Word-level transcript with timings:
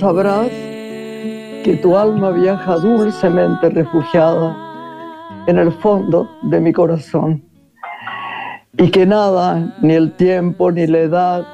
sabrás 0.00 0.48
que 0.48 1.78
tu 1.82 1.94
alma 1.94 2.30
viaja 2.30 2.76
dulcemente 2.76 3.68
refugiada 3.68 4.56
en 5.46 5.58
el 5.58 5.70
fondo 5.72 6.26
de 6.42 6.58
mi 6.58 6.72
corazón 6.72 7.44
y 8.78 8.90
que 8.90 9.04
nada, 9.04 9.76
ni 9.82 9.92
el 9.92 10.12
tiempo, 10.16 10.72
ni 10.72 10.86
la 10.86 11.00
edad, 11.00 11.46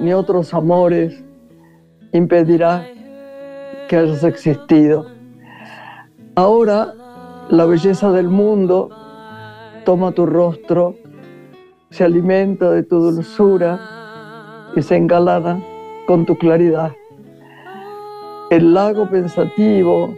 ni 0.00 0.12
otros 0.12 0.52
amores 0.52 1.22
impedirá 2.12 2.84
que 3.88 3.98
hayas 3.98 4.24
existido. 4.24 5.06
Ahora 6.34 6.92
la 7.50 7.66
belleza 7.66 8.10
del 8.10 8.28
mundo 8.28 8.90
toma 9.84 10.10
tu 10.10 10.26
rostro, 10.26 10.96
se 11.90 12.02
alimenta 12.02 12.72
de 12.72 12.82
tu 12.82 12.98
dulzura 12.98 13.78
y 14.74 14.82
se 14.82 14.96
engalana 14.96 15.62
con 16.08 16.26
tu 16.26 16.36
claridad. 16.36 16.90
El 18.54 18.72
lago 18.72 19.10
pensativo 19.10 20.14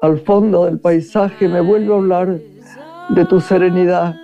al 0.00 0.16
fondo 0.16 0.64
del 0.64 0.80
paisaje 0.80 1.46
me 1.46 1.60
vuelve 1.60 1.92
a 1.92 1.96
hablar 1.98 2.40
de 3.10 3.24
tu 3.26 3.38
serenidad. 3.38 4.16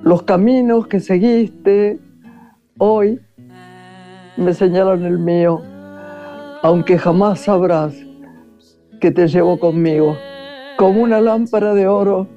Los 0.00 0.22
caminos 0.22 0.86
que 0.86 1.00
seguiste 1.00 1.98
hoy 2.78 3.20
me 4.36 4.54
señalan 4.54 5.04
el 5.04 5.18
mío, 5.18 5.62
aunque 6.62 6.96
jamás 6.96 7.40
sabrás 7.40 7.96
que 9.00 9.10
te 9.10 9.26
llevo 9.26 9.58
conmigo, 9.58 10.14
como 10.78 11.02
una 11.02 11.20
lámpara 11.20 11.74
de 11.74 11.88
oro 11.88 12.28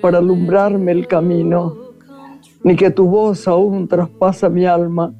para 0.00 0.18
alumbrarme 0.18 0.92
el 0.92 1.08
camino, 1.08 1.74
ni 2.62 2.76
que 2.76 2.92
tu 2.92 3.08
voz 3.08 3.48
aún 3.48 3.88
traspasa 3.88 4.48
mi 4.48 4.64
alma, 4.64 5.12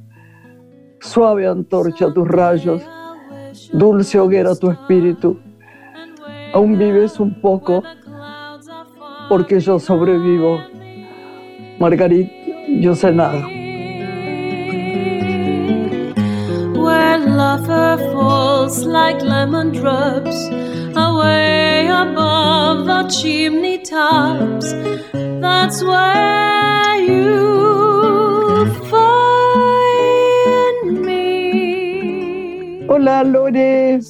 suave 1.00 1.48
antorcha 1.48 2.14
tus 2.14 2.28
rayos, 2.28 2.80
dulce 3.72 4.18
hoguera 4.18 4.54
tu 4.54 4.70
espíritu. 4.70 5.38
Aún 6.52 6.78
vives 6.78 7.20
un 7.20 7.40
poco 7.40 7.82
porque 9.28 9.60
yo 9.60 9.78
sobrevivo. 9.78 10.60
Margarita, 11.78 12.32
yo 12.80 12.94
sé 12.94 13.12
nada. 13.12 13.46
Where 16.74 17.18
lover 17.18 17.98
falls 18.12 18.84
like 18.84 19.22
lemon 19.22 19.72
drops 19.72 20.48
away 20.96 21.88
above 21.88 22.86
the 22.86 23.08
chimney 23.08 23.78
tops, 23.78 24.72
that's 25.40 25.82
where 25.82 26.96
you 27.00 28.66
find 28.90 29.17
Hola, 32.98 33.22
Lore. 33.22 34.00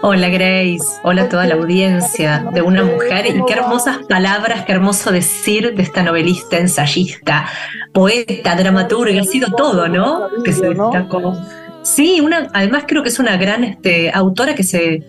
Hola 0.00 0.28
Grace, 0.30 0.78
hola 1.02 1.24
a 1.24 1.28
toda 1.28 1.44
la 1.44 1.56
audiencia 1.56 2.46
de 2.54 2.62
una 2.62 2.82
mujer 2.82 3.26
y 3.26 3.44
qué 3.44 3.52
hermosas 3.52 3.98
palabras, 4.08 4.64
qué 4.64 4.72
hermoso 4.72 5.12
decir 5.12 5.74
de 5.74 5.82
esta 5.82 6.02
novelista, 6.02 6.56
ensayista, 6.56 7.46
poeta, 7.92 8.56
dramaturga, 8.56 9.20
ha 9.20 9.24
sido 9.24 9.52
todo, 9.54 9.86
¿no? 9.86 10.30
Que 10.46 10.54
se 10.54 10.66
destacó. 10.66 11.36
Sí, 11.82 12.22
una, 12.22 12.48
además 12.54 12.84
creo 12.88 13.02
que 13.02 13.10
es 13.10 13.18
una 13.18 13.36
gran 13.36 13.64
este, 13.64 14.10
autora 14.14 14.54
que 14.54 14.62
se 14.64 15.04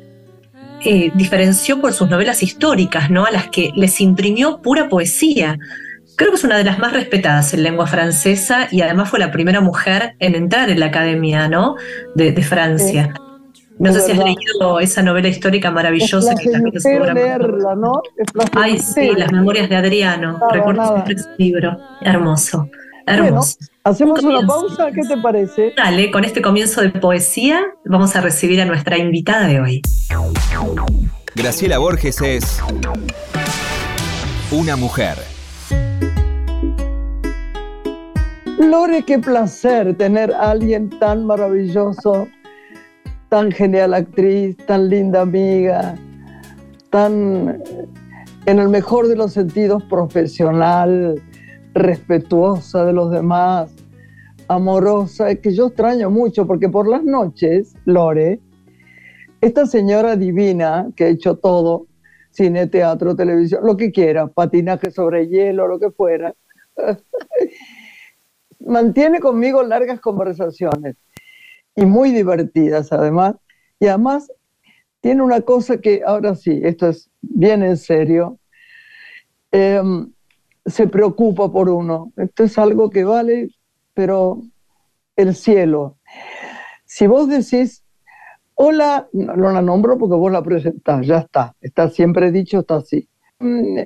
eh, 0.84 1.12
diferenció 1.16 1.80
por 1.80 1.94
sus 1.94 2.10
novelas 2.10 2.44
históricas, 2.44 3.10
¿no? 3.10 3.24
A 3.24 3.32
las 3.32 3.48
que 3.48 3.72
les 3.74 4.02
imprimió 4.02 4.62
pura 4.62 4.90
poesía. 4.90 5.58
Creo 6.18 6.32
que 6.32 6.36
es 6.36 6.44
una 6.44 6.58
de 6.58 6.66
las 6.66 6.78
más 6.78 6.92
respetadas 6.92 7.54
en 7.54 7.64
lengua 7.64 7.88
francesa 7.88 8.68
y 8.70 8.82
además 8.82 9.10
fue 9.10 9.20
la 9.20 9.32
primera 9.32 9.62
mujer 9.62 10.18
en 10.20 10.36
entrar 10.36 10.70
en 10.70 10.82
la 10.82 10.88
Academia, 10.88 11.48
¿no? 11.48 11.78
De, 12.16 12.34
de 12.34 12.44
Francia. 12.44 13.14
No 13.80 13.94
sé 13.94 14.02
si 14.02 14.12
has 14.12 14.18
leído 14.18 14.80
esa 14.82 15.02
novela 15.02 15.30
histórica 15.30 15.72
maravillosa 15.72 16.36
que 16.36 16.52
también 16.52 16.74
leerla, 17.14 17.76
¿no? 17.76 18.02
Ay, 18.52 18.78
sí, 18.78 19.12
Las 19.16 19.32
Memorias 19.32 19.70
de 19.70 19.78
Adriano. 19.78 20.38
Recuerdo 20.52 20.86
siempre 20.86 21.14
ese 21.14 21.30
libro. 21.38 21.78
Hermoso. 22.02 22.70
Hermoso. 23.08 23.58
hacemos 23.86 24.22
una 24.22 24.46
pausa, 24.46 24.92
¿qué 24.92 25.02
te 25.08 25.18
parece? 25.18 25.74
Dale, 25.78 26.12
con 26.12 26.26
este 26.26 26.42
comienzo 26.42 26.82
de 26.82 26.90
poesía 26.90 27.62
vamos 27.86 28.16
a 28.18 28.22
recibir 28.22 28.62
a 28.62 28.66
nuestra 28.66 28.98
invitada 28.98 29.48
de 29.48 29.62
hoy. 29.62 29.82
Graciela 31.34 31.78
Borges 31.78 32.22
es 32.22 32.62
una 34.52 34.76
mujer. 34.76 35.18
Lore, 38.60 39.04
qué 39.04 39.18
placer 39.20 39.96
tener 39.96 40.34
a 40.34 40.52
alguien 40.52 40.90
tan 41.00 41.26
maravilloso 41.26 42.28
tan 43.30 43.52
genial 43.52 43.94
actriz, 43.94 44.58
tan 44.66 44.90
linda 44.90 45.22
amiga, 45.22 45.96
tan, 46.90 47.62
en 48.46 48.60
el 48.60 48.70
mejor 48.70 49.08
de 49.08 49.16
los 49.16 49.34
sentidos, 49.34 49.84
profesional, 49.84 51.22
respetuosa 51.76 52.86
de 52.86 52.94
los 52.94 53.12
demás, 53.12 53.72
amorosa, 54.48 55.34
que 55.36 55.54
yo 55.54 55.68
extraño 55.68 56.10
mucho 56.10 56.48
porque 56.48 56.70
por 56.70 56.88
las 56.88 57.04
noches, 57.04 57.76
Lore, 57.86 58.40
esta 59.42 59.68
señora 59.68 60.16
divina 60.16 60.90
que 60.96 61.06
ha 61.06 61.08
hecho 61.10 61.36
todo, 61.36 61.86
cine, 62.32 62.66
teatro, 62.66 63.16
televisión, 63.16 63.64
lo 63.64 63.78
que 63.78 63.92
quiera, 63.92 64.28
patinaje 64.28 64.90
sobre 64.90 65.28
hielo, 65.28 65.68
lo 65.68 65.80
que 65.80 65.92
fuera, 65.92 66.34
mantiene 68.60 69.20
conmigo 69.20 69.62
largas 69.62 70.00
conversaciones 70.00 70.96
y 71.80 71.86
muy 71.86 72.12
divertidas 72.12 72.92
además. 72.92 73.36
Y 73.80 73.88
además 73.88 74.30
tiene 75.00 75.22
una 75.22 75.42
cosa 75.42 75.80
que 75.80 76.02
ahora 76.06 76.36
sí, 76.36 76.60
esto 76.64 76.90
es 76.90 77.10
bien 77.22 77.64
en 77.64 77.78
serio, 77.78 78.38
em, 79.52 80.12
se 80.66 80.88
preocupa 80.88 81.52
por 81.52 81.70
uno. 81.70 82.12
Esto 82.18 82.44
es 82.44 82.58
algo 82.58 82.90
que 82.90 83.06
vale, 83.06 83.50
pero 83.94 84.42
el 85.16 85.36
cielo. 85.36 85.98
Si 86.86 87.08
vos 87.08 87.30
decís, 87.30 87.84
hola, 88.56 89.08
no, 89.14 89.52
la 89.52 89.62
nombro 89.62 89.98
porque 89.98 90.16
vos 90.16 90.32
la 90.32 90.44
presentás, 90.44 91.08
ya 91.08 91.20
está, 91.20 91.56
está 91.62 91.90
siempre 91.90 92.32
dicho, 92.32 92.60
está 92.60 92.76
así. 92.76 93.08
Mm, 93.40 93.80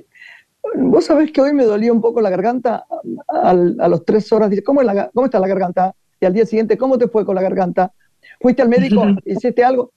vos 0.90 1.04
sabés 1.04 1.30
que 1.30 1.40
hoy 1.40 1.52
me 1.52 1.64
dolía 1.64 1.92
un 1.92 2.00
poco 2.00 2.20
la 2.20 2.30
garganta 2.30 2.86
a, 3.28 3.50
a 3.50 3.88
los 3.88 4.04
tres 4.04 4.32
horas, 4.32 4.50
dice, 4.50 4.64
¿cómo, 4.64 4.80
¿cómo 5.12 5.26
está 5.26 5.38
la 5.38 5.48
garganta? 5.48 5.94
Y 6.20 6.26
al 6.26 6.32
día 6.32 6.46
siguiente, 6.46 6.78
¿cómo 6.78 6.98
te 6.98 7.08
fue 7.08 7.24
con 7.24 7.34
la 7.34 7.42
garganta? 7.42 7.92
¿Fuiste 8.40 8.62
al 8.62 8.68
médico? 8.68 9.04
¿Hiciste 9.24 9.64
algo? 9.64 9.92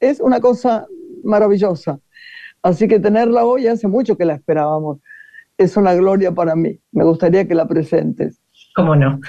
Es 0.00 0.20
una 0.20 0.40
cosa 0.40 0.86
maravillosa. 1.24 1.98
Así 2.62 2.86
que 2.86 3.00
tenerla 3.00 3.44
hoy 3.44 3.66
hace 3.66 3.88
mucho 3.88 4.16
que 4.16 4.24
la 4.24 4.34
esperábamos. 4.34 4.98
Es 5.58 5.76
una 5.76 5.94
gloria 5.94 6.32
para 6.32 6.54
mí. 6.54 6.78
Me 6.92 7.04
gustaría 7.04 7.46
que 7.46 7.54
la 7.54 7.66
presentes. 7.66 8.40
Cómo 8.74 8.96
no. 8.96 9.20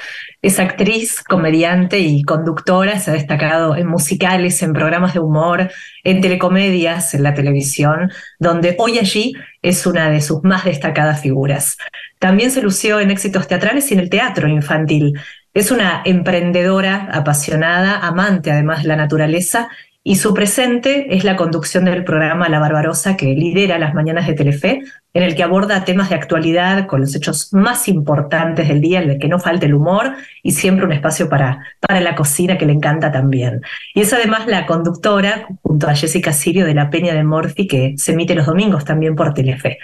Es 0.41 0.59
actriz, 0.59 1.21
comediante 1.21 1.99
y 1.99 2.23
conductora. 2.23 2.99
Se 2.99 3.11
ha 3.11 3.13
destacado 3.13 3.75
en 3.75 3.87
musicales, 3.87 4.61
en 4.63 4.71
programas 4.71 5.13
de 5.13 5.19
humor, 5.19 5.69
en 6.03 6.21
telecomedias, 6.21 7.13
en 7.13 7.23
la 7.23 7.33
televisión, 7.33 8.09
donde 8.39 8.75
hoy 8.79 8.99
allí 8.99 9.33
es 9.61 9.85
una 9.85 10.09
de 10.09 10.21
sus 10.21 10.43
más 10.43 10.63
destacadas 10.63 11.21
figuras. 11.21 11.77
También 12.19 12.51
se 12.51 12.61
lució 12.61 13.01
en 13.01 13.11
éxitos 13.11 13.47
teatrales 13.47 13.91
y 13.91 13.95
en 13.95 13.99
el 13.99 14.09
teatro 14.09 14.47
infantil. 14.47 15.13
Es 15.53 15.69
una 15.69 16.01
emprendedora 16.03 17.09
apasionada, 17.11 17.99
amante 17.99 18.51
además 18.51 18.81
de 18.81 18.87
la 18.87 18.95
naturaleza, 18.95 19.69
y 20.05 20.15
su 20.15 20.33
presente 20.33 21.15
es 21.15 21.23
la 21.23 21.35
conducción 21.35 21.85
del 21.85 22.03
programa 22.03 22.49
La 22.49 22.57
Barbarosa 22.57 23.15
que 23.15 23.27
lidera 23.35 23.77
las 23.77 23.93
mañanas 23.93 24.25
de 24.25 24.33
Telefe, 24.33 24.81
en 25.13 25.23
el 25.23 25.35
que 25.35 25.43
aborda 25.43 25.85
temas 25.85 26.09
de 26.09 26.15
actualidad 26.15 26.87
con 26.87 27.01
los 27.01 27.15
hechos 27.15 27.53
más 27.53 27.87
importantes 27.87 28.67
del 28.67 28.81
día, 28.81 29.01
en 29.03 29.11
el 29.11 29.19
que 29.19 29.27
no 29.27 29.39
falta 29.39 29.67
el 29.67 29.75
humor 29.75 30.15
y 30.41 30.53
siempre 30.53 30.85
un 30.85 30.91
espacio 30.91 31.29
para, 31.29 31.63
para 31.79 32.01
la 32.01 32.15
cocina 32.15 32.57
que 32.57 32.65
le 32.65 32.73
encanta 32.73 33.11
también. 33.11 33.61
Y 33.93 34.01
es 34.01 34.11
además 34.11 34.47
la 34.47 34.65
conductora, 34.65 35.47
junto 35.61 35.87
a 35.87 35.93
Jessica 35.93 36.33
Sirio 36.33 36.65
de 36.65 36.73
La 36.73 36.89
Peña 36.89 37.13
de 37.13 37.23
Morphy, 37.23 37.67
que 37.67 37.93
se 37.97 38.13
emite 38.13 38.33
los 38.33 38.47
domingos 38.47 38.85
también 38.85 39.15
por 39.15 39.35
Telefe. 39.35 39.77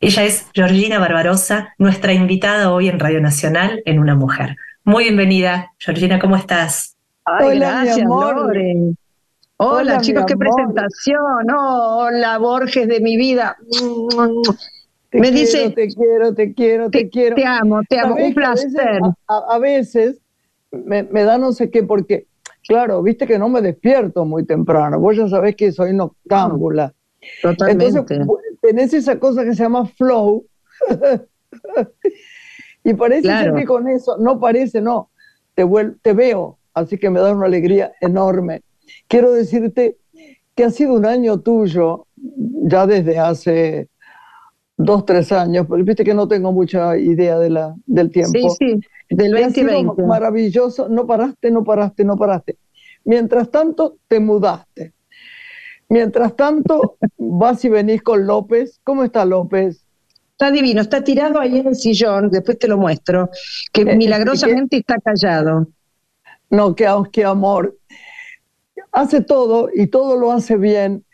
Ella 0.00 0.24
es 0.24 0.48
Georgina 0.52 0.98
Barbarosa, 0.98 1.74
nuestra 1.78 2.12
invitada 2.12 2.72
hoy 2.72 2.88
en 2.88 2.98
Radio 2.98 3.20
Nacional 3.20 3.82
en 3.86 4.00
Una 4.00 4.16
Mujer. 4.16 4.56
Muy 4.84 5.04
bienvenida, 5.04 5.72
Georgina, 5.78 6.18
¿cómo 6.18 6.34
estás? 6.34 6.96
Hola, 7.24 7.84
gracias, 7.84 8.04
Lore. 8.04 8.94
Hola, 9.56 10.00
chicos, 10.00 10.24
qué 10.26 10.36
presentación. 10.36 11.46
hola, 11.56 12.38
Borges 12.38 12.88
de 12.88 13.00
mi 13.00 13.16
vida. 13.16 13.56
Te 15.10 15.20
me 15.20 15.30
quiero, 15.30 15.38
dice, 15.38 15.70
te 15.70 15.86
quiero, 15.86 16.34
te 16.34 16.52
quiero, 16.52 16.90
te, 16.90 17.08
quiero. 17.08 17.36
Te 17.36 17.44
amo, 17.44 17.80
te 17.88 18.00
amo, 18.00 18.16
un 18.16 18.34
placer. 18.34 19.00
A 19.28 19.58
veces, 19.60 20.20
me, 20.72 21.04
da 21.04 21.38
no 21.38 21.52
sé 21.52 21.70
qué, 21.70 21.84
porque, 21.84 22.26
claro, 22.66 23.04
viste 23.04 23.24
que 23.24 23.38
no 23.38 23.48
me 23.48 23.62
despierto 23.62 24.24
muy 24.24 24.44
temprano. 24.44 24.98
Vos 24.98 25.16
ya 25.16 25.28
sabés 25.28 25.54
que 25.54 25.70
soy 25.70 25.92
noctámbula. 25.92 26.92
Totalmente. 27.40 27.86
Entonces, 27.86 28.26
tenés 28.60 28.92
esa 28.94 29.20
cosa 29.20 29.44
que 29.44 29.54
se 29.54 29.62
llama 29.62 29.86
flow. 29.86 30.44
y 32.84 32.94
parece 32.94 33.28
ser 33.28 33.54
que 33.54 33.64
con 33.64 33.88
eso, 33.88 34.16
no 34.18 34.40
parece, 34.40 34.80
no, 34.80 35.10
te, 35.54 35.66
te 36.02 36.12
veo, 36.12 36.58
así 36.74 36.98
que 36.98 37.10
me 37.10 37.20
da 37.20 37.32
una 37.32 37.46
alegría 37.46 37.92
enorme. 38.00 38.62
Quiero 39.08 39.32
decirte 39.32 39.98
que 40.54 40.64
ha 40.64 40.70
sido 40.70 40.94
un 40.94 41.06
año 41.06 41.40
tuyo, 41.40 42.06
ya 42.16 42.86
desde 42.86 43.18
hace 43.18 43.88
dos, 44.76 45.04
tres 45.04 45.32
años, 45.32 45.66
pero 45.68 45.84
viste 45.84 46.04
que 46.04 46.14
no 46.14 46.28
tengo 46.28 46.52
mucha 46.52 46.96
idea 46.96 47.38
de 47.38 47.50
la, 47.50 47.74
del 47.86 48.10
tiempo. 48.10 48.50
Sí, 48.58 48.78
sí, 48.78 48.80
del 49.10 49.32
2020. 49.32 50.02
Maravilloso, 50.02 50.88
no 50.88 51.06
paraste, 51.06 51.50
no 51.50 51.64
paraste, 51.64 52.04
no 52.04 52.16
paraste. 52.16 52.58
Mientras 53.04 53.50
tanto, 53.50 53.96
te 54.08 54.20
mudaste. 54.20 54.92
Mientras 55.88 56.36
tanto, 56.36 56.96
vas 57.18 57.64
y 57.64 57.68
venís 57.68 58.02
con 58.02 58.26
López. 58.26 58.80
¿Cómo 58.84 59.04
está 59.04 59.24
López? 59.24 59.81
Está 60.32 60.50
divino, 60.50 60.80
está 60.80 61.04
tirado 61.04 61.38
ahí 61.38 61.58
en 61.58 61.68
el 61.68 61.76
sillón, 61.76 62.30
después 62.30 62.58
te 62.58 62.66
lo 62.66 62.76
muestro, 62.76 63.30
que 63.72 63.82
eh, 63.82 63.96
milagrosamente 63.96 64.78
está 64.78 64.96
callado. 64.98 65.68
No, 66.50 66.74
qué, 66.74 66.88
qué 67.12 67.24
amor. 67.24 67.78
Hace 68.90 69.22
todo 69.22 69.68
y 69.72 69.86
todo 69.86 70.16
lo 70.16 70.32
hace 70.32 70.56
bien. 70.56 71.04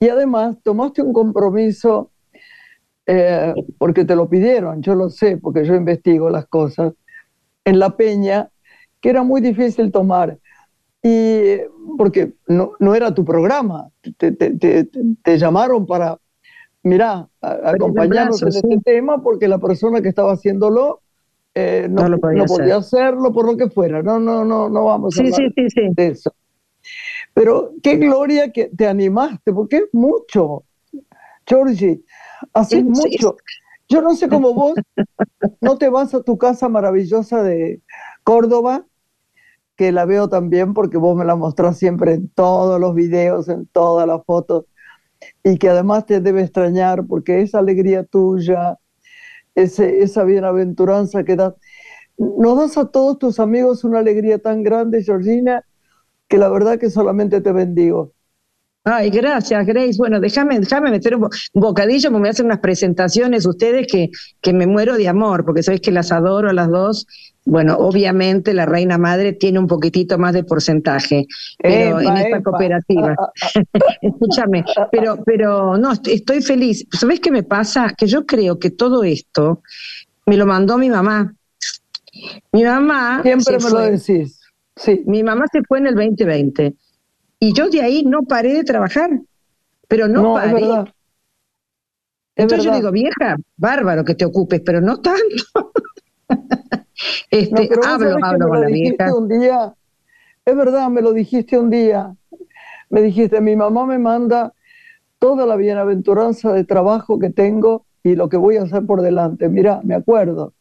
Y 0.00 0.08
además 0.08 0.56
tomaste 0.62 1.02
un 1.02 1.12
compromiso 1.12 2.10
eh, 3.06 3.54
porque 3.78 4.04
te 4.04 4.14
lo 4.14 4.28
pidieron, 4.28 4.82
yo 4.82 4.94
lo 4.94 5.08
sé, 5.08 5.38
porque 5.38 5.64
yo 5.64 5.74
investigo 5.74 6.28
las 6.28 6.46
cosas, 6.46 6.92
en 7.64 7.78
La 7.78 7.96
Peña, 7.96 8.50
que 9.00 9.08
era 9.08 9.22
muy 9.22 9.40
difícil 9.40 9.90
tomar. 9.90 10.38
Y 11.02 11.56
porque 11.96 12.34
no, 12.46 12.72
no 12.80 12.94
era 12.94 13.14
tu 13.14 13.24
programa, 13.24 13.88
te, 14.18 14.32
te, 14.32 14.84
te, 15.22 15.38
llamaron 15.38 15.86
para, 15.86 16.18
mira, 16.82 17.28
acompañarnos 17.40 18.42
en 18.42 18.48
este 18.48 18.80
tema 18.84 19.22
porque 19.22 19.48
la 19.48 19.58
persona 19.58 20.00
que 20.00 20.08
estaba 20.08 20.32
haciéndolo 20.32 21.00
eh, 21.54 21.88
no, 21.90 22.08
no, 22.08 22.18
podía, 22.18 22.76
hacerlo 22.76 23.32
por 23.32 23.46
lo 23.46 23.56
que 23.56 23.68
fuera. 23.68 24.02
No, 24.02 24.20
no, 24.20 24.44
no, 24.44 24.68
no 24.68 24.84
vamos 24.84 25.18
a 25.18 25.22
hablar 25.22 25.52
de 25.54 26.06
eso. 26.06 26.32
Pero 27.34 27.72
qué 27.82 27.96
gloria 27.96 28.52
que 28.52 28.66
te 28.66 28.86
animaste, 28.86 29.52
porque 29.52 29.76
es 29.78 29.88
mucho. 29.92 30.64
Georgie, 31.46 32.02
Así 32.52 32.82
mucho. 32.84 33.36
Yo 33.88 34.02
no 34.02 34.14
sé 34.14 34.28
cómo 34.28 34.52
vos 34.52 34.74
no 35.60 35.78
te 35.78 35.88
vas 35.88 36.14
a 36.14 36.22
tu 36.22 36.36
casa 36.36 36.68
maravillosa 36.68 37.42
de 37.42 37.80
Córdoba, 38.22 38.84
que 39.76 39.92
la 39.92 40.04
veo 40.04 40.28
también 40.28 40.74
porque 40.74 40.98
vos 40.98 41.16
me 41.16 41.24
la 41.24 41.36
mostrás 41.36 41.78
siempre 41.78 42.14
en 42.14 42.28
todos 42.28 42.78
los 42.80 42.94
videos, 42.94 43.48
en 43.48 43.66
todas 43.66 44.06
las 44.06 44.24
fotos, 44.24 44.66
y 45.42 45.58
que 45.58 45.68
además 45.68 46.06
te 46.06 46.20
debe 46.20 46.42
extrañar 46.42 47.06
porque 47.06 47.42
esa 47.42 47.58
alegría 47.58 48.04
tuya, 48.04 48.78
ese, 49.54 50.02
esa 50.02 50.24
bienaventuranza 50.24 51.24
que 51.24 51.36
das, 51.36 51.54
nos 52.16 52.58
das 52.58 52.76
a 52.78 52.90
todos 52.90 53.18
tus 53.18 53.40
amigos 53.40 53.84
una 53.84 54.00
alegría 54.00 54.38
tan 54.38 54.62
grande, 54.62 55.02
Georgina, 55.02 55.64
que 56.28 56.38
la 56.38 56.48
verdad 56.48 56.78
que 56.78 56.90
solamente 56.90 57.40
te 57.40 57.52
bendigo. 57.52 58.12
Ay, 58.84 59.10
gracias, 59.10 59.66
Grace. 59.66 59.98
Bueno, 59.98 60.18
déjame, 60.18 60.58
déjame 60.60 60.90
meter 60.90 61.14
un, 61.16 61.28
bocadillo, 61.52 62.10
porque 62.10 62.22
me 62.22 62.28
hacen 62.30 62.46
unas 62.46 62.60
presentaciones 62.60 63.44
ustedes 63.44 63.86
que, 63.86 64.08
que 64.40 64.52
me 64.54 64.66
muero 64.66 64.96
de 64.96 65.08
amor, 65.08 65.44
porque 65.44 65.62
sabéis 65.62 65.82
que 65.82 65.90
las 65.90 66.10
adoro 66.10 66.48
a 66.48 66.54
las 66.54 66.70
dos. 66.70 67.06
Bueno, 67.50 67.78
obviamente 67.78 68.52
la 68.52 68.66
reina 68.66 68.98
madre 68.98 69.32
tiene 69.32 69.58
un 69.58 69.66
poquitito 69.66 70.18
más 70.18 70.34
de 70.34 70.44
porcentaje, 70.44 71.26
pero 71.56 71.98
en 71.98 72.16
esta 72.18 72.42
cooperativa. 72.42 73.16
Escúchame, 74.02 74.66
pero, 74.92 75.24
pero 75.24 75.78
no, 75.78 75.92
estoy 75.92 76.42
feliz. 76.42 76.86
¿Sabés 76.92 77.20
qué 77.20 77.30
me 77.30 77.44
pasa? 77.44 77.94
Que 77.96 78.06
yo 78.06 78.26
creo 78.26 78.58
que 78.58 78.68
todo 78.68 79.02
esto 79.02 79.62
me 80.26 80.36
lo 80.36 80.44
mandó 80.44 80.76
mi 80.76 80.90
mamá. 80.90 81.34
Mi 82.52 82.64
mamá. 82.64 83.22
Siempre 83.22 83.56
me 83.58 83.70
lo 83.70 83.80
decís. 83.80 84.42
Sí. 84.76 85.02
Mi 85.06 85.22
mamá 85.22 85.46
se 85.50 85.62
fue 85.62 85.78
en 85.78 85.86
el 85.86 85.94
2020 85.94 86.74
y 87.40 87.54
yo 87.54 87.70
de 87.70 87.80
ahí 87.80 88.04
no 88.04 88.24
paré 88.24 88.52
de 88.52 88.64
trabajar, 88.64 89.22
pero 89.88 90.06
no, 90.06 90.34
paré. 90.34 90.66
Entonces 92.36 92.66
yo 92.66 92.76
digo, 92.76 92.92
vieja, 92.92 93.36
bárbaro 93.56 94.04
que 94.04 94.14
te 94.14 94.26
ocupes, 94.26 94.60
pero 94.60 94.82
no 94.82 95.00
tanto. 95.00 95.72
este, 97.30 97.68
hablo, 97.84 98.16
hablo 98.22 98.48
con 98.48 98.60
la 98.60 98.66
vieja. 98.66 99.14
Un 99.14 99.28
día, 99.28 99.74
es 100.44 100.56
verdad, 100.56 100.88
me 100.88 101.02
lo 101.02 101.12
dijiste 101.12 101.58
un 101.58 101.70
día. 101.70 102.14
Me 102.90 103.02
dijiste, 103.02 103.40
mi 103.40 103.54
mamá 103.54 103.86
me 103.86 103.98
manda 103.98 104.54
toda 105.18 105.46
la 105.46 105.56
bienaventuranza 105.56 106.52
de 106.52 106.64
trabajo 106.64 107.18
que 107.18 107.30
tengo 107.30 107.84
y 108.02 108.14
lo 108.14 108.28
que 108.28 108.36
voy 108.36 108.56
a 108.56 108.62
hacer 108.62 108.86
por 108.86 109.02
delante. 109.02 109.48
Mira, 109.48 109.80
me 109.84 109.94
acuerdo. 109.94 110.54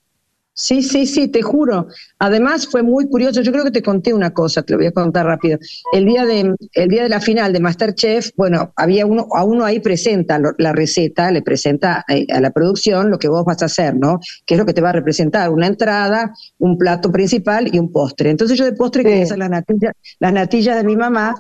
Sí, 0.60 0.82
sí, 0.82 1.06
sí, 1.06 1.28
te 1.28 1.44
juro. 1.44 1.88
Además 2.18 2.68
fue 2.68 2.82
muy 2.82 3.08
curioso. 3.08 3.42
Yo 3.44 3.52
creo 3.52 3.64
que 3.64 3.70
te 3.70 3.84
conté 3.84 4.12
una 4.12 4.34
cosa, 4.34 4.64
te 4.64 4.74
lo 4.74 4.80
voy 4.80 4.88
a 4.88 4.92
contar 4.92 5.28
rápido. 5.28 5.60
El 5.94 6.06
día 6.06 6.26
de, 6.26 6.52
el 6.74 6.90
día 6.90 7.04
de 7.04 7.10
la 7.10 7.22
final 7.22 7.54
de 7.54 7.60
Masterchef, 7.60 8.32
bueno, 8.36 8.74
había 8.76 9.06
uno, 9.06 9.28
a 9.36 9.44
uno 9.44 9.64
ahí 9.66 9.80
presenta 9.80 10.40
la 10.58 10.74
receta, 10.74 11.30
le 11.30 11.44
presenta 11.44 12.04
eh, 12.08 12.26
a 12.34 12.42
la 12.42 12.50
producción 12.50 13.12
lo 13.12 13.20
que 13.20 13.28
vos 13.28 13.46
vas 13.46 13.62
a 13.62 13.66
hacer, 13.66 13.96
¿no? 13.96 14.20
Que 14.48 14.56
es 14.56 14.58
lo 14.58 14.66
que 14.66 14.74
te 14.74 14.82
va 14.82 14.90
a 14.90 14.94
representar, 14.94 15.52
una 15.52 15.68
entrada, 15.68 16.34
un 16.58 16.76
plato 16.80 17.12
principal 17.12 17.70
y 17.72 17.78
un 17.78 17.92
postre. 17.92 18.32
Entonces 18.32 18.58
yo 18.58 18.66
de 18.66 18.74
postre 18.74 19.04
quería 19.04 19.26
hacer 19.26 19.38
las 19.38 19.52
natillas, 19.52 19.94
las 20.20 20.34
natillas 20.34 20.76
de 20.76 20.84
mi 20.84 20.96
mamá 20.96 21.36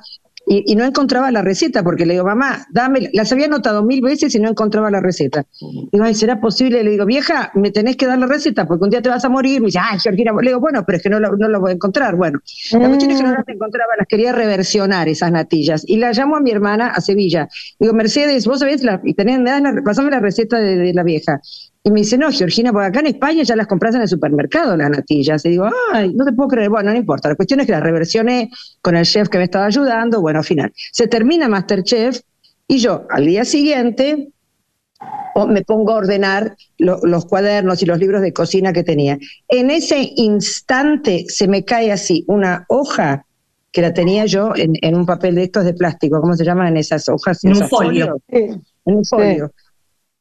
y, 0.49 0.75
no 0.75 0.85
encontraba 0.85 1.29
la 1.29 1.41
receta 1.41 1.83
porque 1.83 2.05
le 2.05 2.13
digo, 2.13 2.25
mamá, 2.25 2.65
dame, 2.71 3.09
las 3.13 3.31
había 3.33 3.47
anotado 3.47 3.83
mil 3.83 4.01
veces 4.01 4.33
y 4.33 4.39
no 4.39 4.49
encontraba 4.49 4.89
la 4.89 5.01
receta. 5.01 5.45
Digo, 5.91 6.05
ay, 6.05 6.15
¿será 6.15 6.39
posible? 6.39 6.83
Le 6.83 6.91
digo, 6.91 7.05
vieja, 7.05 7.51
me 7.53 7.71
tenés 7.71 7.97
que 7.97 8.07
dar 8.07 8.17
la 8.17 8.27
receta 8.27 8.65
porque 8.65 8.85
un 8.85 8.89
día 8.89 9.01
te 9.01 9.09
vas 9.09 9.25
a 9.25 9.29
morir. 9.29 9.59
Me 9.59 9.67
dice, 9.67 9.79
ay, 9.81 9.99
Georgina, 9.99 10.31
le 10.41 10.49
digo, 10.49 10.61
bueno, 10.61 10.85
pero 10.85 10.97
es 10.97 11.03
que 11.03 11.09
no 11.09 11.19
lo, 11.19 11.59
voy 11.59 11.71
a 11.71 11.73
encontrar. 11.73 12.15
Bueno, 12.15 12.39
la 12.71 12.87
cuestión 12.87 13.11
es 13.11 13.17
que 13.17 13.23
no 13.23 13.33
las 13.33 13.47
encontraba, 13.47 13.91
las 13.97 14.07
quería 14.07 14.31
reversionar 14.31 15.09
esas 15.09 15.31
natillas. 15.31 15.83
Y 15.85 15.97
la 15.97 16.13
llamo 16.13 16.37
a 16.37 16.39
mi 16.39 16.51
hermana 16.51 16.91
a 16.91 17.01
Sevilla. 17.01 17.49
Digo, 17.77 17.93
Mercedes, 17.93 18.47
vos 18.47 18.59
sabés, 18.59 18.83
la, 18.83 19.01
y 19.03 19.15
tenés, 19.15 19.39
me 19.39 19.59
la, 19.59 19.81
pasame 19.83 20.11
la 20.11 20.19
receta 20.19 20.59
de 20.59 20.93
la 20.93 21.03
vieja. 21.03 21.41
Y 21.87 21.91
me 21.91 22.01
dice, 22.01 22.17
no, 22.17 22.29
Georgina, 22.33 22.73
porque 22.73 22.87
acá 22.87 22.99
en 22.99 23.07
España 23.07 23.43
ya 23.43 23.55
las 23.55 23.65
compras 23.65 23.95
en 23.95 24.01
el 24.01 24.09
supermercado 24.09 24.75
las 24.75 24.89
natillas. 24.89 25.45
Y 25.45 25.51
digo, 25.51 25.69
ay, 25.93 26.13
no 26.13 26.25
te 26.25 26.33
puedo 26.33 26.49
creer. 26.49 26.69
Bueno, 26.69 26.91
no 26.91 26.97
importa. 26.97 27.29
La 27.29 27.35
cuestión 27.35 27.61
es 27.61 27.65
que 27.65 27.71
las 27.71 27.81
reversioné 27.81 28.51
con 28.81 28.97
el 28.97 29.05
chef 29.05 29.29
que 29.29 29.37
me 29.37 29.45
estaba 29.45 29.67
ayudando. 29.67 30.19
Bueno, 30.19 30.39
al 30.39 30.45
final, 30.45 30.73
se 30.91 31.07
termina 31.07 31.47
Masterchef 31.47 32.19
y 32.67 32.79
yo 32.79 33.07
al 33.09 33.25
día 33.25 33.45
siguiente 33.45 34.33
me 35.47 35.61
pongo 35.61 35.93
a 35.93 35.95
ordenar 35.95 36.57
los 36.77 37.25
cuadernos 37.25 37.81
y 37.81 37.85
los 37.85 37.99
libros 37.99 38.21
de 38.21 38.33
cocina 38.33 38.73
que 38.73 38.83
tenía. 38.83 39.17
En 39.47 39.71
ese 39.71 40.11
instante 40.17 41.23
se 41.29 41.47
me 41.47 41.63
cae 41.63 41.93
así 41.93 42.25
una 42.27 42.65
hoja 42.67 43.25
que 43.71 43.81
la 43.81 43.93
tenía 43.93 44.25
yo 44.25 44.51
en, 44.57 44.93
un 44.93 45.05
papel 45.05 45.35
de 45.35 45.43
estos 45.43 45.63
de 45.63 45.73
plástico, 45.73 46.19
¿cómo 46.19 46.33
se 46.33 46.43
llaman 46.43 46.75
esas 46.75 47.07
hojas? 47.07 47.45
En 47.45 47.55
un 47.55 47.69
folio. 47.69 48.21
En 48.27 48.61
un 48.83 49.05
folio 49.05 49.53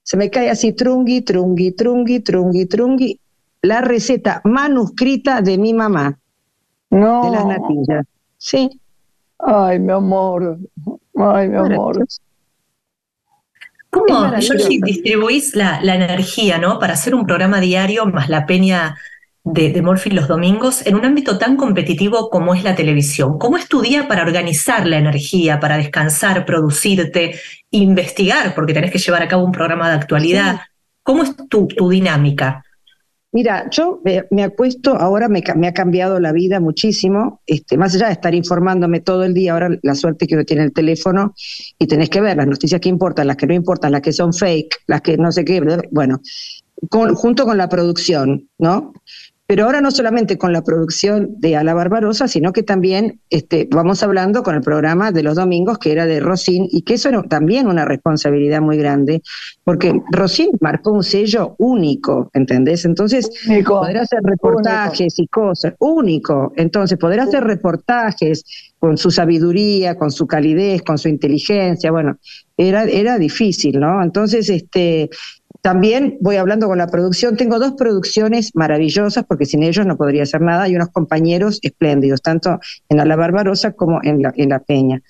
se 0.07 0.17
me 0.17 0.31
cae 0.31 0.49
así 0.51 0.73
trungui, 0.73 1.23
trungui, 1.23 1.73
trungui, 1.73 2.21
trungui, 2.21 2.67
trungui, 2.67 3.21
la 3.63 3.81
receta 3.81 4.41
manuscrita 4.45 5.41
de 5.41 5.59
mi 5.59 5.75
mamá. 5.75 6.17
No. 6.91 7.25
De 7.25 7.31
las 7.33 7.45
natillas. 7.45 8.07
Sí. 8.39 8.81
Ay, 9.37 9.81
mi 9.81 9.91
amor. 9.91 10.59
Ay, 11.17 11.49
mi 11.49 11.57
amor. 11.57 12.07
¿Cómo 13.91 14.31
distribuís 14.85 15.57
la, 15.57 15.81
la, 15.83 15.97
energía, 15.97 16.59
¿no? 16.59 16.79
Para 16.79 16.93
hacer 16.93 17.13
un 17.13 17.27
programa 17.27 17.61
diario 17.61 18.07
más 18.07 18.29
la 18.29 18.47
peña 18.47 18.97
de, 19.47 19.71
de 19.71 19.81
Morphy 19.81 20.11
los 20.11 20.27
domingos 20.27 20.85
en 20.87 20.97
un 20.97 21.05
ámbito 21.05 21.39
tan 21.39 21.57
competitivo 21.57 22.29
como 22.31 22.55
es 22.55 22.65
la 22.65 22.75
televisión? 22.75 23.39
¿Cómo 23.39 23.57
es 23.57 23.69
tu 23.69 23.81
día 23.81 24.09
para 24.09 24.23
organizar 24.23 24.87
la 24.87 24.99
energía, 24.99 25.61
para 25.61 25.79
descansar, 25.79 26.45
producirte, 26.45 27.37
investigar, 27.71 28.55
porque 28.55 28.75
tenés 28.75 28.91
que 28.91 28.99
llevar 28.99 29.23
a 29.23 29.29
cabo 29.29 29.45
un 29.45 29.53
programa 29.53 29.89
de 29.89 29.95
actualidad? 29.95 30.61
¿Cómo 31.03 31.23
es 31.23 31.35
tu, 31.49 31.69
tu 31.69 31.89
dinámica? 31.89 32.65
Mira, 33.33 33.69
yo 33.71 34.01
me, 34.31 34.43
acuesto, 34.43 34.97
ahora 34.97 35.29
me, 35.29 35.43
me, 35.57 35.69
ha 35.69 35.75
cambiado 35.75 36.19
la 36.19 36.33
vida 36.33 36.59
muchísimo, 36.59 37.43
este, 37.47 37.77
más 37.77 37.95
allá 37.95 38.07
de 38.07 38.15
estar 38.15 38.35
informándome 38.35 39.01
todo 39.01 39.25
el 39.25 39.35
día, 39.35 39.53
ahora 39.53 39.79
la 39.83 39.95
suerte 39.95 40.27
que 40.27 40.37
uno 40.37 40.45
tiene 40.45 40.63
el 40.65 40.73
teléfono 40.73 41.35
y 41.79 41.87
tenés 41.87 42.09
que 42.09 42.23
ver 42.23 42.37
las 42.37 42.47
noticias 42.47 42.81
que 42.81 42.89
importan, 42.89 43.27
las 43.27 43.37
que 43.37 43.47
no 43.47 43.53
importan, 43.53 43.93
las 43.93 44.01
que 44.01 44.13
son 44.13 44.33
fake, 44.33 44.79
las 44.87 45.03
que 45.03 45.19
no 45.19 45.31
sé 45.33 45.45
qué, 45.45 45.61
bueno, 45.91 46.21
junto 46.91 47.45
con 47.45 47.59
la 47.59 47.69
producción, 47.69 48.49
¿no? 48.59 48.93
Pero 49.47 49.65
ahora 49.65 49.81
no 49.81 49.93
solamente 49.93 50.39
con 50.39 50.53
la 50.53 50.63
producción 50.63 51.37
de 51.39 51.57
Ala 51.57 51.73
Barbarosa, 51.73 52.27
sino 52.27 52.53
que 52.53 52.65
también 52.65 53.21
este, 53.31 53.69
vamos 53.71 54.03
hablando 54.03 54.43
con 54.43 54.57
el 54.57 54.61
programa 54.61 55.13
de 55.13 55.23
los 55.23 55.37
domingos, 55.37 55.79
que 55.79 55.93
era 55.93 56.05
de 56.05 56.19
Rosín, 56.19 56.67
y 56.71 56.83
que 56.83 56.95
eso 56.95 57.09
era 57.09 57.23
también 57.23 57.69
una 57.69 57.85
responsabilidad 57.85 58.61
muy 58.61 58.77
grande, 58.77 59.23
porque 59.63 60.01
Rosín 60.11 60.51
marcó 60.61 60.91
un 60.91 61.05
sello 61.05 61.55
único, 61.59 62.29
¿entendés? 62.35 62.85
Entonces, 62.85 63.31
poder 63.65 63.99
hacer 63.99 64.21
reportajes 64.25 65.17
y 65.19 65.29
cosas, 65.29 65.75
único. 65.79 66.53
Entonces, 66.57 66.99
poder 66.99 67.21
hacer 67.21 67.45
reportajes 67.45 68.45
con 68.81 68.99
su 68.99 69.13
sabiduría, 69.13 69.97
con 69.97 70.11
su 70.11 70.27
calidez, 70.27 70.83
con 70.83 70.99
su 70.99 71.09
inteligencia, 71.09 71.93
bueno, 71.93 72.19
era, 72.57 72.85
era 72.85 73.19
difícil, 73.19 73.79
¿no? 73.79 74.03
Entonces, 74.03 74.49
este, 74.49 75.09
también 75.67 76.17
voy 76.21 76.37
hablando 76.37 76.69
con 76.69 76.79
la 76.79 76.87
producción. 76.87 77.37
Tengo 77.37 77.59
dos 77.59 77.73
producciones 77.73 78.53
maravillosas, 78.55 79.25
porque 79.25 79.47
sin 79.47 79.65
ellos 79.65 79.85
no 79.85 79.97
podría 79.97 80.23
hacer 80.23 80.41
nada, 80.41 80.69
y 80.69 80.77
unos 80.77 80.91
compañeros 80.91 81.59
espléndidos, 81.61 82.23
tanto 82.23 82.61
en 82.89 82.99
La 82.99 83.17
Barbarosa 83.17 83.73
como 83.73 83.99
en 84.05 84.23
La, 84.23 84.33
en 84.37 84.51
la 84.51 84.61
Peña. 84.61 85.03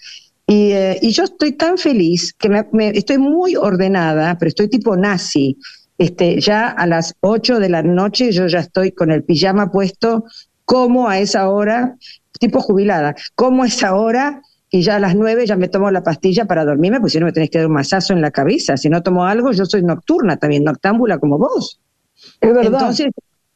Y, 0.46 0.70
eh, 0.70 0.98
y, 1.02 1.10
yo 1.10 1.24
estoy 1.24 1.52
tan 1.52 1.76
feliz 1.76 2.32
que 2.32 2.48
me, 2.48 2.88
estoy 2.94 3.18
muy 3.18 3.54
ordenada, 3.54 4.38
pero 4.38 4.48
estoy 4.48 4.68
tipo 4.68 4.96
nazi. 4.96 5.58
Este, 5.98 6.40
ya 6.40 6.68
a 6.68 6.86
las 6.86 7.14
8 7.20 7.60
de 7.60 7.68
la 7.68 7.82
noche 7.82 8.32
yo 8.32 8.46
ya 8.46 8.60
estoy 8.60 8.92
con 8.92 9.10
el 9.10 9.24
pijama 9.24 9.70
puesto, 9.70 10.24
como 10.64 11.06
a 11.06 11.18
esa 11.18 11.50
hora, 11.50 11.96
tipo 12.40 12.60
jubilada, 12.62 13.14
como 13.34 13.64
a 13.64 13.66
esa 13.66 13.94
hora 13.94 14.40
y 14.70 14.82
ya 14.82 14.96
a 14.96 14.98
las 14.98 15.14
nueve 15.14 15.46
ya 15.46 15.56
me 15.56 15.68
tomo 15.68 15.90
la 15.90 16.02
pastilla 16.02 16.44
para 16.46 16.64
dormirme, 16.64 17.00
pues 17.00 17.12
si 17.12 17.20
no 17.20 17.26
me 17.26 17.32
tenés 17.32 17.50
que 17.50 17.58
dar 17.58 17.68
un 17.68 17.74
masazo 17.74 18.12
en 18.12 18.20
la 18.20 18.30
cabeza. 18.30 18.76
Si 18.76 18.88
no 18.88 19.02
tomo 19.02 19.24
algo, 19.24 19.52
yo 19.52 19.64
soy 19.64 19.82
nocturna 19.82 20.36
también, 20.36 20.64
noctámbula 20.64 21.18
como 21.18 21.38
vos. 21.38 21.80
Es 22.40 22.52
verdad. 22.52 22.72
Entonces, 22.72 23.06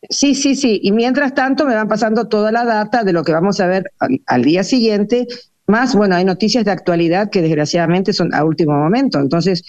sí, 0.08 0.34
sí, 0.34 0.54
sí. 0.54 0.80
Y 0.82 0.92
mientras 0.92 1.34
tanto 1.34 1.66
me 1.66 1.74
van 1.74 1.88
pasando 1.88 2.28
toda 2.28 2.52
la 2.52 2.64
data 2.64 3.02
de 3.02 3.12
lo 3.12 3.24
que 3.24 3.32
vamos 3.32 3.60
a 3.60 3.66
ver 3.66 3.90
al, 4.26 4.42
día 4.42 4.62
siguiente. 4.62 5.26
Más, 5.66 5.94
bueno, 5.94 6.14
hay 6.14 6.24
noticias 6.24 6.64
de 6.64 6.70
actualidad 6.70 7.30
que 7.30 7.42
desgraciadamente 7.42 8.12
son 8.12 8.32
a 8.34 8.44
último 8.44 8.72
momento. 8.76 9.18
Entonces, 9.18 9.64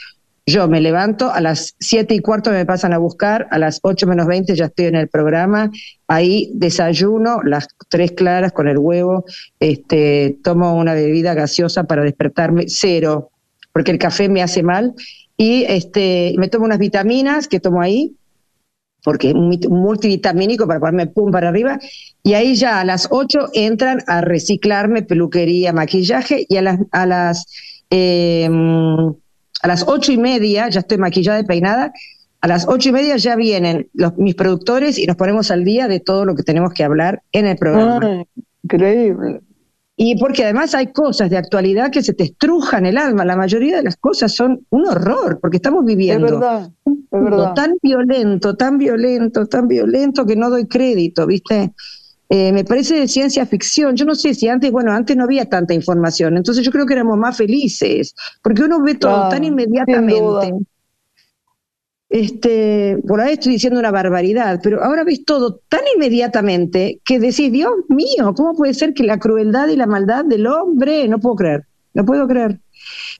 yo 0.46 0.68
me 0.68 0.82
levanto, 0.82 1.32
a 1.32 1.40
las 1.40 1.76
siete 1.80 2.16
y 2.16 2.20
cuarto 2.20 2.52
me 2.52 2.66
pasan 2.66 2.94
a 2.94 2.98
buscar, 2.98 3.48
a 3.52 3.60
las 3.60 3.80
ocho 3.84 4.08
menos 4.08 4.26
veinte 4.26 4.56
ya 4.56 4.66
estoy 4.66 4.86
en 4.86 4.96
el 4.96 5.08
programa, 5.08 5.72
ahí 6.08 6.52
desayuno, 6.56 7.44
las 7.44 7.68
tres 7.90 8.14
claras 8.14 8.52
con 8.52 8.68
el 8.68 8.78
huevo, 8.78 9.26
este, 9.60 10.38
tomo 10.44 10.76
una 10.76 10.94
bebida 10.94 11.34
gaseosa 11.34 11.84
para 11.84 12.04
despertarme, 12.04 12.66
cero, 12.68 13.30
porque 13.72 13.92
el 13.92 14.00
café 14.00 14.30
me 14.30 14.42
hace 14.42 14.64
mal, 14.64 14.94
y 15.38 15.64
este, 15.64 16.34
me 16.38 16.50
tomo 16.50 16.66
unas 16.66 16.80
vitaminas 16.80 17.48
que 17.48 17.60
tomo 17.60 17.82
ahí, 17.82 18.16
porque 19.04 19.34
un 19.34 19.58
multivitamínico 19.70 20.68
para 20.68 20.80
ponerme 20.80 21.08
pum 21.08 21.32
para 21.32 21.50
arriba, 21.50 21.80
y 22.24 22.34
ahí 22.34 22.56
ya 22.56 22.82
a 22.82 22.86
las 22.86 23.08
ocho 23.12 23.50
entran 23.54 24.04
a 24.08 24.22
reciclarme 24.22 25.04
peluquería, 25.04 25.72
maquillaje, 25.72 26.46
y 26.50 26.58
a 26.58 26.62
las, 26.64 26.80
a 26.92 27.06
las 27.06 27.46
eh, 27.92 28.50
a 29.62 29.68
las 29.68 29.86
ocho 29.88 30.12
y 30.12 30.18
media, 30.18 30.70
ya 30.70 30.80
estoy 30.80 30.98
maquillada 30.98 31.40
y 31.40 31.46
peinada, 31.46 31.94
a 32.42 32.48
las 32.48 32.68
ocho 32.68 32.90
y 32.90 32.92
media 32.92 33.18
ya 33.18 33.36
vienen 33.36 33.88
los, 33.94 34.18
mis 34.18 34.36
productores 34.36 34.98
y 34.98 35.06
nos 35.06 35.16
ponemos 35.16 35.52
al 35.52 35.64
día 35.64 35.88
de 35.88 36.00
todo 36.00 36.26
lo 36.26 36.36
que 36.36 36.44
tenemos 36.44 36.74
que 36.74 36.84
hablar 36.84 37.22
en 37.32 37.46
el 37.46 37.58
programa. 37.58 38.26
increíble. 38.64 39.42
Y 39.96 40.18
porque 40.18 40.44
además 40.44 40.74
hay 40.74 40.88
cosas 40.88 41.30
de 41.30 41.38
actualidad 41.38 41.92
que 41.92 42.02
se 42.02 42.14
te 42.14 42.24
estrujan 42.24 42.88
el 42.88 42.98
alma. 42.98 43.24
La 43.24 43.36
mayoría 43.36 43.78
de 43.78 43.84
las 43.84 43.98
cosas 43.98 44.34
son 44.34 44.66
un 44.72 44.88
horror, 44.88 45.40
porque 45.40 45.58
estamos 45.58 45.86
viviendo 45.86 46.26
es 46.26 46.32
verdad, 46.32 46.72
es 46.86 46.96
verdad. 47.12 47.54
tan 47.54 47.76
violento, 47.84 48.56
tan 48.56 48.80
violento, 48.80 49.46
tan 49.46 49.68
violento 49.68 50.26
que 50.26 50.36
no 50.36 50.50
doy 50.50 50.66
crédito, 50.66 51.28
¿viste? 51.28 51.74
Eh, 52.34 52.54
me 52.54 52.64
parece 52.64 52.96
de 52.96 53.10
ciencia 53.10 53.46
ficción. 53.46 53.94
Yo 53.98 54.06
no 54.06 54.16
sé 54.16 54.34
si 54.34 54.48
antes, 54.48 54.72
bueno, 54.72 54.94
antes 54.94 55.18
no 55.18 55.26
había 55.26 55.50
tanta 55.50 55.74
información, 55.74 56.38
entonces 56.38 56.64
yo 56.64 56.72
creo 56.72 56.86
que 56.86 56.94
éramos 56.94 57.18
más 57.18 57.36
felices, 57.36 58.16
porque 58.42 58.64
uno 58.64 58.82
ve 58.82 58.96
todo 58.96 59.28
tan 59.28 59.44
inmediatamente. 59.44 60.54
Este, 62.08 62.98
por 63.06 63.20
ahí 63.20 63.34
estoy 63.34 63.52
diciendo 63.52 63.82
una 63.82 63.92
barbaridad, 63.92 64.62
pero 64.64 64.82
ahora 64.82 65.04
ves 65.04 65.26
todo 65.26 65.60
tan 65.68 65.82
inmediatamente 65.94 67.02
que 67.04 67.20
decís, 67.20 67.52
Dios 67.52 67.74
mío, 67.90 68.34
¿cómo 68.34 68.54
puede 68.54 68.74
ser 68.76 68.94
que 68.94 69.04
la 69.04 69.20
crueldad 69.20 69.68
y 69.68 69.76
la 69.76 69.86
maldad 69.86 70.24
del 70.24 70.48
hombre? 70.48 71.10
No 71.10 71.20
puedo 71.20 71.36
creer, 71.36 71.66
no 71.94 72.06
puedo 72.06 72.30
creer. 72.30 72.62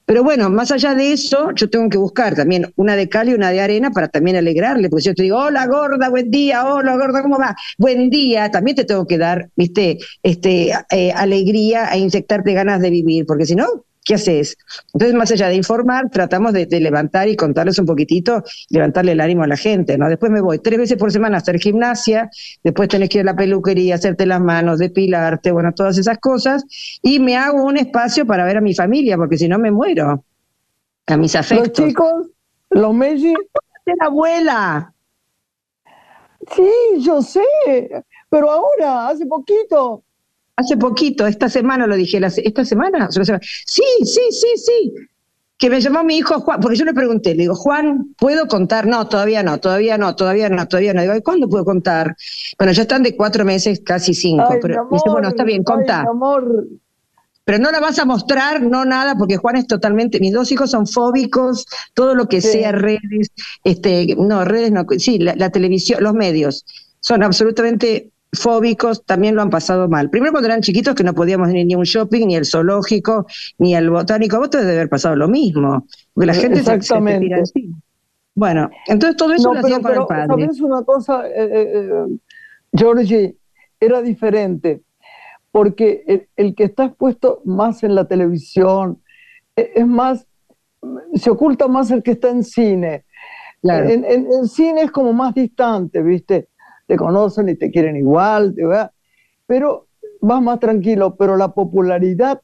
Pero 0.04 0.22
bueno, 0.22 0.50
más 0.50 0.70
allá 0.72 0.94
de 0.94 1.12
eso, 1.12 1.50
yo 1.54 1.70
tengo 1.70 1.88
que 1.88 1.98
buscar 1.98 2.34
también 2.34 2.72
una 2.76 2.96
de 2.96 3.08
cal 3.08 3.28
y 3.28 3.34
una 3.34 3.50
de 3.50 3.60
arena 3.60 3.90
para 3.90 4.08
también 4.08 4.36
alegrarle, 4.36 4.88
porque 4.88 5.02
si 5.02 5.08
yo 5.08 5.14
te 5.14 5.22
digo, 5.22 5.38
hola 5.38 5.66
gorda, 5.66 6.08
buen 6.08 6.30
día, 6.30 6.66
hola 6.66 6.96
gorda, 6.96 7.22
¿cómo 7.22 7.38
va? 7.38 7.54
Buen 7.78 8.10
día, 8.10 8.50
también 8.50 8.76
te 8.76 8.84
tengo 8.84 9.06
que 9.06 9.18
dar, 9.18 9.50
viste, 9.56 9.98
este, 10.22 10.72
eh, 10.90 11.12
alegría 11.12 11.92
e 11.92 11.98
inyectarte 11.98 12.52
ganas 12.52 12.80
de 12.80 12.90
vivir, 12.90 13.26
porque 13.26 13.46
si 13.46 13.54
no, 13.54 13.84
¿qué 14.04 14.14
haces? 14.14 14.56
Entonces, 14.92 15.14
más 15.16 15.30
allá 15.30 15.48
de 15.48 15.54
informar, 15.54 16.10
tratamos 16.10 16.52
de, 16.52 16.66
levantar 16.80 17.28
y 17.28 17.36
contarles 17.36 17.78
un 17.78 17.86
poquitito, 17.86 18.42
levantarle 18.70 19.12
el 19.12 19.20
ánimo 19.20 19.42
a 19.42 19.46
la 19.46 19.56
gente, 19.56 19.96
¿no? 19.96 20.08
Después 20.08 20.32
me 20.32 20.40
voy 20.40 20.58
tres 20.58 20.78
veces 20.78 20.96
por 20.96 21.12
semana 21.12 21.36
a 21.36 21.40
hacer 21.40 21.58
gimnasia, 21.58 22.30
después 22.62 22.88
tenés 22.88 23.08
que 23.08 23.18
ir 23.18 23.22
a 23.22 23.32
la 23.32 23.36
peluquería, 23.36 23.94
hacerte 23.94 24.26
las 24.26 24.40
manos, 24.40 24.78
depilarte, 24.78 25.52
bueno, 25.52 25.72
todas 25.72 25.98
esas 25.98 26.18
cosas, 26.18 26.64
y 27.02 27.20
me 27.20 27.36
hago 27.36 27.62
un 27.64 27.76
espacio 27.76 28.26
para 28.26 28.44
ver 28.44 28.56
a 28.56 28.60
mi 28.60 28.74
familia, 28.74 29.16
porque 29.16 29.36
si 29.36 29.48
no 29.48 29.58
me 29.58 29.70
muero, 29.70 30.24
a 31.06 31.16
mis 31.16 31.34
afectos. 31.34 31.78
Los 31.78 31.88
chicos, 31.88 32.26
los 32.70 32.94
Messi... 32.94 33.34
la 33.84 34.06
abuela! 34.06 34.94
Sí, 36.56 36.68
yo 36.98 37.22
sé, 37.22 37.40
pero 38.28 38.50
ahora, 38.50 39.08
hace 39.08 39.26
poquito, 39.26 40.02
Hace 40.62 40.76
poquito, 40.76 41.26
esta 41.26 41.48
semana 41.48 41.88
lo 41.88 41.96
dije, 41.96 42.20
esta 42.24 42.64
semana, 42.64 43.08
sí, 43.10 43.82
sí, 44.04 44.20
sí, 44.30 44.46
sí, 44.56 44.94
que 45.58 45.68
me 45.68 45.80
llamó 45.80 46.04
mi 46.04 46.18
hijo 46.18 46.38
Juan, 46.38 46.60
porque 46.60 46.76
yo 46.76 46.84
le 46.84 46.94
pregunté, 46.94 47.34
le 47.34 47.42
digo, 47.42 47.56
Juan, 47.56 48.14
¿puedo 48.16 48.46
contar? 48.46 48.86
No, 48.86 49.08
todavía 49.08 49.42
no, 49.42 49.58
todavía 49.58 49.98
no, 49.98 50.14
todavía 50.14 50.48
no, 50.48 50.68
todavía 50.68 50.94
no. 50.94 51.02
Digo, 51.02 51.16
¿y 51.16 51.22
cuándo 51.22 51.48
puedo 51.48 51.64
contar? 51.64 52.16
Bueno, 52.58 52.72
ya 52.72 52.82
están 52.82 53.02
de 53.02 53.16
cuatro 53.16 53.44
meses, 53.44 53.80
casi 53.84 54.14
cinco, 54.14 54.56
pero 54.62 54.88
dice, 54.92 55.10
bueno, 55.10 55.30
está 55.30 55.42
bien, 55.42 55.64
contá. 55.64 56.04
Pero 57.44 57.58
no 57.58 57.72
la 57.72 57.80
vas 57.80 57.98
a 57.98 58.04
mostrar, 58.04 58.62
no 58.62 58.84
nada, 58.84 59.16
porque 59.16 59.36
Juan 59.36 59.56
es 59.56 59.66
totalmente, 59.66 60.20
mis 60.20 60.32
dos 60.32 60.52
hijos 60.52 60.70
son 60.70 60.86
fóbicos, 60.86 61.66
todo 61.92 62.14
lo 62.14 62.28
que 62.28 62.40
sea 62.40 62.70
redes, 62.70 63.32
este, 63.64 64.14
no, 64.16 64.44
redes 64.44 64.70
no, 64.70 64.86
sí, 64.98 65.18
la 65.18 65.50
televisión, 65.50 66.04
los 66.04 66.14
medios, 66.14 66.64
son 67.00 67.24
absolutamente 67.24 68.11
fóbicos 68.32 69.04
también 69.04 69.34
lo 69.34 69.42
han 69.42 69.50
pasado 69.50 69.88
mal. 69.88 70.10
Primero 70.10 70.32
cuando 70.32 70.48
eran 70.48 70.62
chiquitos 70.62 70.94
que 70.94 71.04
no 71.04 71.14
podíamos 71.14 71.50
ir 71.50 71.66
ni 71.66 71.74
a 71.74 71.78
un 71.78 71.84
shopping, 71.84 72.26
ni 72.26 72.36
al 72.36 72.46
zoológico, 72.46 73.26
ni 73.58 73.74
al 73.74 73.90
botánico. 73.90 74.38
Vos 74.38 74.50
te 74.50 74.58
debe 74.58 74.72
haber 74.72 74.88
pasado 74.88 75.16
lo 75.16 75.28
mismo, 75.28 75.86
porque 76.14 76.26
la 76.26 76.34
gente 76.34 76.62
se, 76.62 76.80
se 76.80 77.18
tira 77.20 77.38
encima. 77.38 77.76
Bueno, 78.34 78.70
entonces 78.86 79.16
todo 79.16 79.34
eso 79.34 79.52
lo 79.52 79.60
hacía 79.60 79.80
con 79.80 79.92
el 79.92 80.06
padre. 80.06 80.26
¿Sabes 80.26 80.60
una 80.60 80.82
cosa, 80.82 81.26
eh, 81.28 81.32
eh, 81.36 81.72
eh, 81.74 82.18
Georgie? 82.72 83.36
Era 83.78 84.00
diferente, 84.00 84.82
porque 85.50 86.28
el, 86.36 86.54
que 86.54 86.64
está 86.64 86.84
expuesto 86.84 87.42
más 87.44 87.82
en 87.82 87.94
la 87.94 88.06
televisión 88.06 89.02
es 89.56 89.86
más, 89.86 90.26
se 91.14 91.30
oculta 91.30 91.66
más 91.66 91.90
el 91.90 92.02
que 92.02 92.12
está 92.12 92.30
en 92.30 92.44
cine. 92.44 93.04
En, 93.64 94.04
en, 94.04 94.48
cine 94.48 94.82
es 94.82 94.90
como 94.90 95.12
más 95.12 95.34
distante, 95.34 96.00
¿viste? 96.00 96.48
Te 96.86 96.96
conocen 96.96 97.48
y 97.48 97.54
te 97.54 97.70
quieren 97.70 97.96
igual, 97.96 98.54
pero 99.46 99.86
vas 100.20 100.42
más 100.42 100.60
tranquilo, 100.60 101.16
pero 101.16 101.36
la 101.36 101.48
popularidad... 101.48 102.40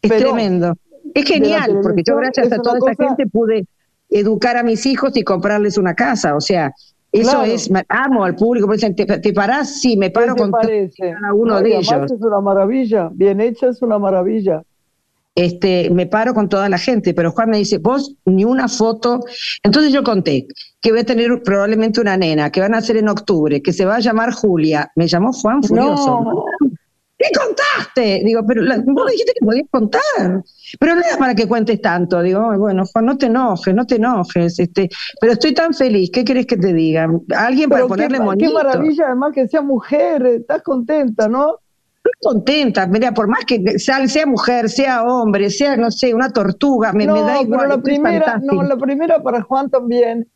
Es 0.00 0.10
tremendo. 0.10 0.74
Es 1.14 1.24
genial, 1.26 1.78
porque 1.82 2.02
yo 2.04 2.16
gracias 2.16 2.50
a 2.52 2.58
toda 2.58 2.78
esta 2.78 3.06
gente 3.06 3.26
pude 3.26 3.66
educar 4.08 4.56
a 4.56 4.62
mis 4.62 4.84
hijos 4.86 5.16
y 5.16 5.22
comprarles 5.22 5.78
una 5.78 5.94
casa, 5.94 6.34
o 6.34 6.40
sea, 6.40 6.72
eso 7.12 7.42
es, 7.42 7.70
amo 7.88 8.24
al 8.24 8.34
público, 8.34 8.68
¿te, 8.76 9.04
te 9.04 9.32
parás? 9.32 9.80
Sí, 9.80 9.96
me 9.96 10.10
paro 10.10 10.34
con 10.34 10.50
cada 10.50 11.34
uno 11.34 11.60
de 11.60 11.76
ellos. 11.76 12.10
Es 12.10 12.20
una 12.20 12.40
maravilla, 12.40 13.10
bien 13.12 13.40
hecha 13.40 13.68
es 13.68 13.82
una 13.82 13.98
maravilla 13.98 14.64
este, 15.34 15.90
me 15.90 16.06
paro 16.06 16.34
con 16.34 16.48
toda 16.48 16.68
la 16.68 16.78
gente, 16.78 17.14
pero 17.14 17.32
Juan 17.32 17.50
me 17.50 17.58
dice, 17.58 17.78
vos 17.78 18.14
ni 18.24 18.44
una 18.44 18.68
foto. 18.68 19.20
Entonces 19.62 19.92
yo 19.92 20.02
conté 20.02 20.46
que 20.80 20.90
voy 20.90 21.00
a 21.00 21.04
tener 21.04 21.42
probablemente 21.42 22.00
una 22.00 22.16
nena, 22.16 22.50
que 22.50 22.60
van 22.60 22.74
a 22.74 22.78
hacer 22.78 22.96
en 22.96 23.08
octubre, 23.08 23.62
que 23.62 23.72
se 23.72 23.84
va 23.84 23.96
a 23.96 24.00
llamar 24.00 24.32
Julia. 24.32 24.90
Me 24.96 25.06
llamó 25.06 25.32
Juan 25.32 25.62
Furioso. 25.62 26.44
¿Qué 27.22 27.28
contaste? 27.38 28.22
Digo, 28.24 28.44
pero 28.44 28.62
vos 28.86 29.10
dijiste 29.10 29.32
que 29.38 29.46
podías 29.46 29.66
contar. 29.70 30.42
Pero 30.80 30.94
no 30.96 31.02
era 31.02 31.16
para 31.16 31.34
que 31.36 31.46
cuentes 31.46 31.80
tanto. 31.80 32.20
Digo, 32.20 32.58
bueno, 32.58 32.84
Juan, 32.84 33.04
no 33.04 33.16
te 33.16 33.26
enojes, 33.26 33.72
no 33.72 33.86
te 33.86 33.94
enojes. 33.96 34.58
Este, 34.58 34.88
pero 35.20 35.34
estoy 35.34 35.54
tan 35.54 35.72
feliz. 35.72 36.10
¿Qué 36.12 36.24
querés 36.24 36.46
que 36.46 36.56
te 36.56 36.72
diga? 36.72 37.08
Alguien 37.36 37.70
para 37.70 37.86
ponerle 37.86 38.18
qué, 38.18 38.46
Qué 38.46 38.52
maravilla, 38.52 39.06
además, 39.06 39.32
que 39.32 39.46
sea 39.46 39.62
mujer. 39.62 40.26
Estás 40.26 40.62
contenta, 40.62 41.28
¿no? 41.28 41.58
Estoy 42.04 42.32
contenta, 42.32 42.86
mira, 42.88 43.12
por 43.12 43.28
más 43.28 43.44
que 43.44 43.78
sea, 43.78 44.06
sea, 44.08 44.26
mujer, 44.26 44.68
sea 44.68 45.04
hombre, 45.04 45.50
sea, 45.50 45.76
no 45.76 45.90
sé, 45.92 46.12
una 46.12 46.32
tortuga, 46.32 46.92
me, 46.92 47.06
da 47.06 47.40
igual. 47.40 47.60
Pero 47.60 47.66
la 47.66 47.78
primera, 47.80 48.40
no, 48.42 48.62
la 48.64 48.76
primera 48.76 49.22
para 49.22 49.42
Juan 49.42 49.70
también. 49.70 50.28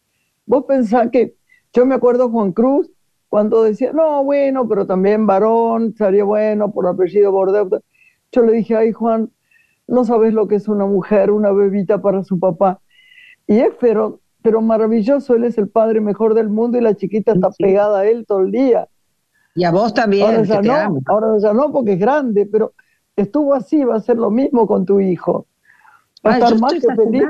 Vos 0.44 0.64
pensás 0.68 1.08
que, 1.10 1.34
yo 1.72 1.84
me 1.84 1.96
acuerdo 1.96 2.30
Juan 2.30 2.52
Cruz, 2.52 2.88
cuando 3.28 3.64
decía, 3.64 3.92
no, 3.92 4.22
bueno, 4.22 4.68
pero 4.68 4.86
también 4.86 5.26
varón, 5.26 5.92
sería 5.96 6.22
bueno 6.22 6.70
por 6.72 6.86
apellido 6.86 7.32
Bordeaux. 7.32 7.82
Yo 8.30 8.42
le 8.42 8.52
dije, 8.52 8.76
ay 8.76 8.92
Juan, 8.92 9.32
no 9.88 10.04
sabes 10.04 10.34
lo 10.34 10.46
que 10.46 10.54
es 10.54 10.68
una 10.68 10.86
mujer, 10.86 11.32
una 11.32 11.50
bebita 11.50 12.00
para 12.00 12.22
su 12.22 12.38
papá. 12.38 12.80
Y 13.48 13.58
es 13.58 13.72
pero, 13.80 14.20
pero 14.40 14.60
maravilloso, 14.60 15.34
él 15.34 15.42
es 15.42 15.58
el 15.58 15.68
padre 15.68 16.00
mejor 16.00 16.34
del 16.34 16.48
mundo 16.48 16.78
y 16.78 16.80
la 16.80 16.94
chiquita 16.94 17.32
está 17.32 17.50
pegada 17.58 18.00
a 18.00 18.06
él 18.06 18.24
todo 18.24 18.40
el 18.40 18.52
día. 18.52 18.88
Y 19.56 19.64
a 19.64 19.72
vos 19.72 19.92
también. 19.92 20.26
Ahora 20.26 20.44
ya, 20.44 20.88
no, 20.88 21.00
ahora 21.06 21.38
ya 21.38 21.52
no 21.52 21.72
porque 21.72 21.94
es 21.94 21.98
grande, 21.98 22.46
pero 22.46 22.74
estuvo 23.16 23.54
así, 23.54 23.82
va 23.82 23.96
a 23.96 24.00
ser 24.00 24.18
lo 24.18 24.30
mismo 24.30 24.66
con 24.66 24.86
tu 24.86 25.00
hijo. 25.00 25.46
Va 26.24 26.34
a 26.34 26.38
estar 26.38 26.58
más 26.60 26.74
que 26.74 26.94
feliz 26.94 27.24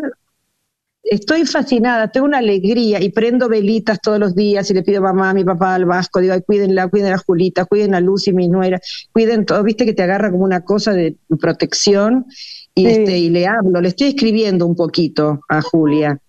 estoy 1.07 1.45
fascinada, 1.47 2.09
tengo 2.09 2.27
una 2.27 2.39
alegría 2.39 3.01
y 3.01 3.11
prendo 3.11 3.49
velitas 3.49 4.01
todos 4.01 4.19
los 4.19 4.35
días 4.35 4.69
y 4.71 4.75
le 4.75 4.83
pido 4.83 4.99
a 4.99 5.13
mamá, 5.13 5.31
a 5.31 5.35
mi 5.35 5.45
papá, 5.45 5.75
al 5.75 5.85
Vasco, 5.85 6.21
digo, 6.21 6.35
cuídenla, 6.45 6.89
cuiden 6.89 7.13
a 7.13 7.19
Julita, 7.19 7.65
cuiden 7.65 7.95
a 7.95 8.01
Luz 8.01 8.27
y 8.29 8.33
mi 8.33 8.49
nuera, 8.49 8.81
cuiden 9.13 9.47
todo, 9.47 9.63
viste 9.63 9.85
que 9.85 9.95
te 9.95 10.03
agarra 10.03 10.31
como 10.31 10.45
una 10.45 10.65
cosa 10.65 10.93
de 10.93 11.17
protección 11.41 12.27
y, 12.75 12.87
este, 12.87 13.19
y 13.19 13.31
le 13.31 13.47
hablo, 13.47 13.81
le 13.81 13.89
estoy 13.89 14.09
escribiendo 14.09 14.67
un 14.67 14.75
poquito 14.75 15.41
a 15.49 15.63
Julia, 15.63 16.21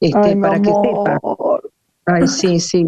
este, 0.00 0.36
para 0.36 0.62
que 0.62 0.70
sepa. 0.70 1.18
Ay, 2.06 2.26
sí, 2.28 2.60
sí. 2.60 2.86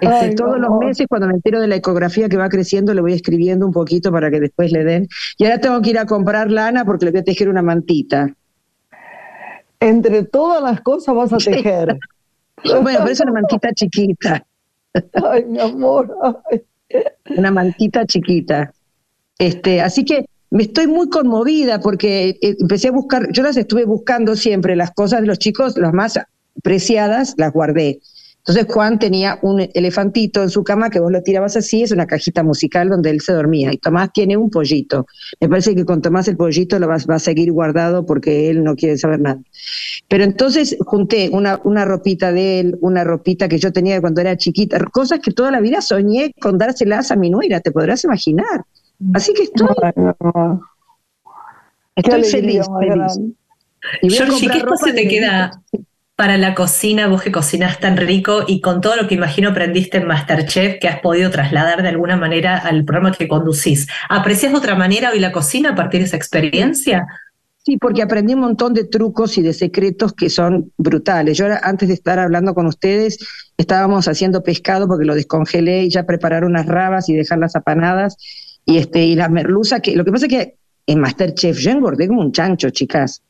Este, 0.00 0.34
todos 0.34 0.58
los 0.58 0.78
meses, 0.78 1.06
cuando 1.08 1.28
me 1.28 1.34
entero 1.34 1.60
de 1.60 1.68
la 1.68 1.76
ecografía 1.76 2.28
que 2.28 2.36
va 2.36 2.48
creciendo, 2.48 2.94
le 2.94 3.00
voy 3.00 3.12
escribiendo 3.12 3.66
un 3.66 3.72
poquito 3.72 4.10
para 4.10 4.30
que 4.30 4.40
después 4.40 4.72
le 4.72 4.84
den. 4.84 5.08
Y 5.36 5.44
ahora 5.44 5.60
tengo 5.60 5.80
que 5.80 5.90
ir 5.90 5.98
a 5.98 6.06
comprar 6.06 6.50
lana 6.50 6.84
porque 6.84 7.04
le 7.04 7.12
voy 7.12 7.20
a 7.20 7.24
tejer 7.24 7.48
una 7.48 7.62
mantita 7.62 8.34
entre 9.80 10.24
todas 10.24 10.62
las 10.62 10.80
cosas 10.80 11.14
vas 11.14 11.32
a 11.32 11.38
tejer. 11.38 11.98
bueno, 12.82 12.98
pero 13.00 13.10
es 13.10 13.20
una 13.20 13.32
mantita 13.32 13.72
chiquita. 13.72 14.44
Ay, 15.12 15.44
mi 15.44 15.60
amor. 15.60 16.16
Una 17.36 17.50
mantita 17.50 18.06
chiquita. 18.06 18.72
Este, 19.38 19.80
así 19.80 20.04
que 20.04 20.26
me 20.50 20.64
estoy 20.64 20.86
muy 20.86 21.08
conmovida 21.08 21.80
porque 21.80 22.38
eh, 22.40 22.56
empecé 22.58 22.88
a 22.88 22.92
buscar, 22.92 23.30
yo 23.30 23.42
las 23.42 23.56
estuve 23.56 23.84
buscando 23.84 24.34
siempre, 24.34 24.74
las 24.74 24.90
cosas 24.92 25.20
de 25.20 25.26
los 25.26 25.38
chicos, 25.38 25.76
las 25.76 25.92
más 25.92 26.18
preciadas, 26.62 27.34
las 27.36 27.52
guardé. 27.52 28.00
Entonces 28.48 28.72
Juan 28.72 28.98
tenía 28.98 29.38
un 29.42 29.60
elefantito 29.74 30.42
en 30.42 30.48
su 30.48 30.64
cama 30.64 30.88
que 30.88 31.00
vos 31.00 31.12
lo 31.12 31.22
tirabas 31.22 31.54
así, 31.58 31.82
es 31.82 31.92
una 31.92 32.06
cajita 32.06 32.42
musical 32.42 32.88
donde 32.88 33.10
él 33.10 33.20
se 33.20 33.34
dormía. 33.34 33.74
Y 33.74 33.76
Tomás 33.76 34.10
tiene 34.10 34.38
un 34.38 34.48
pollito. 34.48 35.06
Me 35.38 35.50
parece 35.50 35.74
que 35.74 35.84
con 35.84 36.00
Tomás 36.00 36.28
el 36.28 36.38
pollito 36.38 36.78
lo 36.78 36.88
va, 36.88 36.94
a 36.96 37.18
seguir 37.18 37.52
guardado 37.52 38.06
porque 38.06 38.48
él 38.48 38.64
no 38.64 38.74
quiere 38.74 38.96
saber 38.96 39.20
nada. 39.20 39.38
Pero 40.08 40.24
entonces 40.24 40.78
junté 40.80 41.28
una, 41.30 41.60
una 41.64 41.84
ropita 41.84 42.32
de 42.32 42.60
él, 42.60 42.78
una 42.80 43.04
ropita 43.04 43.48
que 43.48 43.58
yo 43.58 43.70
tenía 43.70 44.00
cuando 44.00 44.22
era 44.22 44.34
chiquita, 44.38 44.82
cosas 44.92 45.20
que 45.20 45.32
toda 45.32 45.50
la 45.50 45.60
vida 45.60 45.82
soñé 45.82 46.32
con 46.40 46.56
dárselas 46.56 47.10
a 47.10 47.16
mi 47.16 47.28
nuera, 47.28 47.60
te 47.60 47.70
podrás 47.70 48.02
imaginar. 48.04 48.64
Así 49.12 49.34
que 49.34 49.42
estoy, 49.42 49.68
estoy 51.96 52.24
feliz. 52.24 52.66
feliz. 52.80 53.20
Y 54.00 54.08
¿qué 54.48 54.64
cosa 54.64 54.94
te 54.94 55.06
queda? 55.06 55.62
Para 56.18 56.36
la 56.36 56.56
cocina, 56.56 57.06
vos 57.06 57.22
que 57.22 57.30
cocinas 57.30 57.78
tan 57.78 57.96
rico 57.96 58.42
y 58.44 58.60
con 58.60 58.80
todo 58.80 58.96
lo 58.96 59.06
que 59.06 59.14
imagino 59.14 59.50
aprendiste 59.50 59.98
en 59.98 60.08
Masterchef, 60.08 60.80
que 60.80 60.88
has 60.88 60.98
podido 60.98 61.30
trasladar 61.30 61.80
de 61.80 61.90
alguna 61.90 62.16
manera 62.16 62.58
al 62.58 62.84
programa 62.84 63.12
que 63.12 63.28
conducís. 63.28 63.86
¿Aprecias 64.08 64.50
de 64.50 64.58
otra 64.58 64.74
manera 64.74 65.12
hoy 65.12 65.20
la 65.20 65.30
cocina 65.30 65.70
a 65.70 65.74
partir 65.76 66.00
de 66.00 66.06
esa 66.06 66.16
experiencia? 66.16 67.06
Sí, 67.58 67.76
porque 67.76 68.02
aprendí 68.02 68.34
un 68.34 68.40
montón 68.40 68.74
de 68.74 68.82
trucos 68.82 69.38
y 69.38 69.42
de 69.42 69.52
secretos 69.52 70.12
que 70.12 70.28
son 70.28 70.72
brutales. 70.76 71.38
Yo 71.38 71.46
antes 71.62 71.86
de 71.86 71.94
estar 71.94 72.18
hablando 72.18 72.52
con 72.52 72.66
ustedes, 72.66 73.24
estábamos 73.56 74.08
haciendo 74.08 74.42
pescado 74.42 74.88
porque 74.88 75.04
lo 75.04 75.14
descongelé 75.14 75.84
y 75.84 75.90
ya 75.90 76.02
preparar 76.02 76.42
unas 76.42 76.66
rabas 76.66 77.08
y 77.08 77.14
dejarlas 77.14 77.54
apanadas. 77.54 78.16
Y, 78.64 78.78
este, 78.78 79.04
y 79.04 79.14
la 79.14 79.28
merluza, 79.28 79.78
que 79.78 79.94
lo 79.94 80.04
que 80.04 80.10
pasa 80.10 80.26
es 80.26 80.32
que 80.32 80.56
en 80.88 80.98
Masterchef 80.98 81.58
yo 81.58 81.70
engordé 81.70 82.08
como 82.08 82.22
un 82.22 82.32
chancho, 82.32 82.70
chicas 82.70 83.22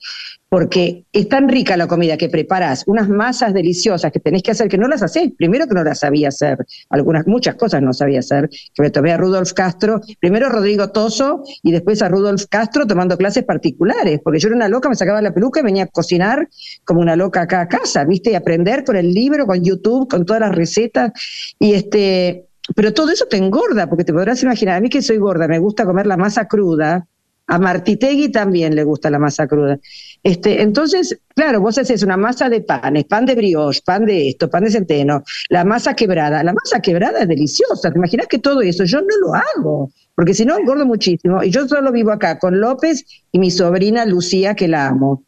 porque 0.48 1.04
es 1.12 1.28
tan 1.28 1.48
rica 1.48 1.76
la 1.76 1.86
comida 1.86 2.16
que 2.16 2.28
preparas, 2.28 2.84
unas 2.86 3.08
masas 3.08 3.52
deliciosas 3.52 4.10
que 4.10 4.20
tenés 4.20 4.42
que 4.42 4.52
hacer, 4.52 4.68
que 4.68 4.78
no 4.78 4.88
las 4.88 5.02
hacés, 5.02 5.30
primero 5.36 5.66
que 5.66 5.74
no 5.74 5.84
las 5.84 6.00
sabía 6.00 6.28
hacer, 6.28 6.58
algunas, 6.88 7.26
muchas 7.26 7.56
cosas 7.56 7.82
no 7.82 7.92
sabía 7.92 8.20
hacer, 8.20 8.48
que 8.48 8.82
me 8.82 8.90
tomé 8.90 9.12
a 9.12 9.18
Rudolf 9.18 9.52
Castro, 9.52 10.00
primero 10.20 10.48
Rodrigo 10.48 10.90
Toso 10.90 11.42
y 11.62 11.72
después 11.72 12.00
a 12.00 12.08
Rudolf 12.08 12.46
Castro 12.48 12.86
tomando 12.86 13.18
clases 13.18 13.44
particulares, 13.44 14.20
porque 14.24 14.38
yo 14.38 14.48
era 14.48 14.56
una 14.56 14.68
loca, 14.68 14.88
me 14.88 14.96
sacaba 14.96 15.20
la 15.20 15.34
peluca 15.34 15.60
y 15.60 15.64
venía 15.64 15.84
a 15.84 15.86
cocinar 15.88 16.48
como 16.84 17.00
una 17.00 17.16
loca 17.16 17.42
acá 17.42 17.62
a 17.62 17.68
casa, 17.68 18.04
¿viste? 18.04 18.30
Y 18.30 18.34
aprender 18.34 18.84
con 18.84 18.96
el 18.96 19.12
libro, 19.12 19.46
con 19.46 19.62
YouTube, 19.62 20.08
con 20.08 20.24
todas 20.24 20.40
las 20.40 20.54
recetas, 20.54 21.12
y 21.58 21.74
este... 21.74 22.44
Pero 22.76 22.92
todo 22.92 23.10
eso 23.10 23.24
te 23.24 23.38
engorda, 23.38 23.88
porque 23.88 24.04
te 24.04 24.12
podrás 24.12 24.42
imaginar, 24.42 24.76
a 24.76 24.80
mí 24.80 24.90
que 24.90 25.00
soy 25.00 25.16
gorda, 25.16 25.48
me 25.48 25.58
gusta 25.58 25.86
comer 25.86 26.06
la 26.06 26.18
masa 26.18 26.46
cruda, 26.48 27.06
a 27.48 27.58
Martitegui 27.58 28.30
también 28.30 28.74
le 28.74 28.84
gusta 28.84 29.10
la 29.10 29.18
masa 29.18 29.46
cruda. 29.46 29.78
Este, 30.22 30.60
entonces, 30.60 31.18
claro, 31.34 31.60
vos 31.62 31.78
haces 31.78 32.02
una 32.02 32.18
masa 32.18 32.50
de 32.50 32.60
panes, 32.60 33.04
pan 33.04 33.24
de 33.24 33.34
brioche, 33.34 33.80
pan 33.84 34.04
de 34.04 34.28
esto, 34.28 34.50
pan 34.50 34.64
de 34.64 34.70
centeno, 34.70 35.24
la 35.48 35.64
masa 35.64 35.94
quebrada. 35.94 36.42
La 36.42 36.52
masa 36.52 36.80
quebrada 36.80 37.20
es 37.20 37.28
deliciosa. 37.28 37.90
¿Te 37.90 37.96
imaginas 37.96 38.26
que 38.26 38.38
todo 38.38 38.60
eso? 38.60 38.84
Yo 38.84 39.00
no 39.00 39.16
lo 39.22 39.34
hago, 39.34 39.90
porque 40.14 40.34
si 40.34 40.44
no 40.44 40.58
engordo 40.58 40.84
muchísimo. 40.84 41.42
Y 41.42 41.50
yo 41.50 41.66
solo 41.66 41.90
vivo 41.90 42.12
acá 42.12 42.38
con 42.38 42.60
López 42.60 43.04
y 43.32 43.38
mi 43.38 43.50
sobrina 43.50 44.04
Lucía, 44.04 44.54
que 44.54 44.68
la 44.68 44.88
amo. 44.88 45.24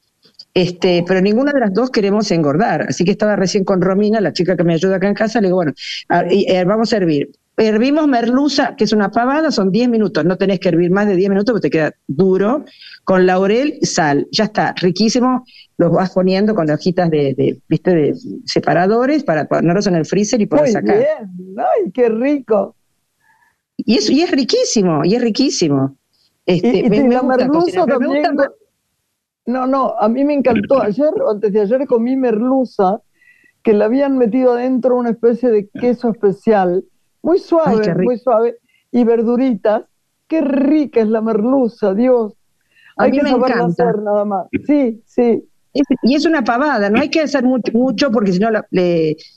Este, 0.52 1.02
pero 1.06 1.22
ninguna 1.22 1.52
de 1.52 1.60
las 1.60 1.72
dos 1.72 1.90
queremos 1.90 2.30
engordar. 2.32 2.82
Así 2.82 3.04
que 3.04 3.12
estaba 3.12 3.34
recién 3.34 3.64
con 3.64 3.80
Romina, 3.80 4.20
la 4.20 4.34
chica 4.34 4.56
que 4.56 4.64
me 4.64 4.74
ayuda 4.74 4.96
acá 4.96 5.08
en 5.08 5.14
casa, 5.14 5.40
le 5.40 5.46
digo, 5.46 5.56
bueno, 5.56 5.72
eh, 6.28 6.64
vamos 6.64 6.92
a 6.92 6.98
hervir 6.98 7.30
hervimos 7.66 8.08
merluza, 8.08 8.74
que 8.76 8.84
es 8.84 8.92
una 8.92 9.10
pavada, 9.10 9.50
son 9.50 9.70
10 9.70 9.88
minutos, 9.88 10.24
no 10.24 10.36
tenés 10.36 10.60
que 10.60 10.70
hervir 10.70 10.90
más 10.90 11.06
de 11.06 11.16
10 11.16 11.30
minutos 11.30 11.52
porque 11.52 11.68
te 11.68 11.70
queda 11.70 11.92
duro, 12.06 12.64
con 13.04 13.26
laurel 13.26 13.78
y 13.80 13.86
sal, 13.86 14.26
ya 14.30 14.44
está, 14.44 14.74
riquísimo, 14.80 15.44
los 15.76 15.92
vas 15.92 16.10
poniendo 16.10 16.54
con 16.54 16.70
hojitas 16.70 17.10
de, 17.10 17.60
viste, 17.68 17.94
de 17.94 18.14
separadores 18.44 19.24
para 19.24 19.46
ponerlos 19.46 19.86
en 19.86 19.96
el 19.96 20.06
freezer 20.06 20.40
y 20.40 20.46
poder 20.46 20.64
Muy 20.64 20.72
sacar. 20.72 20.98
Bien. 20.98 21.56
¡Ay, 21.58 21.90
qué 21.92 22.08
rico! 22.08 22.76
Y 23.76 23.96
es, 23.96 24.10
y 24.10 24.22
es 24.22 24.30
riquísimo, 24.30 25.04
y 25.04 25.14
es 25.14 25.22
riquísimo. 25.22 25.96
Este, 26.46 26.78
y, 26.78 26.90
me, 26.90 27.08
la 27.08 27.22
merluza 27.22 27.86
también... 27.86 28.24
No, 29.46 29.66
no, 29.66 29.94
a 29.98 30.08
mí 30.08 30.24
me 30.24 30.34
encantó. 30.34 30.80
Ayer, 30.82 31.10
antes 31.28 31.52
de 31.52 31.60
ayer, 31.62 31.86
comí 31.86 32.14
merluza, 32.14 33.00
que 33.62 33.72
le 33.72 33.84
habían 33.84 34.16
metido 34.16 34.52
adentro 34.52 34.96
una 34.96 35.10
especie 35.10 35.50
de 35.50 35.68
queso 35.68 36.10
especial 36.10 36.84
muy 37.22 37.38
suave, 37.38 37.94
muy 37.96 38.18
suave, 38.18 38.56
y 38.90 39.04
verduritas. 39.04 39.84
Qué 40.26 40.40
rica 40.40 41.00
es 41.00 41.08
la 41.08 41.20
merluza, 41.20 41.92
Dios. 41.94 42.34
Hay 42.96 43.12
que 43.12 43.20
saberla 43.20 43.64
hacer 43.64 43.98
nada 43.98 44.24
más. 44.24 44.46
Sí, 44.66 45.02
sí. 45.04 45.44
y 46.02 46.14
es 46.14 46.24
una 46.24 46.44
pavada, 46.44 46.90
no 46.90 47.00
hay 47.00 47.08
que 47.08 47.22
hacer 47.22 47.44
mucho, 47.44 48.10
porque 48.10 48.32
si 48.32 48.38
no, 48.38 48.48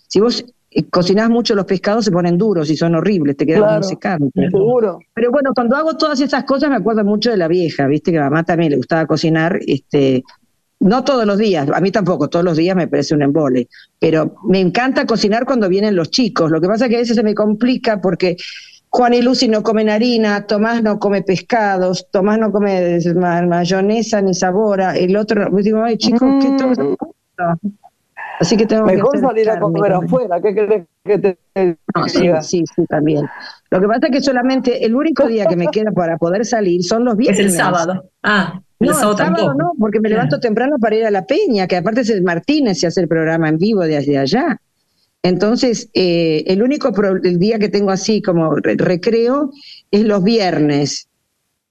si 0.08 0.20
vos 0.20 0.46
eh, 0.72 0.84
cocinás 0.90 1.30
mucho 1.30 1.56
los 1.56 1.66
pescados 1.66 2.06
se 2.06 2.12
ponen 2.12 2.38
duros 2.38 2.70
y 2.70 2.76
son 2.76 2.96
horribles, 2.96 3.38
te 3.38 3.46
quedan 3.46 3.62
claro, 3.62 3.84
secados. 3.84 4.30
Seguro. 4.34 5.00
Pero 5.14 5.32
bueno, 5.32 5.52
cuando 5.54 5.76
hago 5.76 5.96
todas 5.96 6.20
esas 6.20 6.44
cosas 6.46 6.70
me 6.70 6.76
acuerdo 6.76 7.04
mucho 7.04 7.30
de 7.30 7.38
la 7.38 7.48
vieja, 7.48 7.88
viste 7.88 8.12
que 8.12 8.18
a 8.18 8.24
mamá 8.24 8.44
también 8.44 8.72
le 8.72 8.78
gustaba 8.78 9.06
cocinar, 9.06 9.60
este, 9.66 10.24
no 10.84 11.04
todos 11.04 11.26
los 11.26 11.38
días, 11.38 11.70
a 11.74 11.80
mí 11.80 11.92
tampoco, 11.92 12.30
todos 12.30 12.44
los 12.44 12.58
días 12.58 12.76
me 12.76 12.88
parece 12.88 13.16
un 13.16 13.22
embole, 13.22 13.70
pero 14.00 14.36
me 14.44 14.60
encanta 14.60 15.06
cocinar 15.06 15.46
cuando 15.46 15.70
vienen 15.70 15.96
los 15.96 16.12
chicos. 16.12 16.52
Lo 16.52 16.60
que 16.60 16.68
pasa 16.68 16.86
es 16.86 16.90
que 16.90 16.96
a 16.98 17.00
veces 17.00 17.16
se 17.16 17.24
me 17.24 17.34
complica 17.34 18.02
porque 18.02 18.36
Juan 18.90 19.14
y 19.14 19.22
Lucy 19.22 19.48
no 19.48 19.64
comen 19.64 19.90
harina, 19.90 20.46
Tomás 20.46 20.84
no 20.84 21.00
come 21.00 21.22
pescados, 21.24 22.08
Tomás 22.12 22.38
no 22.38 22.52
come 22.52 23.00
mayonesa 23.48 24.22
ni 24.22 24.34
sabora, 24.34 24.96
el 24.96 25.16
otro, 25.16 25.50
digo, 25.52 25.84
ay 25.84 25.98
chicos, 25.98 26.30
¿qué 26.42 26.50
mm. 26.50 26.96
Así 28.40 28.58
que 28.58 28.66
tengo 28.66 28.86
Mejor 28.86 29.20
salir 29.20 29.50
a 29.50 29.60
comer 29.60 29.94
afuera, 29.94 30.42
¿qué 30.42 30.54
crees 30.54 30.86
que 31.06 31.18
te, 31.18 31.38
sí, 32.08 32.30
sí, 32.42 32.64
sí, 32.76 32.86
también. 32.88 33.26
Lo 33.70 33.80
que 33.80 33.88
pasa 33.88 34.08
es 34.08 34.12
que 34.12 34.22
solamente 34.22 34.86
el 34.86 34.96
único 34.96 35.28
día 35.28 35.46
que 35.46 35.56
me 35.56 35.68
queda 35.68 35.92
para 35.92 36.18
poder 36.18 36.46
salir 36.46 36.84
son 36.84 37.06
los 37.06 37.16
viernes. 37.16 37.40
Es 37.40 37.46
el 37.46 37.52
sábado. 37.52 38.10
Ah. 38.22 38.60
No, 39.48 39.54
no, 39.54 39.72
porque 39.80 40.00
me 40.00 40.10
levanto 40.10 40.40
temprano 40.40 40.78
para 40.80 40.96
ir 40.96 41.06
a 41.06 41.12
la 41.12 41.26
peña, 41.26 41.68
que 41.68 41.78
aparte 41.78 42.02
es 42.02 42.10
el 42.10 42.24
Martínez 42.24 42.82
y 42.84 42.86
hace 42.86 43.02
el 43.02 43.08
programa 43.08 43.50
en 43.50 43.58
vivo 43.58 43.82
desde 43.82 44.18
allá. 44.18 44.60
Entonces, 45.22 45.90
eh, 45.94 46.44
el 46.48 46.62
único 46.62 46.92
el 47.24 47.40
día 47.40 47.58
que 47.58 47.70
tengo 47.70 47.92
así 47.92 48.22
como 48.22 48.56
recreo 48.56 49.52
es 49.90 50.04
los 50.04 50.24
viernes 50.24 51.08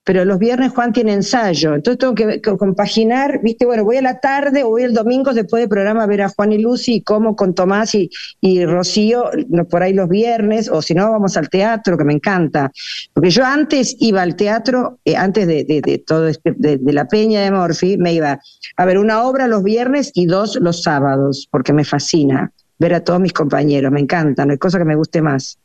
pero 0.03 0.25
los 0.25 0.37
viernes 0.37 0.71
Juan 0.73 0.91
tiene 0.91 1.13
ensayo, 1.13 1.75
entonces 1.75 1.97
tengo 1.99 2.13
que, 2.15 2.41
compaginar, 2.41 3.39
viste, 3.41 3.65
bueno, 3.65 3.85
voy 3.85 3.97
a 3.97 4.01
la 4.01 4.19
tarde 4.19 4.63
o 4.63 4.69
voy 4.69 4.83
el 4.83 4.93
domingo 4.93 5.33
después 5.33 5.61
del 5.61 5.69
programa 5.69 6.03
a 6.03 6.07
ver 6.07 6.21
a 6.23 6.29
Juan 6.29 6.51
y 6.51 6.57
Lucy 6.57 6.95
y 6.95 7.01
como 7.01 7.35
con 7.35 7.55
Tomás 7.55 7.95
y, 7.95 8.09
y 8.41 8.65
Rocío 8.65 9.29
por 9.69 9.81
ahí 9.81 9.93
los 9.93 10.09
viernes, 10.09 10.69
o 10.69 10.81
si 10.81 10.93
no, 10.93 11.09
vamos 11.09 11.37
al 11.37 11.49
teatro, 11.49 11.97
que 11.97 12.03
me 12.03 12.13
encanta, 12.13 12.71
porque 13.13 13.29
yo 13.29 13.45
antes 13.45 13.95
iba 13.99 14.21
al 14.21 14.35
teatro, 14.35 14.99
eh, 15.05 15.15
antes 15.15 15.47
de, 15.47 15.63
de, 15.63 15.97
todo 15.99 16.27
este, 16.27 16.53
de, 16.57 16.79
la 16.93 17.07
Peña 17.07 17.41
de 17.41 17.51
Morphy, 17.51 17.97
me 17.97 18.13
iba 18.13 18.39
a 18.75 18.85
ver 18.85 18.97
una 18.97 19.23
obra 19.23 19.47
los 19.47 19.63
viernes 19.63 20.11
y 20.15 20.25
dos 20.25 20.57
los 20.59 20.83
sábados, 20.83 21.47
porque 21.49 21.71
me 21.71 21.85
fascina 21.85 22.51
ver 22.77 22.93
a 22.93 23.03
todos 23.03 23.21
mis 23.21 23.31
compañeros, 23.31 23.91
me 23.91 24.01
encanta, 24.01 24.45
no 24.45 24.51
hay 24.51 24.57
cosa 24.57 24.77
que 24.77 24.85
me 24.85 24.95
guste 24.95 25.21
más. 25.21 25.57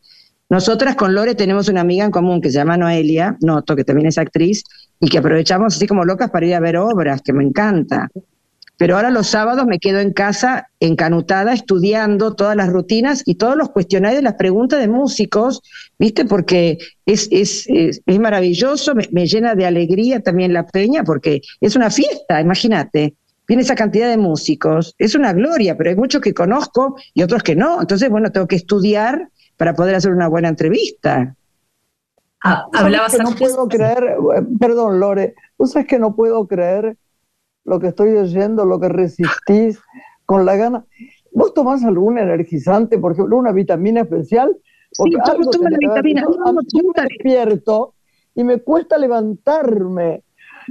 Nosotras 0.51 0.97
con 0.97 1.15
Lore 1.15 1.35
tenemos 1.35 1.69
una 1.69 1.83
amiga 1.83 2.05
en 2.05 2.11
común 2.11 2.41
que 2.41 2.51
se 2.51 2.57
llama 2.57 2.79
Noelia 2.79 3.37
Noto, 3.41 3.77
que 3.77 3.85
también 3.85 4.09
es 4.09 4.17
actriz, 4.17 4.65
y 4.99 5.09
que 5.09 5.19
aprovechamos 5.19 5.77
así 5.77 5.87
como 5.87 6.05
locas 6.05 6.31
para 6.31 6.47
ir 6.47 6.55
a 6.55 6.61
ver 6.61 6.79
obras, 6.79 7.21
que 7.23 7.33
me 7.33 7.45
encanta. 7.45 8.09
Pero 8.79 8.95
ahora 8.95 9.11
los 9.11 9.27
sábados 9.27 9.67
me 9.67 9.81
quedo 9.81 9.99
en 9.99 10.13
casa 10.13 10.69
encanutada 10.79 11.53
estudiando 11.53 12.35
todas 12.35 12.57
las 12.57 12.69
rutinas 12.69 13.25
y 13.27 13.35
todos 13.35 13.57
los 13.57 13.71
cuestionarios, 13.71 14.23
las 14.23 14.35
preguntas 14.35 14.81
de 14.81 14.89
músicos, 14.89 15.61
¿viste? 15.99 16.25
Porque 16.25 16.79
es, 17.05 17.29
es, 17.33 17.67
es, 17.69 18.21
maravilloso, 18.21 18.95
me, 18.95 19.09
me, 19.11 19.27
llena 19.27 19.57
de 19.57 19.67
alegría 19.67 20.21
también 20.21 20.53
la 20.53 20.65
peña, 20.65 21.03
porque 21.03 21.43
es 21.61 21.75
una 21.75 21.91
fiesta, 21.91 22.41
imagínate. 22.41 23.15
Viene 23.49 23.65
esa 23.65 23.75
cantidad 23.75 24.09
de 24.09 24.17
músicos, 24.17 24.95
es 24.97 25.15
una 25.15 25.33
gloria, 25.33 25.77
pero 25.77 25.91
hay 25.91 25.97
muchos 25.97 26.21
que 26.21 26.33
conozco 26.33 26.97
y 27.15 27.23
otros 27.23 27.43
que 27.43 27.57
no. 27.57 27.81
Entonces, 27.81 28.09
bueno, 28.09 28.31
tengo 28.31 28.47
que 28.47 28.57
estudiar 28.57 29.29
para 29.59 29.75
poder 29.75 29.97
hacer 29.97 30.13
una 30.13 30.29
buena 30.29 30.49
entrevista. 30.49 31.37
Ah, 32.43 32.67
hablabas 32.73 33.17
que 33.17 33.23
no 33.23 33.33
puedo 33.33 33.67
creer, 33.69 34.17
perdón 34.59 35.01
Lore, 35.01 35.35
tú 35.59 35.67
sabes 35.67 35.89
que 35.89 35.99
no 35.99 36.15
puedo 36.15 36.47
creer 36.47 36.97
lo 37.65 37.81
que 37.81 37.89
estoy 37.89 38.17
oyendo, 38.17 38.65
lo 38.65 38.81
que 38.81 38.89
resistís 38.89 39.81
con 40.25 40.47
la 40.47 40.57
gana. 40.57 40.85
¿Vos 41.33 41.53
tomás 41.53 41.85
algún 41.85 42.17
energizante, 42.19 42.99
por 42.99 43.13
ejemplo, 43.13 43.37
una 43.37 43.53
vitamina 43.53 44.03
especial? 44.03 44.57
Porque 44.97 45.17
sí, 45.17 45.21
tomo, 45.25 45.51
tomo 45.51 45.69
la 45.69 45.77
vitamina. 45.79 46.23
No, 46.23 46.53
no, 46.53 46.61
despierto 46.63 47.95
y 48.35 48.45
me 48.45 48.59
cuesta 48.59 48.97
levantarme. 48.97 50.23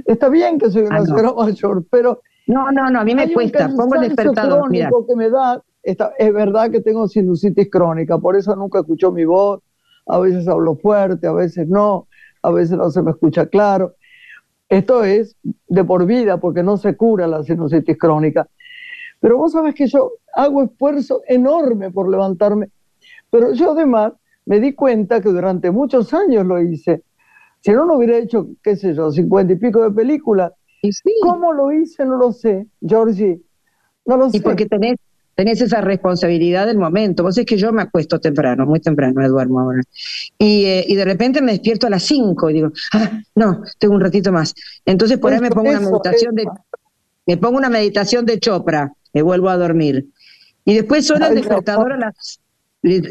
Está 0.06 0.30
bien 0.30 0.58
que 0.58 0.70
soy 0.70 0.82
una 0.82 1.00
ah, 1.00 1.06
señora 1.06 1.32
mayor, 1.34 1.84
pero... 1.90 2.22
No, 2.46 2.72
no, 2.72 2.90
no, 2.90 3.00
a 3.00 3.04
mí 3.04 3.14
me 3.14 3.30
cuesta. 3.30 3.68
Pongo 3.68 3.96
el 3.96 4.08
despertador, 4.08 4.70
mira. 4.70 4.90
que 5.06 5.14
me 5.14 5.28
da, 5.28 5.62
es 5.82 6.32
verdad 6.32 6.70
que 6.70 6.80
tengo 6.80 7.08
sinusitis 7.08 7.70
crónica, 7.70 8.18
por 8.18 8.36
eso 8.36 8.54
nunca 8.56 8.80
escucho 8.80 9.12
mi 9.12 9.24
voz. 9.24 9.60
A 10.06 10.18
veces 10.18 10.48
hablo 10.48 10.76
fuerte, 10.76 11.26
a 11.26 11.32
veces 11.32 11.68
no, 11.68 12.08
a 12.42 12.50
veces 12.50 12.76
no 12.76 12.90
se 12.90 13.02
me 13.02 13.10
escucha 13.10 13.46
claro. 13.46 13.94
Esto 14.68 15.04
es 15.04 15.36
de 15.66 15.84
por 15.84 16.06
vida 16.06 16.38
porque 16.38 16.62
no 16.62 16.76
se 16.76 16.96
cura 16.96 17.26
la 17.26 17.42
sinusitis 17.42 17.96
crónica. 17.98 18.48
Pero 19.20 19.38
vos 19.38 19.52
sabes 19.52 19.74
que 19.74 19.86
yo 19.86 20.12
hago 20.34 20.62
esfuerzo 20.62 21.22
enorme 21.26 21.90
por 21.90 22.08
levantarme. 22.08 22.70
Pero 23.30 23.52
yo 23.52 23.72
además 23.72 24.12
me 24.46 24.60
di 24.60 24.74
cuenta 24.74 25.20
que 25.20 25.28
durante 25.28 25.70
muchos 25.70 26.14
años 26.14 26.46
lo 26.46 26.60
hice. 26.60 27.02
Si 27.60 27.72
no, 27.72 27.84
no 27.84 27.96
hubiera 27.96 28.16
hecho, 28.16 28.48
qué 28.62 28.76
sé 28.76 28.94
yo, 28.94 29.10
cincuenta 29.10 29.52
y 29.52 29.56
pico 29.56 29.82
de 29.82 29.90
películas. 29.90 30.52
¿Cómo 31.22 31.52
lo 31.52 31.72
hice? 31.72 32.04
No 32.04 32.16
lo 32.16 32.32
sé, 32.32 32.66
Georgie. 32.80 33.42
No 34.06 34.16
lo 34.16 34.30
sé. 34.30 34.36
Y 34.36 34.40
porque 34.40 34.66
tenés 34.66 34.96
tenés 35.38 35.60
esa 35.60 35.80
responsabilidad 35.80 36.66
del 36.66 36.78
momento. 36.78 37.22
Vos 37.22 37.38
es 37.38 37.46
que 37.46 37.56
yo 37.56 37.72
me 37.72 37.82
acuesto 37.82 38.18
temprano, 38.18 38.66
muy 38.66 38.80
temprano, 38.80 39.20
me 39.20 39.28
duermo 39.28 39.60
ahora. 39.60 39.82
Y, 40.36 40.64
eh, 40.64 40.84
y 40.88 40.96
de 40.96 41.04
repente 41.04 41.40
me 41.40 41.52
despierto 41.52 41.86
a 41.86 41.90
las 41.90 42.02
5 42.02 42.50
y 42.50 42.54
digo, 42.54 42.72
ah, 42.92 43.20
no, 43.36 43.62
tengo 43.78 43.94
un 43.94 44.00
ratito 44.00 44.32
más. 44.32 44.52
Entonces 44.84 45.16
por 45.18 45.32
ahí 45.32 45.38
me 45.38 45.50
pongo 45.50 45.70
una 45.70 45.78
meditación 45.78 46.34
de 46.34 46.44
me 47.24 47.36
pongo 47.36 47.56
una 47.56 47.68
meditación 47.68 48.26
de 48.26 48.40
Chopra, 48.40 48.92
me 49.12 49.22
vuelvo 49.22 49.48
a 49.48 49.56
dormir. 49.56 50.06
Y 50.64 50.74
después 50.74 51.06
suena 51.06 51.28
el 51.28 51.36
despertador 51.36 51.92
a 51.92 51.98
las 51.98 52.40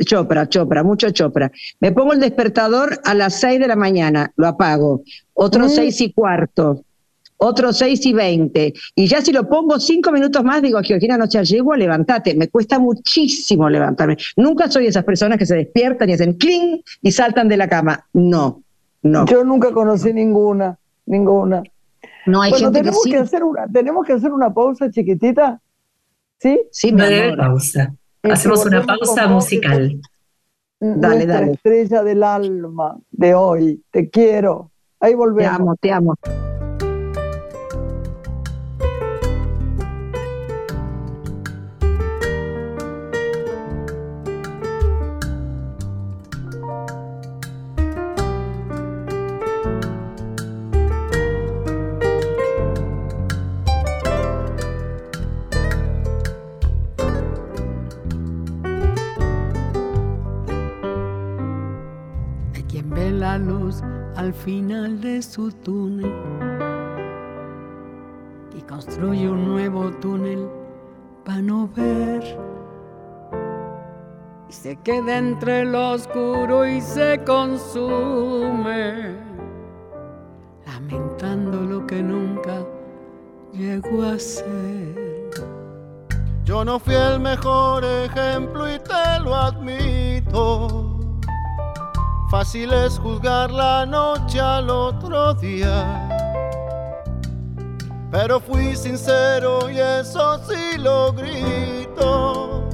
Chopra, 0.04 0.50
Chopra, 0.50 0.84
mucho 0.84 1.10
Chopra. 1.12 1.50
Me 1.80 1.94
pongo 1.94 2.12
el 2.12 2.20
despertador 2.20 3.00
a 3.06 3.13
las 3.13 3.40
6 3.40 3.58
de 3.58 3.68
la 3.68 3.78
mañana, 3.78 4.34
lo 4.36 4.48
apago. 4.48 5.04
Otro 5.34 5.70
6 5.70 5.96
mm. 5.98 6.04
y 6.04 6.12
cuarto 6.12 6.84
otro 7.38 7.71
6 7.71 8.06
y 8.06 8.13
20. 8.13 8.73
Y 8.95 9.08
ya 9.08 9.21
si 9.21 9.32
lo 9.32 9.47
pongo 9.47 9.80
cinco 9.80 10.12
minutos 10.12 10.43
más, 10.43 10.62
digo, 10.62 10.80
Georgina, 10.84 11.17
no 11.17 11.28
se 11.28 11.43
llego, 11.45 11.76
levántate. 11.76 12.36
Me 12.36 12.50
cuesta 12.50 12.80
muchísimo 12.80 13.69
levantarme. 13.69 14.17
Nunca 14.36 14.69
soy 14.69 14.84
de 14.84 14.89
esas 14.89 15.04
personas 15.04 15.38
que 15.38 15.45
se 15.45 15.56
despiertan 15.56 16.10
y 16.10 16.13
hacen 16.13 16.34
cling 16.34 16.82
y 17.02 17.12
saltan 17.12 17.47
de 17.47 17.58
la 17.58 17.69
cama. 17.69 18.06
No, 18.13 18.63
no. 19.04 19.26
Yo 19.26 19.43
nunca 19.43 19.71
conocí 19.71 20.13
ninguna, 20.13 20.78
ninguna. 21.06 21.63
No 22.26 22.41
hay 22.41 22.52
gente 22.52 22.80
tenemos 22.80 23.04
que, 23.04 23.17
hacer 23.17 23.43
una, 23.43 23.67
tenemos 23.67 24.06
que 24.06 24.13
hacer 24.13 24.32
una 24.32 24.54
pausa 24.54 24.91
chiquitita. 24.91 25.62
¿Sí? 26.39 26.62
Sí, 26.71 26.93
pausa. 27.38 27.93
Hacemos 28.23 28.65
una 28.65 28.86
pausa 28.86 29.28
musical. 29.28 30.00
Dale, 30.80 31.26
dale. 31.26 31.54
estrella 31.54 32.04
del 32.04 32.21
alma 32.21 32.97
de 33.10 33.34
hoy. 33.34 33.82
Te 33.89 34.10
quiero. 34.10 34.71
Ahí 35.00 35.15
volvemos. 35.15 35.50
Te 35.50 35.56
amo, 35.56 35.76
te 35.82 35.91
amo. 35.91 36.15
Al 64.16 64.34
final 64.34 65.02
de 65.02 65.22
su 65.22 65.52
túnel 65.52 66.13
y 68.58 68.62
construye 68.62 69.30
un 69.30 69.46
nuevo 69.46 69.92
túnel 70.02 70.48
para 71.24 71.42
no 71.42 71.70
ver. 71.76 72.24
Y 74.50 74.54
se 74.54 74.76
queda 74.78 75.18
entre 75.18 75.66
lo 75.66 75.92
oscuro 75.92 76.66
y 76.66 76.82
se 76.82 77.22
consume, 77.26 79.16
lamentando 80.66 81.62
lo 81.62 81.86
que 81.86 82.02
nunca 82.02 82.66
llegó 83.52 84.04
a 84.04 84.18
ser. 84.18 85.30
Yo 86.46 86.63
no 86.63 86.80
fui 86.80 86.96
el 86.96 87.20
mejor 87.20 87.84
ejemplo 87.84 88.74
y 88.74 88.80
te 88.80 89.20
lo 89.22 89.36
admito 89.36 90.87
Fácil 92.30 92.74
es 92.74 93.00
juzgar 93.00 93.50
la 93.52 93.86
noche 93.86 94.38
al 94.38 94.70
otro 94.70 95.34
día. 95.34 96.10
Pero 98.12 98.42
fui 98.42 98.76
sincero 98.76 99.70
y 99.70 99.80
eso 99.80 100.38
sí 100.40 100.78
lo 100.78 101.13
grito. 101.13 102.68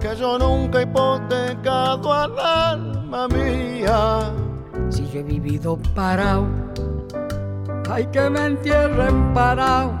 Que 0.00 0.16
yo 0.16 0.38
nunca 0.38 0.80
he 0.80 0.84
hipotecado 0.84 2.10
al 2.10 2.38
alma 2.38 3.28
mía. 3.28 4.32
Si 4.88 5.06
yo 5.10 5.20
he 5.20 5.22
vivido 5.24 5.78
parado, 5.94 6.46
hay 7.90 8.06
que 8.06 8.30
me 8.30 8.46
entierren 8.46 9.34
parado 9.34 9.92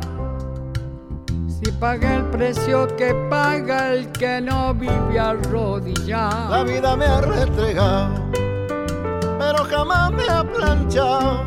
si 1.62 1.70
paga 1.72 2.16
el 2.16 2.24
precio 2.24 2.88
que 2.96 3.14
paga 3.30 3.92
el 3.92 4.10
que 4.10 4.40
no 4.40 4.74
vive 4.74 5.18
arrodillado. 5.18 6.50
La 6.50 6.64
vida 6.64 6.96
me 6.96 7.04
ha 7.04 7.20
restregado, 7.20 8.14
pero 9.38 9.64
jamás 9.70 10.12
me 10.12 10.24
ha 10.28 10.42
planchado. 10.42 11.44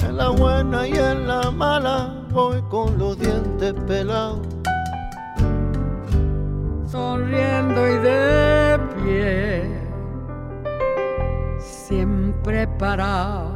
En 0.00 0.16
la 0.16 0.28
buena 0.28 0.86
y 0.86 0.92
en 0.92 1.26
la 1.26 1.50
mala 1.50 2.24
voy 2.30 2.62
con 2.70 2.96
los 2.98 3.18
dientes 3.18 3.74
pelados. 3.86 4.46
Sonriendo 6.86 7.88
y 7.88 7.98
de 7.98 8.78
pie, 9.02 9.64
siempre 11.58 12.68
parado 12.78 13.55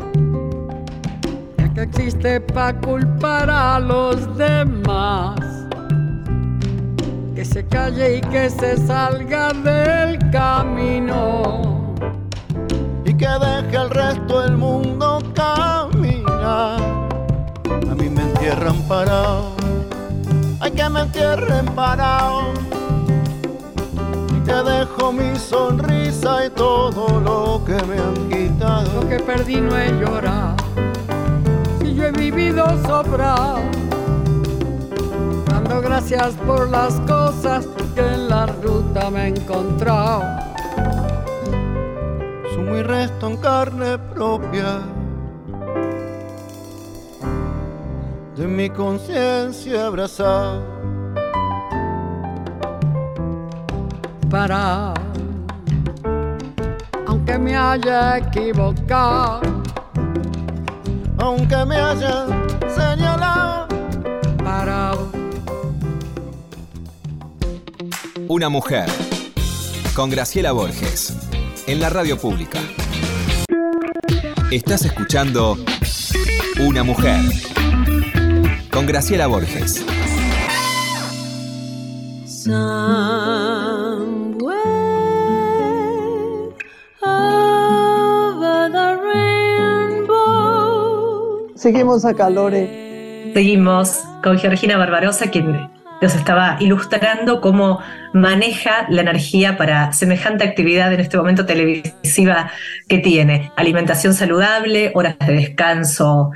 que 1.81 2.01
existe 2.01 2.39
para 2.39 2.79
culpar 2.79 3.49
a 3.49 3.79
los 3.79 4.37
demás. 4.37 5.39
Que 7.33 7.43
se 7.43 7.65
calle 7.65 8.17
y 8.17 8.21
que 8.21 8.49
se 8.49 8.77
salga 8.77 9.51
del 9.53 10.19
camino. 10.31 11.95
Y 13.05 13.13
que 13.13 13.27
deje 13.27 13.77
el 13.77 13.89
resto 13.89 14.41
del 14.41 14.57
mundo 14.57 15.19
caminar. 15.33 16.79
A 17.89 17.95
mí 17.95 18.09
me 18.09 18.21
entierran 18.21 18.77
parado, 18.87 19.55
hay 20.59 20.71
que 20.71 20.89
me 20.89 21.01
entierren 21.01 21.65
parado. 21.73 22.53
Y 24.37 24.39
te 24.41 24.63
dejo 24.63 25.11
mi 25.11 25.35
sonrisa 25.35 26.45
y 26.45 26.49
todo 26.51 27.19
lo 27.19 27.65
que 27.65 27.83
me 27.85 27.97
han 27.97 28.29
quitado. 28.29 29.01
Lo 29.01 29.09
que 29.09 29.19
perdí 29.19 29.59
no 29.59 29.71
si 29.71 29.99
yo 29.99 30.21
he 32.11 32.19
vivido 32.19 32.65
sobrado. 32.83 33.59
Dando 35.45 35.81
gracias 35.81 36.33
por 36.45 36.69
las 36.69 36.99
cosas 37.01 37.67
que 37.95 38.01
en 38.01 38.29
la 38.29 38.45
ruta 38.45 39.09
me 39.09 39.25
he 39.25 39.27
encontrado. 39.27 40.23
Sumo 42.53 42.75
y 42.77 42.83
resto 42.83 43.27
en 43.27 43.37
carne 43.37 43.97
propia 43.97 44.81
de 48.35 48.47
mi 48.47 48.69
conciencia 48.69 49.87
abrazada. 49.87 50.61
Para, 54.29 54.93
aunque 57.05 57.37
me 57.37 57.57
haya 57.57 58.17
equivocado, 58.17 59.60
aunque 61.21 61.65
me 61.65 61.75
hayan 61.75 62.47
señalado. 62.67 63.67
parado. 64.43 65.11
Una 68.27 68.49
mujer. 68.49 68.89
Con 69.93 70.09
Graciela 70.09 70.51
Borges. 70.51 71.13
En 71.67 71.79
la 71.79 71.89
radio 71.89 72.17
pública. 72.17 72.59
Estás 74.49 74.83
escuchando 74.85 75.57
Una 76.59 76.83
mujer. 76.83 77.21
Con 78.71 78.85
Graciela 78.85 79.27
Borges. 79.27 79.85
Seguimos 91.61 92.05
acá, 92.05 92.27
Lore. 92.27 93.31
Seguimos 93.35 94.03
con 94.23 94.39
Georgina 94.39 94.77
Barbarosa, 94.77 95.29
quien 95.29 95.69
nos 96.01 96.15
estaba 96.15 96.57
ilustrando 96.59 97.39
cómo 97.39 97.77
maneja 98.13 98.87
la 98.89 99.01
energía 99.01 99.57
para 99.57 99.93
semejante 99.93 100.43
actividad 100.43 100.91
en 100.91 101.01
este 101.01 101.17
momento 101.17 101.45
televisiva 101.45 102.49
que 102.87 102.97
tiene. 102.97 103.51
Alimentación 103.57 104.15
saludable, 104.15 104.91
horas 104.95 105.19
de 105.19 105.33
descanso, 105.33 106.31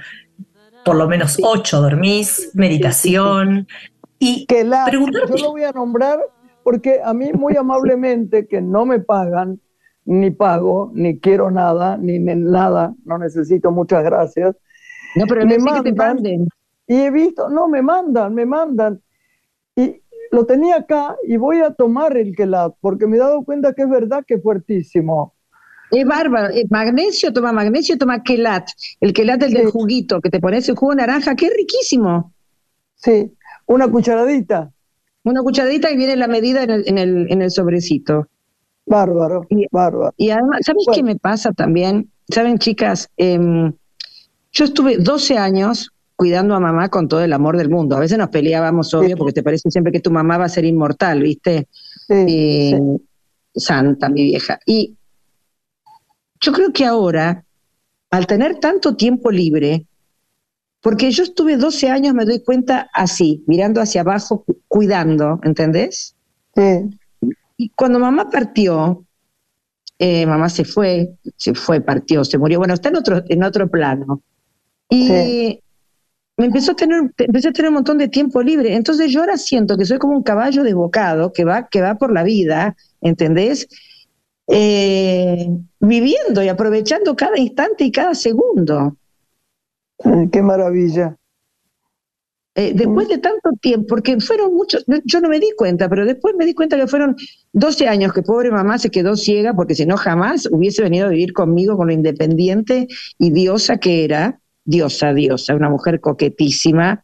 por 0.86 0.96
lo 0.96 1.08
menos 1.08 1.40
ocho 1.42 1.82
dormís, 1.82 2.52
meditación. 2.54 3.68
Y 4.20 4.46
Que 4.46 4.64
la, 4.64 4.92
yo 4.92 5.08
lo 5.38 5.52
voy 5.54 5.64
a 5.64 5.72
nombrar 5.72 6.20
porque 6.62 7.02
a 7.04 7.16
mí 7.16 7.34
muy 7.34 7.56
amablemente, 7.58 8.46
que 8.46 8.62
no 8.62 8.86
me 8.86 9.00
pagan, 9.00 9.60
ni 10.06 10.30
pago, 10.30 10.92
ni 10.94 11.18
quiero 11.18 11.50
nada, 11.50 11.98
ni 11.98 12.20
nada, 12.20 12.94
no 13.06 13.18
necesito 13.18 13.72
muchas 13.72 14.04
gracias. 14.04 14.56
No, 15.16 15.26
pero 15.28 15.46
Me 15.46 15.54
sé 15.54 15.58
que 15.58 15.64
te 15.64 15.68
mandan. 15.94 15.96
manden. 16.16 16.48
Y 16.88 16.96
he 16.96 17.12
visto, 17.12 17.50
no, 17.50 17.68
me 17.68 17.82
mandan, 17.82 18.34
me 18.34 18.46
mandan. 18.46 19.02
Y 19.76 20.02
lo 20.32 20.46
tenía 20.46 20.78
acá 20.78 21.16
y 21.28 21.38
voy 21.38 21.62
a 21.62 21.72
tomar 21.74 22.16
el 22.18 22.36
quelat, 22.36 22.74
porque 22.82 23.08
me 23.08 23.16
he 23.18 23.20
dado 23.20 23.44
cuenta 23.44 23.74
que 23.74 23.84
es 23.84 23.90
verdad 23.90 24.24
que 24.28 24.36
es 24.36 24.44
fuertísimo. 24.44 25.34
Es 25.92 26.06
bárbaro. 26.06 26.54
Magnesio, 26.70 27.32
toma 27.32 27.52
magnesio, 27.52 27.98
toma 27.98 28.22
quelat. 28.24 28.68
El 29.00 29.14
quelat 29.14 29.42
el 29.44 29.54
del 29.54 29.68
juguito, 29.72 30.20
que 30.20 30.30
te 30.30 30.40
pones 30.40 30.68
el 30.68 30.76
jugo 30.76 30.92
de 30.92 30.98
naranja, 30.98 31.36
que 31.36 31.46
es 31.48 31.54
riquísimo. 31.56 32.34
Sí, 32.96 33.32
una 33.68 33.88
cucharadita, 33.88 34.72
Una 35.24 35.42
cucharadita 35.42 35.90
y 35.92 35.98
viene 35.98 36.16
la 36.16 36.28
medida 36.28 36.64
en 36.64 36.70
el, 36.72 36.84
en 36.88 36.98
el, 36.98 37.32
en 37.32 37.42
el 37.42 37.52
sobrecito. 37.52 38.28
bárbaro, 38.86 39.46
Y- 39.50 39.66
bárbaro. 39.72 40.14
Y 40.18 40.30
además, 40.30 40.60
¿sabes 40.66 40.84
Bueno. 40.86 40.96
qué 40.96 41.04
me 41.04 41.16
pasa 41.18 41.52
también? 41.52 42.12
Saben, 42.30 42.58
chicas, 42.60 43.10
Em, 43.18 43.74
yo 44.56 44.66
estuve 44.66 44.98
12 44.98 45.38
años 45.38 45.92
cuidando 46.16 46.56
a 46.56 46.60
mamá 46.62 46.88
con 46.90 47.08
todo 47.10 47.22
el 47.22 47.34
amor 47.34 47.58
del 47.58 47.70
mundo. 47.70 47.98
A 47.98 48.00
veces 48.00 48.18
nos 48.18 48.30
peleábamos, 48.30 48.94
obvio, 48.94 49.18
porque 49.18 49.34
te 49.34 49.44
parece 49.44 49.70
siempre 49.70 49.92
que 49.92 50.00
tu 50.00 50.12
mamá 50.12 50.38
va 50.38 50.46
a 50.46 50.50
ser 50.50 50.64
inmortal, 50.66 51.22
¿viste? 51.22 51.68
Sí, 52.08 52.14
Eh, 52.14 52.80
sí. 52.80 53.06
Santa, 53.58 54.10
mi 54.10 54.24
vieja. 54.24 54.60
Y 54.66 54.96
yo 56.42 56.52
creo 56.54 56.72
que 56.72 56.86
ahora, 56.86 57.44
al 58.12 58.28
tener 58.28 58.60
tanto 58.60 58.96
tiempo 58.96 59.30
libre, 59.32 59.86
porque 60.82 61.12
yo 61.12 61.24
estuve 61.24 61.58
12 61.58 61.90
años, 61.90 62.14
me 62.14 62.26
doy 62.26 62.42
cuenta 62.44 62.90
así, 62.94 63.44
mirando 63.48 63.82
hacia 63.82 64.02
abajo, 64.02 64.44
cu- 64.46 64.58
cuidando, 64.68 65.40
¿entendés? 65.44 66.16
sí. 66.56 66.90
Y 67.58 67.70
cuando 67.70 68.00
mamá 68.00 68.30
partió, 68.30 69.06
eh, 69.98 70.26
mamá 70.26 70.50
se 70.50 70.66
fue, 70.66 71.16
se 71.38 71.54
fue, 71.56 71.80
partió, 71.82 72.24
se 72.26 72.38
murió, 72.38 72.60
bueno, 72.60 72.74
está 72.74 72.90
en 72.90 72.98
otro, 72.98 73.24
en 73.28 73.44
otro 73.44 73.70
plano. 73.70 74.22
Y 74.90 75.08
Sí. 75.08 75.60
me 76.38 76.46
empezó 76.46 76.74
a 76.74 76.76
tener, 76.76 77.12
empecé 77.18 77.50
a 77.50 77.54
tener 77.54 77.70
un 77.70 77.76
montón 77.76 77.98
de 77.98 78.08
tiempo 78.08 78.42
libre. 78.42 78.76
Entonces 78.76 79.12
yo 79.12 79.22
ahora 79.22 79.38
siento 79.38 79.78
que 79.78 79.86
soy 79.86 79.98
como 80.00 80.18
un 80.18 80.24
caballo 80.24 80.64
desbocado 80.64 81.32
que 81.32 81.46
va, 81.46 81.68
que 81.68 81.82
va 81.82 81.96
por 81.96 82.14
la 82.14 82.24
vida, 82.24 82.76
¿entendés? 83.02 83.68
Eh, 84.48 85.48
viviendo 85.80 86.44
y 86.44 86.50
aprovechando 86.50 87.16
cada 87.16 87.38
instante 87.40 87.84
y 87.86 87.92
cada 87.92 88.14
segundo. 88.14 88.98
Qué 90.32 90.42
maravilla. 90.42 91.16
Eh, 92.58 92.72
después 92.74 93.10
de 93.10 93.18
tanto 93.18 93.52
tiempo, 93.62 93.88
porque 93.88 94.18
fueron 94.22 94.54
muchos, 94.54 94.86
yo 95.04 95.20
no 95.20 95.28
me 95.28 95.40
di 95.42 95.50
cuenta, 95.58 95.90
pero 95.90 96.06
después 96.06 96.36
me 96.38 96.46
di 96.46 96.54
cuenta 96.54 96.78
que 96.78 96.88
fueron 96.88 97.18
12 97.52 97.86
años 97.88 98.14
que 98.14 98.22
pobre 98.22 98.50
mamá 98.50 98.78
se 98.78 98.90
quedó 98.90 99.18
ciega, 99.18 99.54
porque 99.54 99.76
si 99.76 99.86
no 99.86 99.98
jamás 99.98 100.48
hubiese 100.50 100.82
venido 100.82 101.08
a 101.08 101.10
vivir 101.10 101.34
conmigo 101.34 101.76
con 101.76 101.88
lo 101.88 101.94
independiente 101.94 102.88
y 103.18 103.32
diosa 103.32 103.78
que 103.78 104.06
era, 104.06 104.40
diosa, 104.66 105.14
diosa, 105.14 105.56
una 105.56 105.70
mujer 105.70 106.02
coquetísima, 106.02 107.04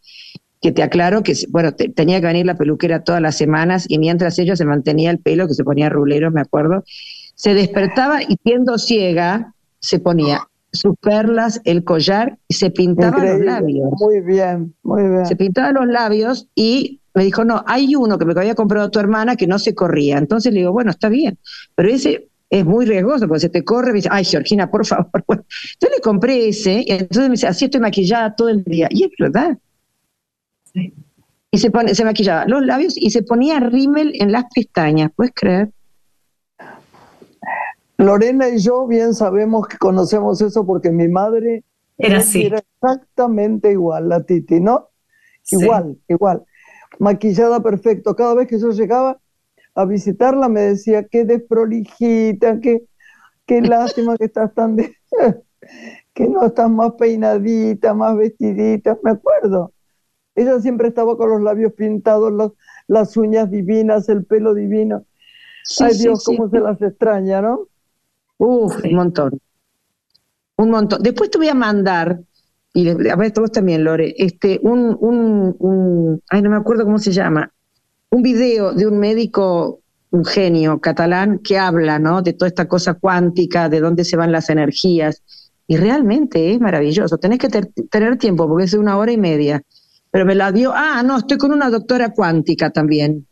que 0.62 0.72
te 0.72 0.84
aclaro 0.84 1.24
que, 1.24 1.34
bueno, 1.50 1.74
te- 1.74 1.90
tenía 1.90 2.20
que 2.20 2.28
venir 2.28 2.46
la 2.46 2.56
peluquera 2.56 3.04
todas 3.04 3.22
las 3.22 3.36
semanas 3.36 3.86
y 3.88 3.98
mientras 3.98 4.38
ella 4.40 4.56
se 4.56 4.66
mantenía 4.66 5.10
el 5.12 5.20
pelo, 5.20 5.48
que 5.48 5.54
se 5.54 5.64
ponía 5.64 5.90
rulero, 5.90 6.30
me 6.32 6.42
acuerdo, 6.42 6.84
se 7.36 7.54
despertaba 7.54 8.22
y 8.22 8.36
siendo 8.44 8.78
ciega, 8.78 9.54
se 9.80 10.00
ponía 10.00 10.48
sus 10.72 10.96
perlas, 11.02 11.60
el 11.66 11.84
collar 11.84 12.38
y 12.48 12.54
se 12.54 12.70
pintaba 12.70 13.26
los 13.26 13.40
labios 13.40 13.90
Muy 14.00 14.22
bien, 14.22 14.74
muy 14.84 15.02
bien. 15.04 15.26
se 15.26 15.36
pintaba 15.36 15.72
los 15.72 15.88
labios 15.88 16.48
y 16.56 17.02
me 17.14 17.26
dijo, 17.26 17.44
no, 17.44 17.64
hay 17.68 17.94
uno 17.96 18.18
que 18.18 18.26
me 18.26 18.32
había 18.34 18.56
comprado 18.56 18.90
tu 18.90 19.00
hermana 19.00 19.36
que 19.36 19.48
no 19.48 19.60
se 19.60 19.76
corría. 19.76 20.18
Entonces 20.18 20.54
le 20.54 20.60
digo, 20.60 20.72
bueno, 20.72 20.92
está 20.92 21.10
bien, 21.10 21.38
pero 21.76 21.90
ese 21.90 22.30
es 22.52 22.66
muy 22.66 22.86
riesgoso 22.86 23.28
porque 23.28 23.40
se 23.40 23.50
te 23.50 23.64
corre, 23.64 23.92
me 23.92 23.96
dice, 24.00 24.10
ay, 24.12 24.26
Georgina, 24.26 24.70
por 24.70 24.86
favor. 24.86 25.10
Bueno, 25.26 25.44
entonces 25.74 25.98
le 25.98 26.02
compré 26.02 26.50
ese 26.50 26.84
y 26.86 26.92
entonces 26.92 27.24
me 27.24 27.32
dice, 27.32 27.48
así 27.48 27.66
estoy 27.66 27.80
maquillada 27.80 28.36
todo 28.36 28.50
el 28.50 28.64
día. 28.66 28.88
Y 28.92 29.06
es 29.06 29.12
verdad. 29.18 29.58
Sí. 30.74 30.94
Y 31.50 31.58
se, 31.58 31.72
pone, 31.72 31.96
se 31.96 32.04
maquillaba 32.04 32.46
los 32.46 32.66
labios 32.66 32.96
y 32.98 33.10
se 33.12 33.24
ponía 33.24 33.60
rímel 33.62 34.12
en 34.22 34.34
las 34.34 34.46
pestañas, 34.54 35.12
¿puedes 35.16 35.34
creer? 35.34 35.72
Lorena 37.98 38.50
y 38.50 38.58
yo 38.60 38.86
bien 38.86 39.14
sabemos 39.14 39.68
que 39.68 39.78
conocemos 39.78 40.42
eso 40.42 40.66
porque 40.66 40.92
mi 40.92 41.08
madre 41.08 41.64
Era 41.98 42.18
así. 42.18 42.46
era 42.48 42.60
exactamente 42.60 43.72
igual, 43.72 44.10
la 44.10 44.24
Titi, 44.24 44.60
¿no? 44.60 44.90
Sí. 45.44 45.58
Igual, 45.58 45.98
igual. 46.08 46.44
Maquillada 47.00 47.62
perfecto. 47.62 48.14
Cada 48.16 48.34
vez 48.34 48.48
que 48.48 48.60
yo 48.60 48.72
llegaba 48.72 49.20
a 49.76 49.86
visitarla 49.86 50.50
me 50.50 50.62
decía, 50.62 51.06
qué 51.06 51.26
desprolijita, 51.26 52.60
qué, 52.62 52.86
qué 53.46 53.62
lástima 53.64 54.18
que 54.18 54.26
estás 54.26 54.54
tan... 54.54 54.76
de- 54.78 54.96
que 56.14 56.28
no 56.28 56.46
estás 56.46 56.70
más 56.70 56.94
peinadita, 56.94 57.94
más 57.94 58.18
vestidita. 58.18 58.98
Me 59.04 59.12
acuerdo. 59.12 59.74
Ella 60.36 60.60
siempre 60.62 60.90
estaba 60.90 61.18
con 61.18 61.30
los 61.30 61.42
labios 61.42 61.74
pintados, 61.74 62.32
los- 62.32 62.54
las 62.88 63.16
uñas 63.18 63.50
divinas, 63.52 64.10
el 64.10 64.26
pelo 64.26 64.54
divino. 64.54 65.06
Sí, 65.64 65.84
Ay 65.84 65.98
Dios, 65.98 66.24
sí. 66.24 66.36
cómo 66.38 66.50
se 66.50 66.60
las 66.60 66.82
extraña, 66.82 67.42
¿no? 67.42 67.68
Uf, 68.38 68.84
un 68.84 68.94
montón. 68.96 69.40
Un 70.58 70.70
montón. 70.70 71.02
Después 71.02 71.30
te 71.30 71.38
voy 71.38 71.50
a 71.50 71.54
mandar, 71.54 72.20
y 72.74 72.90
a 72.90 73.16
ver, 73.16 73.34
vos 73.36 73.52
también, 73.52 73.84
Lore, 73.84 74.14
este, 74.18 74.60
un, 74.64 74.98
un, 75.00 75.56
un, 75.60 76.22
ay, 76.30 76.42
no 76.42 76.50
me 76.50 76.58
acuerdo 76.58 76.84
cómo 76.86 77.00
se 77.00 77.12
llama, 77.12 77.52
un 78.12 78.22
video 78.22 78.74
de 78.74 78.86
un 78.88 79.00
médico, 79.00 79.80
un 80.12 80.26
genio 80.26 80.80
catalán, 80.80 81.40
que 81.40 81.58
habla, 81.58 81.98
¿no? 81.98 82.22
De 82.22 82.34
toda 82.34 82.50
esta 82.50 82.68
cosa 82.68 82.94
cuántica, 82.96 83.70
de 83.70 83.80
dónde 83.80 84.04
se 84.06 84.18
van 84.18 84.32
las 84.32 84.50
energías. 84.50 85.24
Y 85.68 85.78
realmente 85.78 86.52
es 86.54 86.60
maravilloso. 86.60 87.18
Tenés 87.18 87.40
que 87.40 87.48
ter- 87.48 87.70
tener 87.90 88.18
tiempo, 88.18 88.48
porque 88.48 88.66
es 88.66 88.74
una 88.74 88.98
hora 88.98 89.12
y 89.12 89.18
media. 89.18 89.62
Pero 90.12 90.26
me 90.26 90.36
la 90.36 90.52
dio, 90.52 90.74
ah, 90.76 91.02
no, 91.04 91.18
estoy 91.18 91.38
con 91.38 91.52
una 91.54 91.70
doctora 91.70 92.10
cuántica 92.12 92.70
también, 92.70 93.26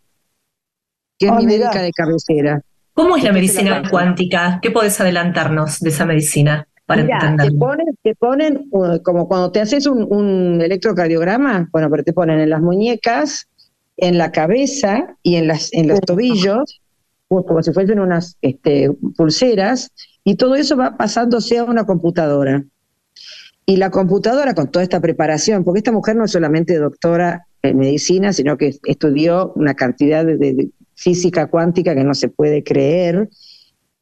que 1.18 1.26
es 1.26 1.32
Ah, 1.34 1.36
mi 1.36 1.46
mirá. 1.46 1.65
médica 1.65 1.82
de 1.82 1.92
cabecera. 1.92 2.62
¿Cómo 2.94 3.18
es 3.18 3.24
la 3.24 3.34
medicina 3.34 3.84
cuántica? 3.89 4.60
¿Qué 4.62 4.72
podés 4.72 5.00
adelantarnos 5.02 5.80
de 5.82 5.89
esa 5.89 6.06
medicina 6.06 6.65
para 6.86 7.06
Te 7.06 7.52
ponen, 7.52 7.86
te 8.02 8.15
ponen 8.15 8.68
uh, 8.72 9.02
como 9.04 9.28
cuando 9.28 9.52
te 9.52 9.62
haces 9.62 9.86
un, 9.86 10.60
electrocardiograma, 10.62 11.70
bueno, 11.72 11.89
pero 11.92 12.04
te 12.04 12.13
ponen 12.13 12.39
en 12.39 12.50
las 12.50 12.62
muñecas, 12.62 13.48
en 14.02 14.18
la 14.18 14.32
cabeza 14.32 15.16
y 15.24 15.36
en, 15.36 15.48
las, 15.48 15.74
en 15.74 15.88
los 15.88 16.00
tobillos, 16.02 16.82
como 17.28 17.62
si 17.62 17.72
fuesen 17.72 18.00
unas 18.00 18.38
este, 18.42 18.92
pulseras, 19.16 19.92
y 20.24 20.36
todo 20.36 20.56
eso 20.56 20.76
va 20.76 20.98
pasándose 20.98 21.58
a 21.58 21.64
una 21.64 21.86
computadora. 21.86 22.64
Y 23.66 23.78
la 23.78 23.92
computadora, 23.92 24.56
con 24.56 24.72
toda 24.72 24.84
esta 24.84 25.00
preparación, 25.00 25.64
porque 25.64 25.80
esta 25.80 25.92
mujer 25.92 26.16
no 26.16 26.26
es 26.26 26.32
solamente 26.32 26.78
doctora 26.78 27.46
en 27.62 27.78
medicina, 27.78 28.34
sino 28.34 28.58
que 28.58 28.80
estudió 28.84 29.54
una 29.56 29.76
cantidad 29.76 30.26
de, 30.26 30.70
física 30.96 31.48
cuántica 31.48 31.96
que 31.96 32.04
no 32.04 32.14
se 32.14 32.30
puede 32.30 32.64
creer. 32.64 33.30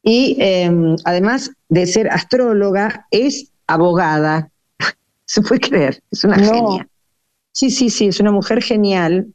Y 0.04 0.38
em, 0.40 0.96
además 1.04 1.52
de 1.70 1.86
ser 1.86 2.10
astróloga, 2.10 3.08
es 3.12 3.52
abogada. 3.68 4.50
se 5.26 5.42
puede 5.42 5.62
creer, 5.62 6.02
es 6.12 6.24
una 6.24 6.38
genia. 6.38 6.88
Sí, 7.52 7.70
sí, 7.72 7.90
sí, 7.90 8.08
es 8.08 8.20
una 8.20 8.32
mujer 8.32 8.62
genial, 8.62 9.28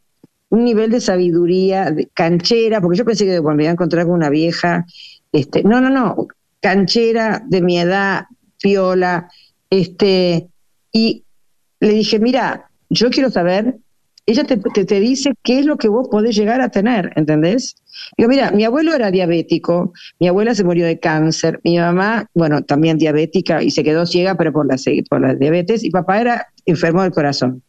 un 0.52 0.64
nivel 0.64 0.90
de 0.90 1.00
sabiduría, 1.00 1.90
de 1.90 2.08
canchera, 2.12 2.82
porque 2.82 2.98
yo 2.98 3.06
pensé 3.06 3.24
que 3.24 3.38
bueno, 3.38 3.56
me 3.56 3.62
iba 3.62 3.70
a 3.70 3.72
encontrar 3.72 4.04
con 4.04 4.14
una 4.14 4.28
vieja, 4.28 4.84
este, 5.32 5.62
no, 5.62 5.80
no, 5.80 5.88
no, 5.88 6.28
canchera 6.60 7.42
de 7.48 7.62
mi 7.62 7.78
edad, 7.78 8.26
piola, 8.60 9.30
este, 9.70 10.48
y 10.92 11.24
le 11.80 11.92
dije, 11.94 12.18
mira, 12.18 12.68
yo 12.90 13.08
quiero 13.08 13.30
saber, 13.30 13.78
ella 14.26 14.44
te, 14.44 14.58
te, 14.58 15.00
dice 15.00 15.32
qué 15.42 15.60
es 15.60 15.64
lo 15.64 15.78
que 15.78 15.88
vos 15.88 16.08
podés 16.10 16.36
llegar 16.36 16.60
a 16.60 16.68
tener, 16.68 17.14
¿entendés? 17.16 17.74
Digo, 18.18 18.28
mira, 18.28 18.50
mi 18.50 18.64
abuelo 18.64 18.94
era 18.94 19.10
diabético, 19.10 19.94
mi 20.20 20.28
abuela 20.28 20.54
se 20.54 20.64
murió 20.64 20.84
de 20.84 21.00
cáncer, 21.00 21.60
mi 21.64 21.78
mamá, 21.78 22.26
bueno, 22.34 22.62
también 22.62 22.98
diabética 22.98 23.62
y 23.62 23.70
se 23.70 23.82
quedó 23.82 24.04
ciega, 24.04 24.34
pero 24.34 24.52
por 24.52 24.66
la, 24.66 24.76
por 25.08 25.22
la 25.22 25.34
diabetes, 25.34 25.82
y 25.82 25.88
papá 25.88 26.20
era 26.20 26.46
enfermo 26.66 27.02
del 27.02 27.12
corazón. 27.12 27.62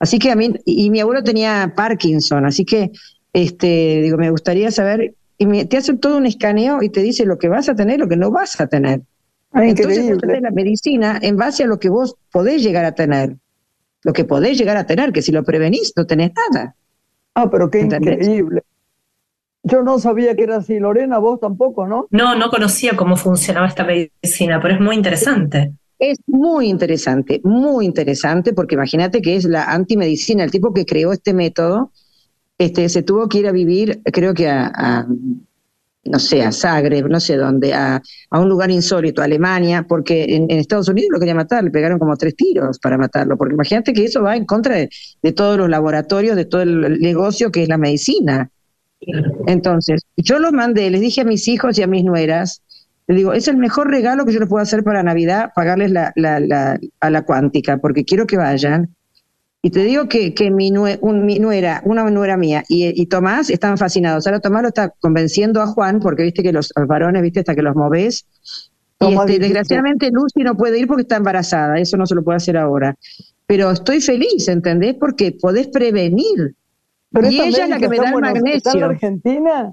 Así 0.00 0.18
que 0.18 0.30
a 0.30 0.36
mí, 0.36 0.52
y 0.64 0.90
mi 0.90 1.00
abuelo 1.00 1.22
tenía 1.24 1.72
Parkinson, 1.76 2.46
así 2.46 2.64
que, 2.64 2.92
este, 3.32 4.00
digo, 4.02 4.16
me 4.16 4.30
gustaría 4.30 4.70
saber 4.70 5.14
y 5.38 5.64
te 5.66 5.76
hacen 5.76 5.98
todo 5.98 6.16
un 6.16 6.26
escaneo 6.26 6.82
y 6.82 6.88
te 6.90 7.00
dice 7.00 7.24
lo 7.24 7.38
que 7.38 7.48
vas 7.48 7.68
a 7.68 7.74
tener, 7.74 8.00
lo 8.00 8.08
que 8.08 8.16
no 8.16 8.30
vas 8.30 8.60
a 8.60 8.66
tener. 8.66 9.02
Ah, 9.52 9.64
Entonces 9.64 10.08
vos 10.08 10.18
tenés 10.18 10.42
la 10.42 10.50
medicina 10.50 11.18
en 11.22 11.36
base 11.36 11.64
a 11.64 11.66
lo 11.66 11.78
que 11.78 11.88
vos 11.88 12.16
podés 12.30 12.62
llegar 12.62 12.84
a 12.84 12.92
tener. 12.92 13.36
Lo 14.02 14.12
que 14.12 14.24
podés 14.24 14.58
llegar 14.58 14.76
a 14.76 14.86
tener, 14.86 15.12
que 15.12 15.22
si 15.22 15.32
lo 15.32 15.44
prevenís 15.44 15.92
no 15.96 16.06
tenés 16.06 16.32
nada. 16.34 16.74
Ah, 17.34 17.50
pero 17.50 17.70
qué 17.70 17.80
increíble. 17.80 18.62
Yo 19.62 19.82
no 19.82 19.98
sabía 19.98 20.34
que 20.34 20.44
era 20.44 20.56
así. 20.56 20.78
Lorena, 20.78 21.18
vos 21.18 21.40
tampoco, 21.40 21.86
¿no? 21.86 22.06
No, 22.10 22.34
no 22.36 22.50
conocía 22.50 22.96
cómo 22.96 23.16
funcionaba 23.16 23.66
esta 23.66 23.84
medicina, 23.84 24.60
pero 24.60 24.74
es 24.74 24.80
muy 24.80 24.96
interesante. 24.96 25.72
Es 25.98 26.18
muy 26.26 26.68
interesante, 26.68 27.40
muy 27.42 27.84
interesante, 27.84 28.52
porque 28.52 28.76
imagínate 28.76 29.20
que 29.20 29.36
es 29.36 29.44
la 29.44 29.64
antimedicina, 29.64 30.44
el 30.44 30.50
tipo 30.50 30.72
que 30.72 30.86
creó 30.86 31.12
este 31.12 31.34
método, 31.34 31.92
este, 32.56 32.88
se 32.88 33.02
tuvo 33.02 33.28
que 33.28 33.38
ir 33.38 33.48
a 33.48 33.52
vivir, 33.52 34.00
creo 34.04 34.34
que 34.34 34.48
a, 34.48 35.06
no 36.08 36.18
sé, 36.18 36.42
a 36.42 36.52
Zagreb, 36.52 37.08
no 37.08 37.20
sé 37.20 37.36
dónde, 37.36 37.74
a, 37.74 38.02
un 38.30 38.48
lugar 38.48 38.70
insólito, 38.70 39.22
a 39.22 39.24
Alemania, 39.24 39.86
porque 39.88 40.24
en, 40.24 40.50
Estados 40.50 40.88
Unidos 40.88 41.10
lo 41.12 41.18
quería 41.18 41.34
matar, 41.34 41.64
le 41.64 41.70
pegaron 41.70 41.98
como 41.98 42.16
tres 42.16 42.34
tiros 42.34 42.78
para 42.78 42.98
matarlo, 42.98 43.36
porque 43.36 43.54
imagínate 43.54 43.92
que 43.92 44.04
eso 44.04 44.22
va 44.22 44.36
en 44.36 44.44
contra 44.44 44.76
de, 44.76 45.32
todos 45.32 45.58
los 45.58 45.68
laboratorios, 45.68 46.36
de 46.36 46.44
todo 46.44 46.62
el 46.62 47.00
negocio 47.00 47.50
que 47.50 47.62
es 47.62 47.68
la 47.68 47.78
medicina. 47.78 48.50
Entonces, 49.46 50.02
yo 50.16 50.38
lo 50.38 50.50
mandé, 50.50 50.90
les 50.90 51.00
dije 51.00 51.20
a 51.20 51.24
mis 51.24 51.46
hijos 51.46 51.78
y 51.78 51.82
a 51.82 51.86
mis 51.86 52.04
nueras, 52.04 52.62
les 53.08 53.16
digo, 53.16 53.32
es 53.32 53.48
el 53.48 53.56
mejor 53.56 53.90
regalo 53.90 54.24
que 54.24 54.32
yo 54.32 54.40
les 54.40 54.48
puedo 54.48 54.62
hacer 54.62 54.84
para 54.84 55.02
Navidad, 55.02 55.50
pagarles 55.54 55.90
la, 55.90 56.12
a 57.00 57.10
la 57.10 57.22
cuántica, 57.22 57.78
porque 57.78 58.04
quiero 58.04 58.26
que 58.26 58.36
vayan 58.36 58.94
y 59.60 59.70
te 59.70 59.82
digo 59.82 60.08
que, 60.08 60.34
que 60.34 60.50
mi, 60.52 60.70
nuera, 60.70 61.82
una 61.84 62.08
nuera 62.10 62.36
mía 62.36 62.62
y, 62.68 63.06
Tomás 63.06 63.50
están 63.50 63.76
fascinados. 63.76 64.26
Ahora 64.26 64.38
Tomás 64.38 64.62
lo 64.62 64.68
está 64.68 64.90
convenciendo 65.00 65.60
a 65.60 65.66
Juan, 65.66 65.98
porque 65.98 66.22
viste 66.22 66.44
que 66.44 66.52
los, 66.52 66.72
varones, 66.86 67.22
viste, 67.22 67.40
hasta 67.40 67.56
que 67.56 67.62
los 67.62 67.74
moves. 67.74 68.24
Y 69.00 69.14
este, 69.14 69.38
desgraciadamente 69.38 70.10
Lucy 70.12 70.42
no 70.44 70.56
puede 70.56 70.78
ir 70.78 70.86
porque 70.86 71.02
está 71.02 71.16
embarazada, 71.16 71.78
eso 71.78 71.96
no 71.96 72.06
se 72.06 72.14
lo 72.14 72.22
puede 72.22 72.36
hacer 72.36 72.56
ahora. 72.56 72.96
Pero 73.46 73.70
estoy 73.70 74.00
feliz, 74.00 74.46
¿entendés? 74.46 74.94
Porque 74.94 75.32
podés 75.32 75.66
prevenir. 75.68 76.54
y 77.28 77.40
ella 77.40 77.64
es 77.64 77.70
la 77.70 77.78
que 77.78 77.88
me 77.88 77.96
da 77.96 78.10
el 78.10 78.20
magnesio. 78.20 78.72
¿En 78.74 78.82
Argentina? 78.84 79.72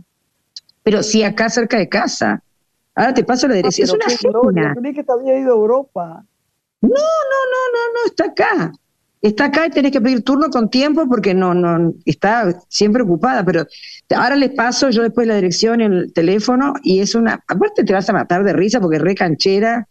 Pero 0.82 1.04
sí, 1.04 1.22
acá 1.22 1.50
cerca 1.50 1.78
de 1.78 1.90
casa. 1.90 2.42
Ahora 2.96 3.14
te 3.14 3.24
paso 3.24 3.48
la 3.48 3.56
dirección. 3.56 3.90
Ah, 3.92 4.08
es 4.08 4.24
una 4.24 4.74
genia. 4.74 4.94
que 4.94 5.04
te 5.04 5.12
había 5.12 5.38
ido 5.38 5.52
a 5.52 5.56
Europa. 5.56 6.26
No, 6.82 6.90
no, 6.90 6.92
no, 6.94 7.62
no, 7.74 7.94
no, 7.94 8.06
está 8.08 8.26
acá 8.26 8.74
está 9.28 9.46
acá 9.46 9.66
y 9.66 9.70
tenés 9.72 9.92
que 9.92 10.02
pedir 10.02 10.24
turno 10.24 10.50
con 10.50 10.70
tiempo 10.70 11.08
porque 11.08 11.34
no, 11.34 11.54
no, 11.54 11.94
está 12.06 12.60
siempre 12.70 13.04
ocupada, 13.04 13.44
pero 13.44 13.66
ahora 14.16 14.36
les 14.36 14.52
paso 14.52 14.90
yo 14.90 15.02
después 15.02 15.28
la 15.28 15.36
dirección 15.36 15.82
en 15.82 15.94
el 15.94 16.14
teléfono 16.14 16.74
y 16.84 17.00
es 17.00 17.16
una, 17.16 17.44
aparte 17.48 17.84
te 17.84 17.94
vas 17.94 18.10
a 18.10 18.14
matar 18.14 18.44
de 18.44 18.54
risa 18.54 18.80
porque 18.80 18.98
es 18.98 19.02
re 19.02 19.16
canchera, 19.16 19.88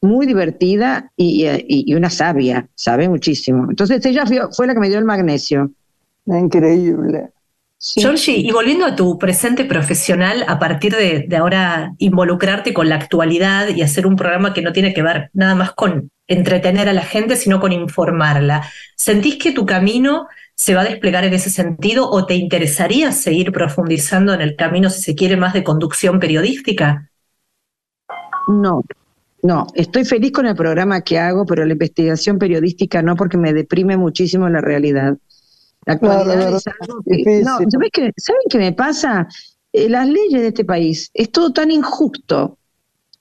muy 0.00 0.26
divertida 0.26 1.12
y, 1.16 1.92
una 1.92 2.08
sabia, 2.08 2.68
sabe 2.74 3.08
muchísimo. 3.08 3.66
Entonces 3.68 4.04
ella 4.06 4.24
fue, 4.26 4.66
la 4.66 4.74
que 4.74 4.80
me 4.80 4.88
dio 4.88 4.98
el 4.98 5.04
magnesio. 5.04 5.72
Increíble. 6.26 7.30
Georgie, 7.80 8.38
y 8.38 8.50
volviendo 8.50 8.84
a 8.84 8.96
tu 8.96 9.18
presente 9.18 9.64
profesional, 9.64 10.44
a 10.48 10.58
partir 10.58 10.96
de, 10.96 11.26
de, 11.28 11.36
ahora 11.36 11.94
involucrarte 11.98 12.74
con 12.74 12.88
la 12.88 12.96
actualidad 12.96 13.68
y 13.68 13.82
hacer 13.82 14.06
un 14.06 14.16
programa 14.16 14.52
que 14.52 14.62
no 14.62 14.72
tiene 14.72 14.92
que 14.92 15.02
ver 15.02 15.30
nada 15.32 15.54
más 15.54 15.72
con 15.72 16.10
entretener 16.26 16.88
a 16.88 16.92
la 16.92 17.02
gente, 17.02 17.36
sino 17.36 17.60
con 17.60 17.72
informarla. 17.72 18.68
¿Sentís 18.96 19.36
que 19.36 19.52
tu 19.52 19.64
camino 19.64 20.26
se 20.54 20.74
va 20.74 20.80
a 20.80 20.84
desplegar 20.84 21.24
en 21.24 21.34
ese 21.34 21.50
sentido 21.50 22.10
o 22.10 22.26
te 22.26 22.34
interesaría 22.34 23.12
seguir 23.12 23.52
profundizando 23.52 24.34
en 24.34 24.40
el 24.40 24.56
camino, 24.56 24.90
si 24.90 25.00
se 25.00 25.14
quiere, 25.14 25.36
más 25.36 25.54
de 25.54 25.62
conducción 25.62 26.18
periodística? 26.18 27.08
No, 28.48 28.82
no, 29.42 29.68
estoy 29.74 30.04
feliz 30.04 30.32
con 30.32 30.46
el 30.46 30.56
programa 30.56 31.02
que 31.02 31.18
hago, 31.18 31.46
pero 31.46 31.64
la 31.64 31.72
investigación 31.72 32.38
periodística 32.38 33.02
no, 33.02 33.14
porque 33.14 33.38
me 33.38 33.52
deprime 33.52 33.96
muchísimo 33.96 34.48
la 34.48 34.60
realidad. 34.60 35.16
La 35.86 35.94
actualidad 35.94 36.56
es 36.56 36.64
algo 36.80 37.02
que, 37.04 37.42
no, 37.42 37.58
¿saben 37.58 38.40
qué 38.50 38.58
me 38.58 38.72
pasa? 38.72 39.26
Eh, 39.72 39.88
las 39.88 40.08
leyes 40.08 40.40
de 40.40 40.48
este 40.48 40.64
país, 40.64 41.10
es 41.14 41.30
todo 41.30 41.52
tan 41.52 41.70
injusto, 41.70 42.58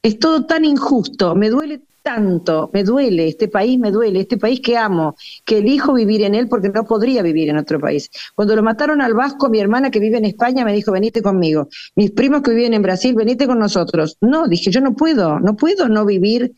es 0.01 0.19
todo 0.19 0.45
tan 0.45 0.65
injusto, 0.65 1.35
me 1.35 1.49
duele 1.49 1.81
tanto, 2.07 2.69
me 2.71 2.85
duele, 2.85 3.27
este 3.27 3.49
país 3.49 3.77
me 3.77 3.91
duele, 3.91 4.21
este 4.21 4.37
país 4.37 4.61
que 4.61 4.77
amo, 4.77 5.17
que 5.43 5.57
elijo 5.57 5.93
vivir 5.93 6.21
en 6.21 6.35
él 6.35 6.47
porque 6.47 6.69
no 6.69 6.85
podría 6.85 7.21
vivir 7.21 7.49
en 7.49 7.57
otro 7.57 7.81
país. 7.81 8.09
Cuando 8.33 8.55
lo 8.55 8.63
mataron 8.63 9.01
al 9.01 9.13
Vasco, 9.13 9.49
mi 9.49 9.59
hermana 9.59 9.91
que 9.91 9.99
vive 9.99 10.17
en 10.17 10.23
España 10.23 10.63
me 10.63 10.71
dijo, 10.71 10.93
venite 10.93 11.21
conmigo. 11.21 11.67
Mis 11.97 12.11
primos 12.11 12.43
que 12.43 12.51
viven 12.51 12.73
en 12.73 12.81
Brasil, 12.81 13.13
venite 13.13 13.45
con 13.45 13.59
nosotros. 13.59 14.17
No, 14.21 14.47
dije, 14.47 14.71
yo 14.71 14.79
no 14.79 14.95
puedo, 14.95 15.41
no 15.41 15.57
puedo 15.57 15.89
no 15.89 16.05
vivir 16.05 16.53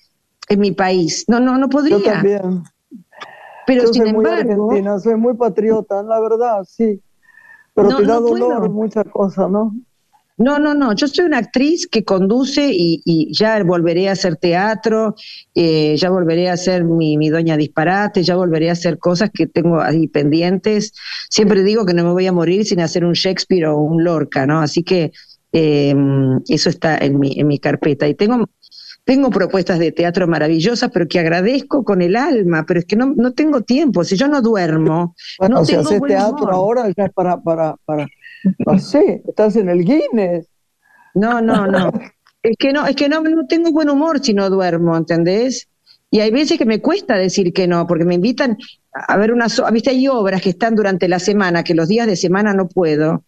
en 0.50 0.60
mi 0.60 0.72
país. 0.72 1.26
No, 1.28 1.40
no, 1.40 1.58
no 1.58 1.68
podría. 1.68 1.98
Yo 1.98 2.04
también. 2.04 2.64
Pero 3.70 3.94
sin 3.94 4.02
soy 4.02 4.10
embargo, 4.10 4.66
muy 4.66 4.78
argentina, 4.78 5.00
soy 5.00 5.16
muy 5.16 5.34
patriota, 5.36 6.02
la 6.02 6.20
verdad, 6.20 6.64
sí. 6.68 7.00
Pero 7.76 7.96
te 7.96 8.04
da 8.04 8.20
dolor 8.20 8.70
muchas 8.70 9.06
cosas, 9.06 9.50
¿no? 9.50 9.74
No, 10.38 10.58
no, 10.58 10.74
no, 10.74 10.96
yo 10.96 11.08
soy 11.08 11.26
una 11.26 11.38
actriz 11.38 11.86
que 11.86 12.06
conduce 12.06 12.70
y, 12.72 13.30
ya 13.34 13.62
volveré 13.62 14.08
a 14.08 14.14
hacer 14.14 14.38
teatro, 14.38 15.14
eh, 15.54 15.98
ya 15.98 16.10
volveré 16.10 16.50
a 16.50 16.54
hacer 16.54 16.86
mi, 16.86 17.30
doña 17.30 17.58
disparate, 17.58 18.24
ya 18.24 18.38
volveré 18.38 18.70
a 18.70 18.74
hacer 18.74 18.98
cosas 18.98 19.30
que 19.34 19.48
tengo 19.48 19.82
ahí 19.82 20.08
pendientes. 20.08 20.94
Siempre 21.30 21.62
digo 21.62 21.86
que 21.86 21.94
no 21.94 22.06
me 22.06 22.12
voy 22.14 22.26
a 22.26 22.32
morir 22.32 22.66
sin 22.66 22.80
hacer 22.80 23.04
un 23.04 23.14
Shakespeare 23.14 23.66
o 23.66 23.78
un 23.78 24.04
Lorca, 24.04 24.48
¿no? 24.48 24.62
Así 24.62 24.82
que 24.82 25.12
em, 25.52 26.40
eso 26.48 26.70
está 26.70 26.98
en 26.98 27.20
mi, 27.20 27.38
en 27.38 27.46
mi 27.46 27.60
carpeta. 27.60 28.08
Y 28.08 28.16
tengo, 28.16 28.46
tengo 29.04 29.30
propuestas 29.30 29.80
de 29.80 29.92
teatro 29.92 30.28
maravillosas, 30.28 30.92
pero 30.92 31.08
que 31.08 31.20
agradezco 31.20 31.84
con 31.84 32.02
el 32.02 32.16
alma, 32.16 32.66
pero 32.68 32.80
es 32.80 32.86
que 32.86 32.96
no, 32.96 33.14
no 33.16 33.34
tengo 33.34 33.62
tiempo. 33.62 34.04
Si 34.04 34.16
yo 34.16 34.28
no 34.28 34.42
duermo, 34.42 35.16
no 35.50 35.66
si 35.66 35.76
haces 35.76 36.02
teatro 36.02 36.52
ahora 36.52 36.88
ya 36.96 37.06
es 37.06 37.14
para, 37.14 37.42
para, 37.42 37.76
para 37.86 38.08
no 38.66 38.80
sé, 38.80 39.22
estás 39.28 39.56
en 39.56 39.70
el 39.70 39.84
Guinness. 39.84 40.48
No, 41.16 41.42
no, 41.42 41.68
no. 41.68 41.92
Es 42.42 42.56
que 42.58 42.72
no, 42.72 42.86
es 42.88 42.96
que 42.96 43.10
no, 43.10 43.22
no 43.22 43.48
tengo 43.48 43.72
buen 43.72 43.90
humor 43.90 44.24
si 44.24 44.34
no 44.34 44.50
duermo, 44.50 44.96
¿entendés? 44.96 45.68
Y 46.12 46.22
hay 46.22 46.32
veces 46.32 46.58
que 46.58 46.66
me 46.66 46.82
cuesta 46.82 47.16
decir 47.16 47.54
que 47.54 47.68
no, 47.68 47.86
porque 47.86 48.06
me 48.06 48.16
invitan 48.16 48.58
a 48.92 49.18
ver 49.18 49.32
unas, 49.32 49.62
viste, 49.72 49.90
hay 49.90 50.08
obras 50.08 50.42
que 50.42 50.50
están 50.50 50.76
durante 50.76 51.08
la 51.08 51.20
semana, 51.20 51.64
que 51.64 51.76
los 51.76 51.88
días 51.88 52.08
de 52.08 52.16
semana 52.16 52.54
no 52.54 52.68
puedo. 52.68 53.26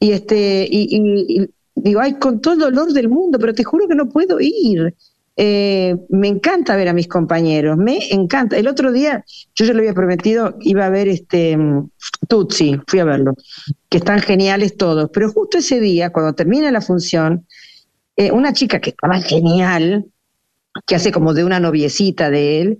Y 0.00 0.12
este, 0.12 0.66
y 0.68 1.48
digo, 1.74 2.00
ay, 2.00 2.14
con 2.14 2.40
todo 2.40 2.54
el 2.54 2.60
dolor 2.60 2.92
del 2.92 3.08
mundo, 3.08 3.38
pero 3.38 3.54
te 3.54 3.64
juro 3.64 3.86
que 3.86 3.94
no 3.94 4.08
puedo 4.08 4.38
ir. 4.40 4.94
Eh, 5.36 5.96
me 6.10 6.28
encanta 6.28 6.76
ver 6.76 6.88
a 6.88 6.92
mis 6.92 7.08
compañeros, 7.08 7.76
me 7.76 7.98
encanta. 8.10 8.56
El 8.56 8.68
otro 8.68 8.92
día, 8.92 9.24
yo 9.54 9.64
ya 9.64 9.72
lo 9.72 9.80
había 9.80 9.94
prometido, 9.94 10.56
iba 10.60 10.86
a 10.86 10.90
ver 10.90 11.08
este 11.08 11.58
Tutsi, 12.28 12.80
fui 12.86 13.00
a 13.00 13.04
verlo, 13.04 13.34
que 13.88 13.98
están 13.98 14.20
geniales 14.20 14.76
todos, 14.76 15.10
pero 15.12 15.30
justo 15.32 15.58
ese 15.58 15.80
día, 15.80 16.10
cuando 16.10 16.34
termina 16.34 16.70
la 16.70 16.80
función, 16.80 17.46
eh, 18.16 18.30
una 18.30 18.52
chica 18.52 18.80
que 18.80 18.90
estaba 18.90 19.20
genial, 19.20 20.06
que 20.86 20.94
hace 20.94 21.10
como 21.10 21.34
de 21.34 21.44
una 21.44 21.58
noviecita 21.58 22.30
de 22.30 22.60
él, 22.60 22.78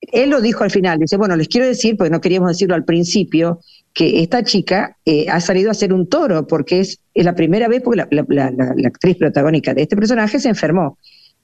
él 0.00 0.30
lo 0.30 0.40
dijo 0.40 0.64
al 0.64 0.70
final, 0.70 0.98
dice, 0.98 1.16
bueno, 1.16 1.36
les 1.36 1.48
quiero 1.48 1.66
decir, 1.66 1.96
porque 1.96 2.10
no 2.10 2.20
queríamos 2.20 2.48
decirlo 2.48 2.74
al 2.74 2.84
principio, 2.84 3.60
que 3.92 4.22
esta 4.22 4.42
chica 4.44 4.96
eh, 5.04 5.26
ha 5.28 5.40
salido 5.40 5.70
a 5.70 5.74
ser 5.74 5.92
un 5.92 6.08
toro, 6.08 6.46
porque 6.46 6.80
es, 6.80 7.00
es 7.12 7.24
la 7.24 7.34
primera 7.34 7.68
vez, 7.68 7.82
porque 7.82 8.04
la, 8.10 8.52
actriz 8.86 9.16
protagónica 9.16 9.74
de 9.74 9.82
este 9.82 9.96
personaje 9.96 10.38
se 10.38 10.48
enfermó. 10.48 10.98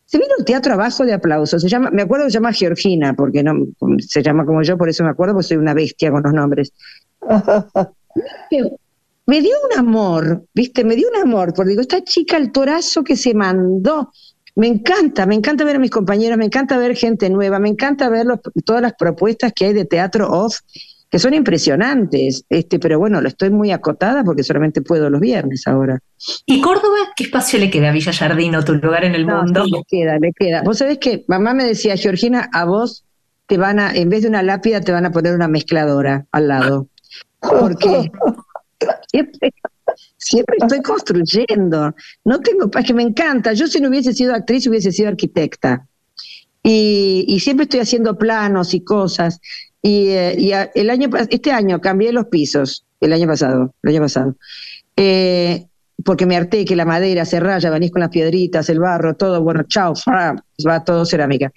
Se 0.07 0.19
vino 0.19 0.31
un 0.39 0.45
teatro 0.45 0.75
abajo 0.75 1.05
de 1.05 1.13
aplausos, 1.13 1.61
se 1.61 1.69
llama, 1.69 1.91
me 1.91 2.03
acuerdo 2.03 2.27
que 2.27 2.31
se 2.31 2.37
llama 2.37 2.53
Georgina, 2.53 3.15
porque 3.15 3.43
no 3.43 3.55
se 3.99 4.23
llama 4.23 4.47
como 4.47 4.63
yo, 4.63 4.79
por 4.79 4.89
eso 4.89 5.03
me 5.03 5.11
acuerdo, 5.11 5.35
porque 5.35 5.49
soy 5.49 5.57
una 5.57 5.75
bestia 5.75 6.13
con 6.13 6.23
los 6.23 6.33
nombres. 6.33 6.73
me 9.27 9.41
dio 9.41 9.57
un 9.71 9.79
amor, 9.79 10.45
¿viste? 10.55 10.85
Me 10.85 10.95
dio 10.95 11.09
un 11.09 11.21
amor, 11.21 11.53
porque 11.53 11.71
digo, 11.71 11.81
esta 11.81 12.05
chica, 12.05 12.37
el 12.37 12.53
torazo 12.53 13.03
que 13.03 13.17
se 13.17 13.35
mandó, 13.35 14.13
me 14.55 14.69
encanta, 14.69 15.27
me 15.27 15.35
encanta 15.35 15.65
ver 15.65 15.77
a 15.77 15.81
mis 15.81 15.91
compañeros, 15.91 16.39
me 16.39 16.47
encanta 16.47 16.79
ver 16.79 16.97
gente 16.97 17.29
nueva, 17.29 17.59
me 17.59 17.69
encanta 17.69 18.09
ver 18.09 18.27
todas 18.65 18.81
las 18.83 18.95
propuestas 18.95 19.53
que 19.53 19.67
hay 19.67 19.73
de 19.73 19.85
teatro 19.85 20.31
off, 20.31 20.61
que 21.11 21.19
son 21.19 21.35
impresionantes, 21.35 22.45
este, 22.49 22.79
pero 22.79 22.99
bueno, 22.99 23.21
lo 23.21 23.29
estoy 23.29 23.51
muy 23.51 23.71
acotada 23.71 24.25
porque 24.25 24.43
solamente 24.43 24.83
puedo 24.83 25.09
los 25.09 25.21
viernes 25.21 25.67
ahora. 25.67 26.01
¿Y 26.47 26.61
Córdoba 26.61 26.97
qué 27.17 27.25
espacio 27.25 27.59
le 27.59 27.71
queda 27.71 27.91
a 27.91 27.93
Villa 27.93 28.13
Jardino, 28.13 28.65
tu 28.65 28.75
lugar 28.75 29.05
en 29.05 29.15
el 29.15 29.27
mundo? 29.27 29.65
le 29.65 29.83
queda, 29.89 30.19
le 30.19 30.33
queda. 30.33 30.63
Vos 30.63 30.79
sabés 30.79 30.99
que 30.99 31.25
mamá 31.29 31.55
me 31.55 31.65
decía, 31.65 31.97
Georgina, 31.97 32.49
a 32.53 32.65
vos 32.65 33.05
te 33.47 33.57
van 33.57 33.79
a, 33.79 33.95
en 33.95 34.09
vez 34.09 34.23
de 34.23 34.29
una 34.29 34.43
lápida, 34.43 34.81
te 34.81 34.93
van 34.93 35.07
a 35.07 35.13
poner 35.13 35.35
una 35.35 35.49
mezcladora 35.49 36.27
al 36.33 36.49
lado. 36.49 36.89
Porque 37.41 38.11
Siempre 40.17 40.57
estoy 40.61 40.83
construyendo. 40.83 41.95
No 42.25 42.41
tengo, 42.41 42.71
es 42.77 42.85
que 42.85 42.95
me 42.95 43.03
encanta. 43.03 43.53
Yo 43.53 43.67
si 43.67 43.81
no 43.81 43.89
hubiese 43.89 44.13
sido 44.13 44.35
actriz 44.35 44.67
hubiese 44.67 44.93
sido 44.93 45.09
arquitecta. 45.09 45.87
Y, 46.63 47.39
siempre 47.41 47.65
estoy 47.65 47.79
haciendo 47.79 48.19
planos 48.19 48.75
y 48.75 48.83
cosas. 48.83 49.41
Y, 49.87 50.09
eh, 50.09 50.71
el 50.75 50.91
año, 50.91 51.09
este 51.31 51.53
año 51.53 51.81
cambié 51.81 52.13
los 52.13 52.27
pisos, 52.27 52.85
el 53.01 53.13
año 53.13 53.29
pasado, 53.29 53.73
el 53.85 53.91
año 53.91 54.01
pasado. 54.01 54.35
Eh, 54.97 55.67
porque 56.05 56.27
me 56.27 56.37
harté 56.37 56.65
que 56.65 56.75
la 56.75 56.85
madera 56.85 57.25
se 57.25 57.39
raya, 57.39 57.71
venís 57.71 57.93
con 57.93 58.01
las 58.01 58.11
piedritas, 58.11 58.69
el 58.69 58.81
barro, 58.81 59.15
todo, 59.15 59.43
bueno, 59.43 59.63
chao, 59.69 59.95
va 60.09 60.85
todo 60.85 61.05
cerámica. 61.05 61.53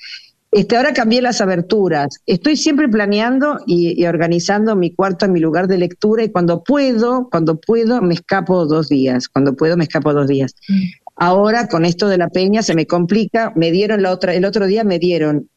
Este, 0.51 0.77
ahora 0.77 0.93
cambié 0.93 1.21
las 1.21 1.41
aberturas. 1.41 2.21
Estoy 2.25 2.57
siempre 2.57 2.89
planeando 2.89 3.59
y, 3.67 4.03
organizando 4.05 4.75
mi 4.75 4.91
cuarto 4.91 5.25
en 5.25 5.31
mi 5.31 5.39
lugar 5.39 5.67
de 5.67 5.77
lectura 5.77 6.23
y 6.23 6.29
cuando 6.29 6.63
puedo, 6.63 7.29
cuando 7.29 7.59
puedo, 7.59 8.01
me 8.01 8.15
escapo 8.15 8.65
dos 8.65 8.89
días. 8.89 9.27
Cuando 9.27 9.55
puedo, 9.55 9.77
me 9.77 9.83
escapo 9.83 10.11
dos 10.11 10.27
días. 10.27 10.55
Ahora 11.21 11.67
con 11.67 11.83
esto 11.83 12.07
de 12.07 12.17
la 12.17 12.29
peña 12.29 12.63
se 12.63 12.73
me 12.73 12.87
complica. 12.87 13.51
Me 13.55 13.71
dieron 13.71 14.01
la 14.01 14.11
otra, 14.11 14.33
el 14.33 14.45
otro 14.45 14.67
día 14.67 14.85
me 14.85 14.99
dieron, 14.99 15.49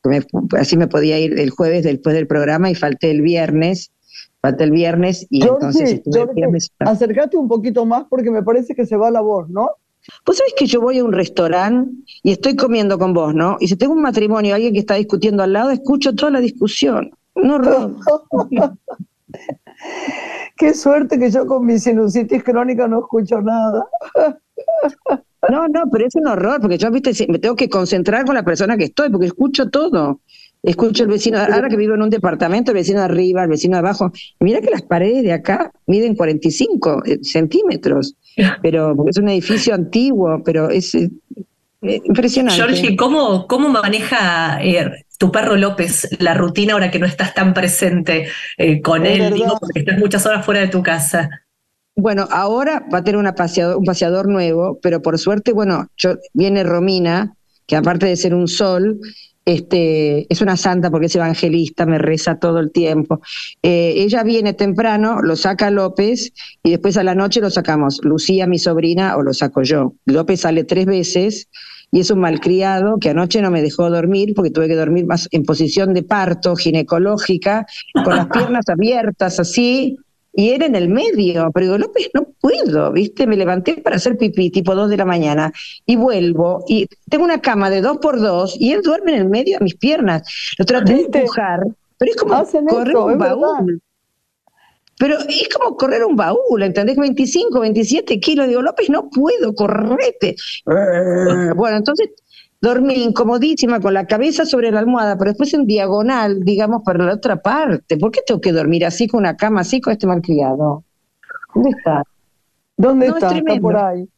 así 0.58 0.76
me 0.76 0.88
podía 0.88 1.20
ir 1.20 1.38
el 1.38 1.50
jueves 1.50 1.84
después 1.84 2.16
del 2.16 2.26
programa 2.26 2.68
y 2.68 2.74
falté 2.74 3.12
el 3.12 3.22
viernes. 3.22 3.92
Falté 4.40 4.64
el 4.64 4.72
viernes 4.72 5.24
y 5.30 5.42
entonces 5.42 6.02
Acércate 6.80 7.36
un 7.36 7.46
poquito 7.46 7.86
más 7.86 8.06
porque 8.10 8.32
me 8.32 8.42
parece 8.42 8.74
que 8.74 8.86
se 8.86 8.96
va 8.96 9.08
la 9.12 9.20
voz, 9.20 9.48
¿no? 9.48 9.70
Vos 10.26 10.36
sabés 10.36 10.52
que 10.56 10.66
yo 10.66 10.80
voy 10.80 10.98
a 10.98 11.04
un 11.04 11.12
restaurante 11.12 11.92
y 12.24 12.32
estoy 12.32 12.56
comiendo 12.56 12.98
con 12.98 13.14
vos, 13.14 13.32
¿no? 13.32 13.56
Y 13.60 13.68
si 13.68 13.76
tengo 13.76 13.92
un 13.92 14.02
matrimonio, 14.02 14.56
alguien 14.56 14.72
que 14.72 14.80
está 14.80 14.96
discutiendo 14.96 15.44
al 15.44 15.52
lado, 15.52 15.70
escucho 15.70 16.12
toda 16.12 16.32
la 16.32 16.40
discusión. 16.40 17.12
No, 17.36 17.60
Qué 20.56 20.74
suerte 20.74 21.20
que 21.20 21.30
yo 21.30 21.46
con 21.46 21.64
mi 21.64 21.78
sinusitis 21.78 22.42
crónica 22.42 22.88
no 22.88 22.98
escucho 23.00 23.40
nada. 23.40 23.86
No, 25.50 25.66
no, 25.66 25.82
pero 25.90 26.06
es 26.06 26.14
un 26.14 26.26
horror, 26.28 26.60
porque 26.60 26.78
yo, 26.78 26.90
viste, 26.90 27.12
me 27.28 27.38
tengo 27.38 27.56
que 27.56 27.68
concentrar 27.68 28.24
con 28.24 28.34
la 28.34 28.44
persona 28.44 28.76
que 28.76 28.84
estoy, 28.84 29.10
porque 29.10 29.26
escucho 29.26 29.68
todo. 29.70 30.20
Escucho 30.62 31.02
el 31.02 31.08
vecino, 31.08 31.38
ahora 31.38 31.68
que 31.68 31.76
vivo 31.76 31.94
en 31.94 32.02
un 32.02 32.10
departamento, 32.10 32.70
el 32.70 32.76
vecino 32.76 33.00
de 33.00 33.06
arriba, 33.06 33.42
el 33.42 33.48
vecino 33.48 33.74
de 33.74 33.80
abajo. 33.80 34.12
Mira 34.38 34.60
que 34.60 34.70
las 34.70 34.82
paredes 34.82 35.24
de 35.24 35.32
acá 35.32 35.72
miden 35.86 36.14
45 36.14 37.02
eh, 37.04 37.18
centímetros, 37.22 38.14
pero 38.62 38.94
es 39.08 39.16
un 39.16 39.28
edificio 39.28 39.74
antiguo, 39.74 40.40
pero 40.44 40.70
es 40.70 40.94
eh, 40.94 41.10
impresionante. 41.82 42.62
Georgie, 42.62 42.94
¿cómo, 42.94 43.48
cómo 43.48 43.70
maneja 43.70 44.62
eh, 44.62 45.04
tu 45.18 45.32
perro 45.32 45.56
López 45.56 46.08
la 46.20 46.34
rutina 46.34 46.74
ahora 46.74 46.92
que 46.92 47.00
no 47.00 47.06
estás 47.06 47.34
tan 47.34 47.54
presente 47.54 48.28
con 48.84 49.04
él? 49.04 49.34
Digo, 49.34 49.58
porque 49.58 49.80
estás 49.80 49.98
muchas 49.98 50.24
horas 50.26 50.44
fuera 50.44 50.60
de 50.60 50.68
tu 50.68 50.80
casa. 50.80 51.41
Bueno, 51.94 52.26
ahora 52.30 52.86
va 52.92 52.98
a 52.98 53.04
tener 53.04 53.18
una 53.18 53.34
un 53.76 53.84
paseador 53.84 54.26
nuevo, 54.26 54.78
pero 54.82 55.02
por 55.02 55.18
suerte, 55.18 55.52
bueno, 55.52 55.88
yo, 55.96 56.14
viene 56.32 56.64
Romina, 56.64 57.36
que 57.66 57.76
aparte 57.76 58.06
de 58.06 58.16
ser 58.16 58.34
un 58.34 58.48
sol, 58.48 58.98
este, 59.44 60.32
es 60.32 60.40
una 60.40 60.56
santa 60.56 60.90
porque 60.90 61.06
es 61.06 61.16
evangelista, 61.16 61.84
me 61.84 61.98
reza 61.98 62.38
todo 62.38 62.60
el 62.60 62.72
tiempo. 62.72 63.20
Eh, 63.62 63.94
ella 63.96 64.22
viene 64.22 64.54
temprano, 64.54 65.20
lo 65.20 65.36
saca 65.36 65.70
López 65.70 66.32
y 66.62 66.70
después 66.70 66.96
a 66.96 67.02
la 67.02 67.14
noche 67.14 67.40
lo 67.40 67.50
sacamos, 67.50 68.00
Lucía, 68.04 68.46
mi 68.46 68.58
sobrina, 68.58 69.16
o 69.16 69.22
lo 69.22 69.34
saco 69.34 69.62
yo. 69.62 69.94
López 70.06 70.40
sale 70.40 70.64
tres 70.64 70.86
veces 70.86 71.48
y 71.90 72.00
es 72.00 72.10
un 72.10 72.20
malcriado 72.20 72.98
que 72.98 73.10
anoche 73.10 73.42
no 73.42 73.50
me 73.50 73.60
dejó 73.60 73.90
dormir 73.90 74.32
porque 74.34 74.50
tuve 74.50 74.68
que 74.68 74.76
dormir 74.76 75.04
más 75.04 75.28
en 75.30 75.42
posición 75.42 75.92
de 75.92 76.02
parto 76.04 76.56
ginecológica, 76.56 77.66
con 78.04 78.16
las 78.16 78.28
piernas 78.28 78.66
abiertas 78.68 79.38
así, 79.40 79.98
y 80.32 80.50
era 80.50 80.66
en 80.66 80.74
el 80.74 80.88
medio, 80.88 81.50
pero 81.52 81.66
digo, 81.66 81.78
López, 81.78 82.10
no 82.14 82.26
puedo, 82.40 82.92
¿viste? 82.92 83.26
Me 83.26 83.36
levanté 83.36 83.76
para 83.76 83.96
hacer 83.96 84.16
pipí 84.16 84.50
tipo 84.50 84.74
dos 84.74 84.88
de 84.88 84.96
la 84.96 85.04
mañana 85.04 85.52
y 85.84 85.96
vuelvo 85.96 86.64
y 86.66 86.88
tengo 87.08 87.24
una 87.24 87.40
cama 87.40 87.68
de 87.68 87.82
dos 87.82 87.98
por 87.98 88.18
dos 88.18 88.56
y 88.58 88.72
él 88.72 88.82
duerme 88.82 89.12
en 89.12 89.18
el 89.18 89.28
medio 89.28 89.58
de 89.58 89.64
mis 89.64 89.76
piernas. 89.76 90.22
Lo 90.58 90.64
traté 90.64 90.94
de 90.94 91.02
empujar, 91.02 91.60
pero 91.98 92.10
es 92.10 92.16
como 92.16 92.44
correr 92.66 92.96
un 92.96 93.18
baúl. 93.18 93.82
Pero 94.98 95.18
es 95.18 95.48
como 95.48 95.76
correr 95.76 96.04
un 96.04 96.16
baúl, 96.16 96.62
¿entendés? 96.62 96.96
25, 96.96 97.58
27 97.58 98.20
kilos. 98.20 98.46
Digo, 98.46 98.62
López, 98.62 98.88
no 98.88 99.10
puedo, 99.10 99.54
correte. 99.54 100.36
Bueno, 101.56 101.76
entonces 101.76 102.10
dormí 102.62 102.94
incomodísima 102.94 103.80
con 103.80 103.92
la 103.92 104.06
cabeza 104.06 104.46
sobre 104.46 104.70
la 104.70 104.78
almohada, 104.78 105.18
pero 105.18 105.32
después 105.32 105.52
en 105.52 105.66
diagonal, 105.66 106.40
digamos, 106.44 106.82
para 106.84 107.04
la 107.04 107.14
otra 107.14 107.42
parte. 107.42 107.98
¿Por 107.98 108.12
qué 108.12 108.20
tengo 108.24 108.40
que 108.40 108.52
dormir 108.52 108.86
así 108.86 109.08
con 109.08 109.18
una 109.18 109.36
cama 109.36 109.62
así 109.62 109.80
con 109.80 109.92
este 109.92 110.06
malcriado? 110.06 110.84
¿Dónde 111.54 111.70
está? 111.70 112.02
¿Dónde 112.76 113.06
está? 113.08 113.36
Está 113.36 113.60
por 113.60 113.76
ahí. 113.76 114.08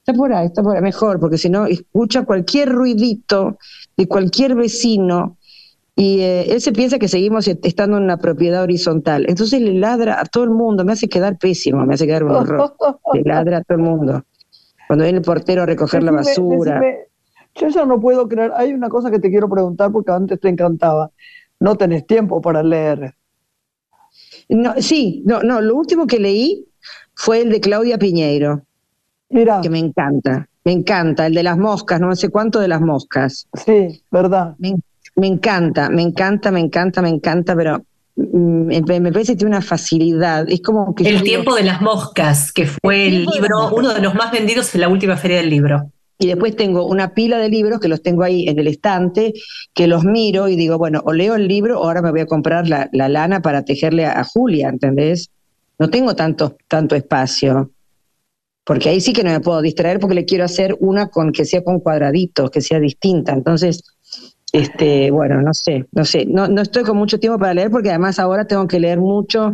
Está 0.00 0.12
por 0.12 0.32
ahí, 0.32 0.46
está 0.46 0.62
por 0.62 0.76
ahí. 0.76 0.82
Mejor, 0.82 1.18
porque 1.18 1.38
si 1.38 1.48
no, 1.48 1.64
escucha 1.66 2.24
cualquier 2.24 2.68
ruidito 2.68 3.56
de 3.96 4.06
cualquier 4.06 4.54
vecino 4.54 5.38
y 5.96 6.20
eh, 6.20 6.52
él 6.52 6.60
se 6.60 6.72
piensa 6.72 6.98
que 6.98 7.08
seguimos 7.08 7.48
estando 7.48 7.96
en 7.96 8.04
una 8.04 8.18
propiedad 8.18 8.62
horizontal. 8.62 9.24
Entonces 9.28 9.62
le 9.62 9.72
ladra 9.72 10.20
a 10.20 10.24
todo 10.26 10.44
el 10.44 10.50
mundo, 10.50 10.84
me 10.84 10.92
hace 10.92 11.08
quedar 11.08 11.38
pésimo, 11.38 11.84
me 11.86 11.94
hace 11.94 12.06
quedar 12.06 12.22
un 12.22 12.32
horror. 12.32 12.74
le 13.14 13.22
ladra 13.22 13.58
a 13.58 13.62
todo 13.62 13.78
el 13.78 13.84
mundo. 13.84 14.22
Cuando 14.86 15.04
viene 15.04 15.18
el 15.18 15.24
portero 15.24 15.62
a 15.62 15.66
recoger 15.66 16.02
la 16.02 16.12
basura. 16.12 16.80
Yo 17.60 17.68
ya 17.68 17.84
no 17.84 18.00
puedo 18.00 18.28
creer. 18.28 18.52
Hay 18.56 18.72
una 18.72 18.88
cosa 18.88 19.10
que 19.10 19.18
te 19.18 19.30
quiero 19.30 19.48
preguntar 19.48 19.90
porque 19.90 20.12
antes 20.12 20.38
te 20.40 20.48
encantaba. 20.48 21.10
No 21.60 21.74
tenés 21.76 22.06
tiempo 22.06 22.40
para 22.40 22.62
leer. 22.62 23.14
No, 24.48 24.74
sí, 24.78 25.22
no, 25.26 25.42
no. 25.42 25.60
Lo 25.60 25.74
último 25.74 26.06
que 26.06 26.18
leí 26.18 26.66
fue 27.14 27.42
el 27.42 27.50
de 27.50 27.60
Claudia 27.60 27.98
Piñeiro. 27.98 28.62
Mira. 29.30 29.60
Que 29.60 29.70
me 29.70 29.78
encanta. 29.78 30.48
Me 30.64 30.72
encanta. 30.72 31.26
El 31.26 31.34
de 31.34 31.42
las 31.42 31.58
moscas, 31.58 32.00
no 32.00 32.14
sé 32.14 32.28
cuánto 32.28 32.60
de 32.60 32.68
las 32.68 32.80
moscas. 32.80 33.48
Sí, 33.52 34.02
verdad. 34.10 34.54
Me, 34.58 35.26
encanta, 35.26 35.90
me 35.90 36.02
encanta, 36.02 36.52
me 36.52 36.60
encanta, 36.60 37.02
me 37.02 37.08
encanta, 37.08 37.56
pero 37.56 37.82
mm, 38.14 38.66
me, 38.86 39.12
parece 39.12 39.32
que 39.32 39.38
tiene 39.38 39.56
una 39.56 39.62
facilidad. 39.62 40.48
Es 40.48 40.62
como 40.62 40.94
que. 40.94 41.08
El 41.08 41.22
tiempo 41.22 41.56
de 41.56 41.64
las 41.64 41.80
moscas, 41.80 42.52
que 42.52 42.66
fue 42.66 43.08
el 43.08 43.26
libro, 43.26 43.70
uno 43.74 43.92
de 43.92 44.00
los 44.00 44.14
más 44.14 44.30
vendidos 44.30 44.72
en 44.76 44.82
la 44.82 44.88
última 44.88 45.16
feria 45.16 45.38
del 45.38 45.50
libro. 45.50 45.90
Y 46.18 46.26
después 46.26 46.56
tengo 46.56 46.84
una 46.86 47.14
pila 47.14 47.38
de 47.38 47.48
libros 47.48 47.78
que 47.78 47.88
los 47.88 48.02
tengo 48.02 48.24
ahí 48.24 48.48
en 48.48 48.58
el 48.58 48.66
estante, 48.66 49.34
que 49.72 49.86
los 49.86 50.04
miro 50.04 50.48
y 50.48 50.56
digo, 50.56 50.76
bueno, 50.76 51.00
o 51.04 51.12
leo 51.12 51.36
el 51.36 51.46
libro 51.46 51.80
o 51.80 51.84
ahora 51.84 52.02
me 52.02 52.10
voy 52.10 52.20
a 52.20 52.26
comprar 52.26 52.66
la, 52.68 52.88
lana 52.92 53.40
para 53.40 53.64
tejerle 53.64 54.04
a, 54.04 54.24
Julia, 54.24 54.68
¿entendés? 54.68 55.30
No 55.78 55.88
tengo 55.90 56.16
tanto, 56.16 56.56
tanto 56.66 56.96
espacio. 56.96 57.70
Porque 58.64 58.88
ahí 58.88 59.00
sí 59.00 59.12
que 59.12 59.22
no 59.22 59.30
me 59.30 59.40
puedo 59.40 59.62
distraer 59.62 60.00
porque 60.00 60.16
le 60.16 60.24
quiero 60.24 60.44
hacer 60.44 60.76
una 60.80 61.08
con 61.08 61.32
que 61.32 61.44
sea 61.44 61.62
con 61.62 61.78
cuadraditos, 61.78 62.50
que 62.50 62.60
sea 62.60 62.80
distinta. 62.80 63.32
Entonces, 63.32 63.82
este, 64.52 65.10
bueno, 65.10 65.40
no 65.40 65.54
sé, 65.54 65.86
no 65.92 66.04
sé, 66.04 66.26
no, 66.26 66.48
no 66.48 66.62
estoy 66.62 66.82
con 66.82 66.96
mucho 66.96 67.20
tiempo 67.20 67.38
para 67.38 67.54
leer 67.54 67.70
porque 67.70 67.90
además 67.90 68.18
ahora 68.18 68.46
tengo 68.46 68.66
que 68.66 68.80
leer 68.80 68.98
mucho 68.98 69.52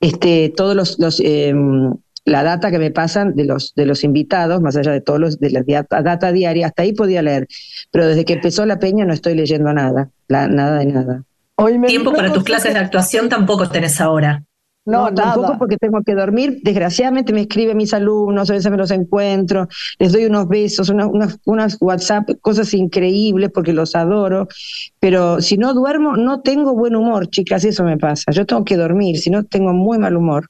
este, 0.00 0.52
todos 0.54 0.98
los, 0.98 1.20
em, 1.20 1.94
la 2.24 2.42
data 2.42 2.70
que 2.70 2.78
me 2.78 2.90
pasan 2.90 3.34
de 3.34 3.44
los, 3.44 3.74
de 3.74 3.86
los 3.86 4.04
invitados, 4.04 4.60
más 4.60 4.76
allá 4.76 4.92
de 4.92 5.00
todos 5.00 5.18
los, 5.18 5.40
de 5.40 5.50
la 5.50 5.64
data 6.02 6.32
diaria, 6.32 6.66
hasta 6.66 6.82
ahí 6.82 6.92
podía 6.92 7.22
leer. 7.22 7.48
Pero 7.90 8.06
desde 8.06 8.24
que 8.24 8.34
empezó 8.34 8.64
la 8.66 8.78
peña 8.78 9.04
no 9.04 9.12
estoy 9.12 9.34
leyendo 9.34 9.72
nada, 9.72 10.10
nada 10.28 10.78
de 10.78 10.86
nada. 10.86 11.24
Tiempo 11.86 12.12
para 12.12 12.32
tus 12.32 12.44
clases 12.44 12.74
de 12.74 12.80
actuación 12.80 13.28
tampoco 13.28 13.68
tenés 13.68 14.00
ahora. 14.00 14.42
No, 14.84 15.14
tampoco 15.14 15.58
porque 15.58 15.76
tengo 15.76 16.02
que 16.02 16.14
dormir. 16.14 16.58
Desgraciadamente 16.64 17.32
me 17.32 17.42
escriben 17.42 17.76
mis 17.76 17.94
alumnos, 17.94 18.50
a 18.50 18.54
veces 18.54 18.70
me 18.70 18.76
los 18.76 18.90
encuentro, 18.90 19.68
les 19.98 20.12
doy 20.12 20.24
unos 20.24 20.48
besos, 20.48 20.88
unas, 20.88 21.38
unas, 21.44 21.78
WhatsApp, 21.80 22.28
cosas 22.40 22.74
increíbles 22.74 23.50
porque 23.54 23.72
los 23.72 23.94
adoro. 23.94 24.48
Pero 24.98 25.40
si 25.40 25.56
no 25.56 25.72
duermo, 25.72 26.16
no 26.16 26.40
tengo 26.40 26.74
buen 26.74 26.96
humor, 26.96 27.28
chicas, 27.28 27.64
eso 27.64 27.84
me 27.84 27.96
pasa. 27.96 28.32
Yo 28.32 28.44
tengo 28.44 28.64
que 28.64 28.76
dormir, 28.76 29.18
si 29.18 29.30
no 29.30 29.44
tengo 29.44 29.72
muy 29.72 29.98
mal 29.98 30.16
humor. 30.16 30.48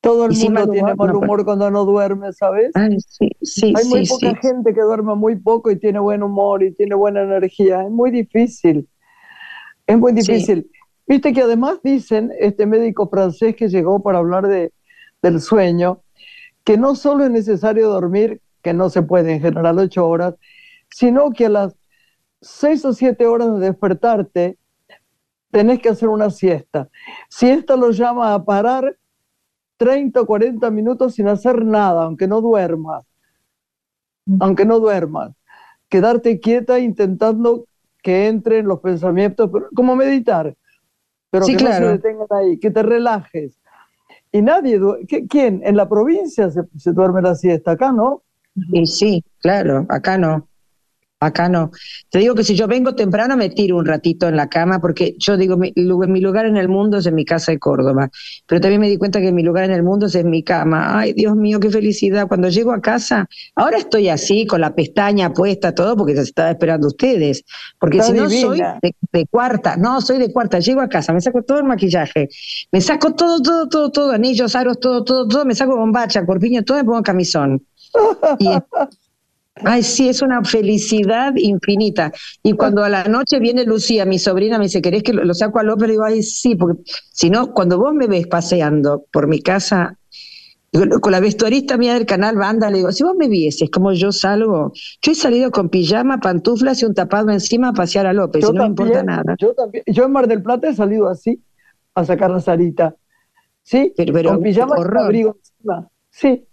Todo 0.00 0.26
el 0.26 0.36
mundo 0.36 0.70
tiene 0.70 0.94
mal 0.94 1.14
humor 1.14 1.44
cuando 1.44 1.70
no 1.70 1.84
duerme, 1.84 2.32
¿sabes? 2.32 2.70
sí, 3.06 3.30
sí, 3.42 3.74
Hay 3.76 3.84
muy 3.86 4.06
poca 4.06 4.34
gente 4.36 4.72
que 4.72 4.80
duerme 4.80 5.14
muy 5.16 5.36
poco 5.36 5.70
y 5.70 5.76
tiene 5.76 5.98
buen 5.98 6.22
humor 6.22 6.62
y 6.62 6.72
tiene 6.72 6.94
buena 6.94 7.22
energía. 7.22 7.82
Es 7.82 7.90
muy 7.90 8.10
difícil. 8.10 8.88
Es 9.86 9.98
muy 9.98 10.12
difícil. 10.12 10.70
Viste 11.06 11.32
que 11.32 11.42
además 11.42 11.80
dicen, 11.82 12.32
este 12.38 12.66
médico 12.66 13.08
francés 13.08 13.56
que 13.56 13.68
llegó 13.68 14.02
para 14.02 14.18
hablar 14.18 14.46
de, 14.46 14.72
del 15.22 15.40
sueño, 15.40 16.02
que 16.64 16.76
no 16.76 16.94
solo 16.94 17.24
es 17.24 17.30
necesario 17.30 17.88
dormir, 17.88 18.40
que 18.62 18.74
no 18.74 18.90
se 18.90 19.02
puede 19.02 19.32
en 19.32 19.40
general 19.40 19.78
ocho 19.78 20.06
horas, 20.06 20.34
sino 20.90 21.30
que 21.30 21.46
a 21.46 21.48
las 21.48 21.76
seis 22.40 22.84
o 22.84 22.92
siete 22.92 23.26
horas 23.26 23.58
de 23.58 23.66
despertarte 23.66 24.58
tenés 25.50 25.80
que 25.80 25.88
hacer 25.88 26.08
una 26.08 26.30
siesta. 26.30 26.88
Siesta 27.30 27.76
lo 27.76 27.90
llama 27.90 28.34
a 28.34 28.44
parar 28.44 28.96
30 29.78 30.20
o 30.20 30.26
40 30.26 30.70
minutos 30.70 31.14
sin 31.14 31.28
hacer 31.28 31.64
nada, 31.64 32.04
aunque 32.04 32.28
no 32.28 32.42
duermas. 32.42 33.06
Aunque 34.40 34.66
no 34.66 34.78
duermas. 34.78 35.32
Quedarte 35.88 36.38
quieta 36.38 36.78
intentando 36.78 37.64
que 38.02 38.28
entren 38.28 38.66
los 38.66 38.80
pensamientos, 38.80 39.50
como 39.74 39.96
meditar 39.96 40.54
pero 41.30 41.46
que 41.46 41.52
no 41.56 41.72
se 41.72 41.84
detengan 41.84 42.26
ahí, 42.30 42.58
que 42.58 42.70
te 42.70 42.82
relajes. 42.82 43.58
Y 44.32 44.42
nadie, 44.42 44.80
¿quién? 45.28 45.62
En 45.64 45.76
la 45.76 45.88
provincia 45.88 46.50
se, 46.50 46.62
se 46.76 46.92
duerme 46.92 47.22
la 47.22 47.34
siesta, 47.34 47.72
acá 47.72 47.92
no. 47.92 48.22
Y 48.72 48.86
sí, 48.86 49.24
claro, 49.40 49.86
acá 49.88 50.18
no. 50.18 50.48
Acá 51.20 51.48
no. 51.48 51.72
Te 52.10 52.20
digo 52.20 52.36
que 52.36 52.44
si 52.44 52.54
yo 52.54 52.68
vengo 52.68 52.94
temprano 52.94 53.36
me 53.36 53.50
tiro 53.50 53.76
un 53.76 53.86
ratito 53.86 54.28
en 54.28 54.36
la 54.36 54.48
cama 54.48 54.80
porque 54.80 55.16
yo 55.18 55.36
digo, 55.36 55.56
mi, 55.56 55.72
mi, 55.74 56.20
lugar 56.20 56.46
en 56.46 56.56
el 56.56 56.68
mundo 56.68 56.98
es 56.98 57.06
en 57.06 57.16
mi 57.16 57.24
casa 57.24 57.50
de 57.50 57.58
Córdoba, 57.58 58.08
pero 58.46 58.60
también 58.60 58.80
me 58.80 58.88
di 58.88 58.98
cuenta 58.98 59.20
que 59.20 59.32
mi 59.32 59.42
lugar 59.42 59.64
en 59.64 59.72
el 59.72 59.82
mundo 59.82 60.06
es 60.06 60.14
en 60.14 60.30
mi 60.30 60.44
cama. 60.44 60.96
Ay, 60.96 61.14
Dios 61.14 61.34
mío, 61.34 61.58
qué 61.58 61.70
felicidad. 61.70 62.28
Cuando 62.28 62.48
llego 62.50 62.70
a 62.70 62.80
casa, 62.80 63.28
ahora 63.56 63.78
estoy 63.78 64.08
así, 64.08 64.46
con 64.46 64.60
la 64.60 64.76
pestaña 64.76 65.32
puesta, 65.32 65.74
todo, 65.74 65.96
porque 65.96 66.14
se 66.14 66.22
estaba 66.22 66.50
esperando 66.50 66.86
ustedes. 66.86 67.44
Porque 67.80 68.00
si 68.00 68.12
no 68.12 68.30
soy 68.30 68.62
de, 69.10 69.26
cuarta, 69.26 69.76
no, 69.76 70.00
soy 70.00 70.18
de 70.18 70.32
cuarta, 70.32 70.60
llego 70.60 70.82
a 70.82 70.88
casa, 70.88 71.12
me 71.12 71.20
saco 71.20 71.42
todo 71.42 71.58
el 71.58 71.64
maquillaje, 71.64 72.28
me 72.70 72.80
saco 72.80 73.14
todo, 73.14 73.42
todo, 73.42 73.68
todo, 73.68 73.90
todo, 73.90 74.12
anillos, 74.12 74.54
aros, 74.54 74.78
todo, 74.78 75.02
todo, 75.02 75.26
todo, 75.26 75.44
me 75.44 75.56
saco 75.56 75.76
bombacha, 75.76 76.24
corpiño, 76.24 76.62
todo, 76.62 76.76
me 76.76 76.84
pongo 76.84 77.02
camisón. 77.02 77.66
Y 78.38 78.46
Ay, 79.64 79.82
sí, 79.82 80.08
es 80.08 80.22
una 80.22 80.42
felicidad 80.44 81.34
infinita. 81.36 82.12
Y 82.42 82.52
cuando 82.52 82.84
a 82.84 82.88
la 82.88 83.04
noche 83.04 83.38
viene 83.38 83.64
Lucía, 83.64 84.04
mi 84.04 84.18
sobrina, 84.18 84.58
me 84.58 84.64
dice, 84.64 84.82
¿querés 84.82 85.02
que 85.02 85.12
lo 85.12 85.34
saco 85.34 85.58
al 85.58 85.70
ópera? 85.70 85.88
Y 85.88 85.92
digo, 85.92 86.04
ay, 86.04 86.22
sí, 86.22 86.54
porque 86.54 86.82
si 87.12 87.30
no, 87.30 87.52
cuando 87.52 87.78
vos 87.78 87.94
me 87.94 88.06
ves 88.06 88.26
paseando 88.26 89.04
por 89.12 89.26
mi 89.26 89.40
casa, 89.40 89.96
con 91.00 91.12
la 91.12 91.20
vestuarista 91.20 91.78
mía 91.78 91.94
del 91.94 92.04
canal 92.04 92.36
Banda, 92.36 92.70
le 92.70 92.78
digo, 92.78 92.92
si 92.92 93.02
vos 93.02 93.14
me 93.16 93.28
vieses 93.28 93.70
como 93.70 93.92
yo 93.92 94.12
salgo, 94.12 94.72
yo 95.00 95.12
he 95.12 95.14
salido 95.14 95.50
con 95.50 95.70
pijama, 95.70 96.18
pantuflas 96.20 96.82
y 96.82 96.84
un 96.84 96.94
tapado 96.94 97.30
encima 97.30 97.68
a 97.68 97.72
pasear 97.72 98.06
a 98.06 98.12
López, 98.12 98.44
y 98.44 98.52
no 98.52 98.60
me 98.60 98.66
importa 98.66 99.02
nada. 99.02 99.34
Yo 99.38 99.54
también, 99.54 99.82
yo 99.86 100.04
en 100.04 100.12
Mar 100.12 100.28
del 100.28 100.42
Plata 100.42 100.68
he 100.68 100.74
salido 100.74 101.08
así, 101.08 101.40
a 101.94 102.04
sacar 102.04 102.30
la 102.30 102.40
Sarita. 102.40 102.94
¿Sí? 103.62 103.92
Pero, 103.96 104.30
con 104.30 104.42
pijama 104.42 104.76
y 104.78 104.98
abrigo 104.98 105.36
encima. 105.38 105.88
Sí. 106.10 106.47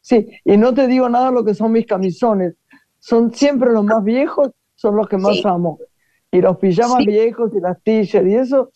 Sí, 0.00 0.28
y 0.44 0.56
no 0.56 0.72
te 0.72 0.86
digo 0.86 1.08
nada 1.08 1.30
lo 1.30 1.44
que 1.44 1.54
son 1.54 1.72
mis 1.72 1.86
camisones. 1.86 2.54
Son 2.98 3.32
siempre 3.32 3.72
los 3.72 3.84
más 3.84 4.02
viejos, 4.04 4.50
son 4.74 4.96
los 4.96 5.08
que 5.08 5.16
más 5.16 5.44
amo. 5.44 5.78
Y 6.30 6.40
los 6.40 6.56
pijamas 6.58 7.04
viejos 7.04 7.50
y 7.54 7.60
las 7.60 7.82
t 7.82 8.02
y 8.02 8.34
eso, 8.34 8.70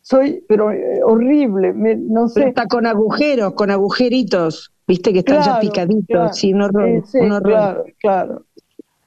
soy, 0.00 0.44
pero 0.48 0.70
eh, 0.70 1.00
horrible, 1.04 1.72
no 1.74 2.28
sé. 2.28 2.48
está 2.48 2.66
con 2.66 2.86
agujeros, 2.86 3.54
con 3.54 3.70
agujeritos, 3.70 4.72
viste 4.86 5.12
que 5.12 5.20
están 5.20 5.42
ya 5.42 5.60
picaditos, 5.60 6.36
sí, 6.36 6.52
un 6.52 6.62
horror. 6.62 7.02
Claro, 7.42 7.84
claro. 7.98 8.44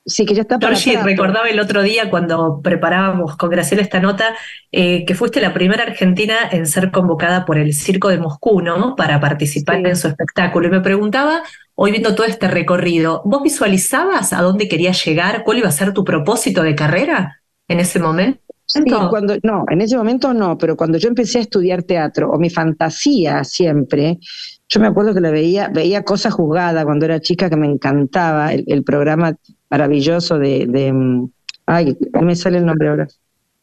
Sí, 0.07 0.25
que 0.25 0.33
ya 0.33 0.43
está 0.43 0.57
para 0.57 0.73
recordaba 1.03 1.49
el 1.49 1.59
otro 1.59 1.83
día 1.83 2.09
cuando 2.09 2.61
preparábamos 2.61 3.35
con 3.35 3.49
Graciela 3.49 3.83
esta 3.83 3.99
nota 3.99 4.33
eh, 4.71 5.03
que 5.05 5.15
fuiste 5.15 5.41
la 5.41 5.53
primera 5.53 5.83
argentina 5.83 6.35
en 6.49 6.65
ser 6.65 6.91
convocada 6.91 7.45
por 7.45 7.57
el 7.57 7.73
Circo 7.73 8.07
de 8.07 8.17
Moscú, 8.17 8.61
¿no? 8.61 8.95
Para 8.95 9.19
participar 9.19 9.85
en 9.85 9.97
su 9.97 10.07
espectáculo. 10.07 10.67
Y 10.67 10.71
me 10.71 10.79
preguntaba, 10.79 11.43
hoy 11.75 11.91
viendo 11.91 12.15
todo 12.15 12.25
este 12.25 12.47
recorrido, 12.47 13.21
¿vos 13.25 13.43
visualizabas 13.43 14.31
a 14.31 14.41
dónde 14.41 14.69
querías 14.69 15.03
llegar? 15.03 15.43
¿Cuál 15.43 15.57
iba 15.57 15.67
a 15.67 15.73
ser 15.73 15.93
tu 15.93 16.05
propósito 16.05 16.63
de 16.63 16.73
carrera 16.73 17.41
en 17.67 17.81
ese 17.81 17.99
momento? 17.99 18.39
Sí, 18.65 18.83
cuando, 19.09 19.35
no, 19.43 19.63
en 19.69 19.79
ese 19.79 19.95
momento 19.95 20.33
no, 20.33 20.57
pero 20.57 20.75
cuando 20.75 20.97
yo 20.97 21.07
empecé 21.07 21.37
a 21.37 21.41
estudiar 21.41 21.83
teatro, 21.83 22.29
o 22.31 22.37
mi 22.37 22.49
fantasía 22.49 23.45
siempre, 23.45 24.19
yo 24.67 24.81
me 24.81 24.87
acuerdo 24.87 25.13
que 25.13 25.21
la 25.21 25.31
veía, 25.31 25.69
veía 25.69 26.03
Cosa 26.03 26.29
Juzgada 26.31 26.83
cuando 26.83 27.05
era 27.05 27.21
chica, 27.21 27.49
que 27.49 27.55
me 27.55 27.67
encantaba, 27.67 28.51
el, 28.53 28.83
programa 28.83 29.37
maravilloso 29.69 30.37
de, 30.39 30.65
de, 30.67 30.93
mm, 30.93 31.29
ay, 31.65 31.97
me 32.21 32.35
sale 32.35 32.57
el 32.57 32.65
nombre 32.65 32.89
ahora, 32.89 33.07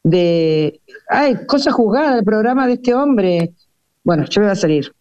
de, 0.03 0.81
ay, 1.09 1.39
Cosa 1.47 1.73
Juzgada, 1.73 2.19
el 2.19 2.25
programa 2.25 2.67
de 2.67 2.75
este 2.75 2.95
hombre, 2.95 3.53
bueno, 4.05 4.25
yo 4.27 4.41
me 4.41 4.49
voy 4.49 4.53
a 4.53 4.57
salir. 4.57 4.93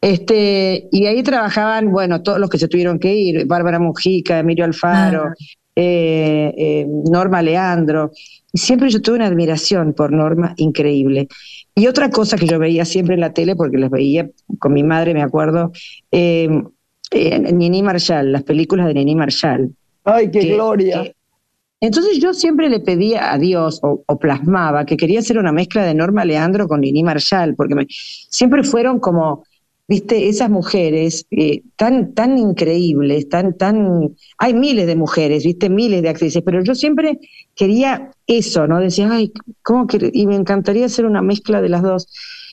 Este, 0.00 0.88
y 0.90 1.06
ahí 1.06 1.22
trabajaban, 1.22 1.90
bueno, 1.90 2.22
todos 2.22 2.38
los 2.38 2.50
que 2.50 2.58
se 2.58 2.68
tuvieron 2.68 2.98
que 2.98 3.14
ir, 3.14 3.46
Bárbara 3.46 3.78
Mujica, 3.78 4.38
Emilio 4.38 4.64
Alfaro, 4.64 5.24
ah. 5.28 5.34
eh, 5.74 6.54
eh, 6.56 6.86
Norma 7.10 7.42
Leandro, 7.42 8.12
y 8.52 8.58
siempre 8.58 8.88
yo 8.88 9.02
tuve 9.02 9.16
una 9.16 9.26
admiración 9.26 9.92
por 9.92 10.12
Norma 10.12 10.54
increíble. 10.56 11.28
Y 11.74 11.86
otra 11.88 12.08
cosa 12.10 12.36
que 12.36 12.46
yo 12.46 12.58
veía 12.58 12.84
siempre 12.84 13.14
en 13.14 13.20
la 13.20 13.34
tele, 13.34 13.54
porque 13.56 13.76
las 13.76 13.90
veía 13.90 14.30
con 14.58 14.72
mi 14.72 14.82
madre, 14.82 15.12
me 15.12 15.22
acuerdo, 15.22 15.72
eh, 16.10 16.48
eh 17.10 17.52
Nini 17.52 17.82
Marshall, 17.82 18.32
las 18.32 18.44
películas 18.44 18.86
de 18.86 18.94
Nini 18.94 19.14
Marshall. 19.14 19.74
¡Ay, 20.06 20.30
qué 20.30 20.54
gloria! 20.54 21.12
entonces 21.78 22.18
yo 22.18 22.32
siempre 22.32 22.70
le 22.70 22.80
pedía 22.80 23.32
a 23.32 23.38
Dios, 23.38 23.80
o, 23.82 24.18
plasmaba, 24.18 24.86
que 24.86 24.96
quería 24.96 25.20
hacer 25.20 25.38
una 25.38 25.52
mezcla 25.52 25.84
de 25.84 25.94
Norma 25.94 26.24
Leandro 26.24 26.66
con 26.66 26.80
Nini 26.80 27.02
Marshall, 27.02 27.54
porque 27.54 27.74
me, 27.74 27.86
siempre 27.88 28.64
fueron 28.64 28.98
como 28.98 29.44
viste, 29.88 30.28
esas 30.28 30.50
mujeres 30.50 31.26
eh, 31.30 31.62
tan, 31.76 32.14
tan 32.14 32.38
increíbles, 32.38 33.28
tan, 33.28 33.56
tan, 33.56 34.16
hay 34.38 34.54
miles 34.54 34.86
de 34.86 34.96
mujeres, 34.96 35.44
viste, 35.44 35.68
miles 35.68 36.02
de 36.02 36.08
actrices, 36.08 36.42
pero 36.44 36.62
yo 36.62 36.74
siempre 36.74 37.20
quería 37.54 38.10
eso, 38.26 38.66
¿no? 38.66 38.80
Decía, 38.80 39.08
ay, 39.12 39.32
¿cómo 39.62 39.86
que? 39.86 40.10
Y 40.12 40.26
me 40.26 40.34
encantaría 40.34 40.86
hacer 40.86 41.06
una 41.06 41.22
mezcla 41.22 41.60
de 41.60 41.68
las 41.68 41.82
dos. 41.82 42.08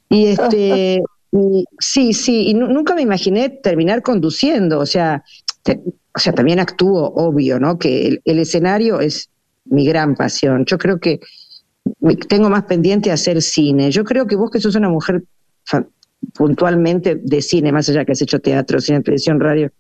Y 0.10 0.26
este, 0.26 1.02
sí, 1.80 2.14
sí, 2.14 2.50
y 2.50 2.54
nunca 2.54 2.94
me 2.94 3.02
imaginé 3.02 3.50
terminar 3.50 4.04
conduciendo, 4.04 4.80
o 4.80 4.86
sea, 4.86 5.24
o 5.66 6.20
sea, 6.20 6.34
también 6.34 6.60
actúo, 6.60 7.14
obvio, 7.16 7.60
¿no? 7.60 7.78
Que 7.78 8.08
el, 8.08 8.22
el 8.26 8.40
escenario 8.40 9.00
es 9.00 9.30
mi 9.66 9.86
gran 9.86 10.16
pasión. 10.16 10.66
Yo 10.66 10.78
creo 10.78 11.00
que 11.00 11.20
tengo 12.28 12.50
más 12.50 12.64
pendiente 12.64 13.12
hacer 13.12 13.42
cine. 13.42 13.92
Yo 13.92 14.04
creo 14.04 14.28
que 14.28 14.36
vos 14.36 14.52
que 14.52 14.60
sos 14.60 14.76
una 14.76 14.90
mujer 14.90 15.24
puntualmente 16.34 17.16
de 17.16 17.42
cine, 17.42 17.72
más 17.72 17.90
allá 17.90 18.06
que 18.06 18.14
has 18.14 18.22
hecho 18.22 18.40
teatro, 18.40 18.80
cine, 18.80 19.02
televisión, 19.02 19.40
radio. 19.40 19.72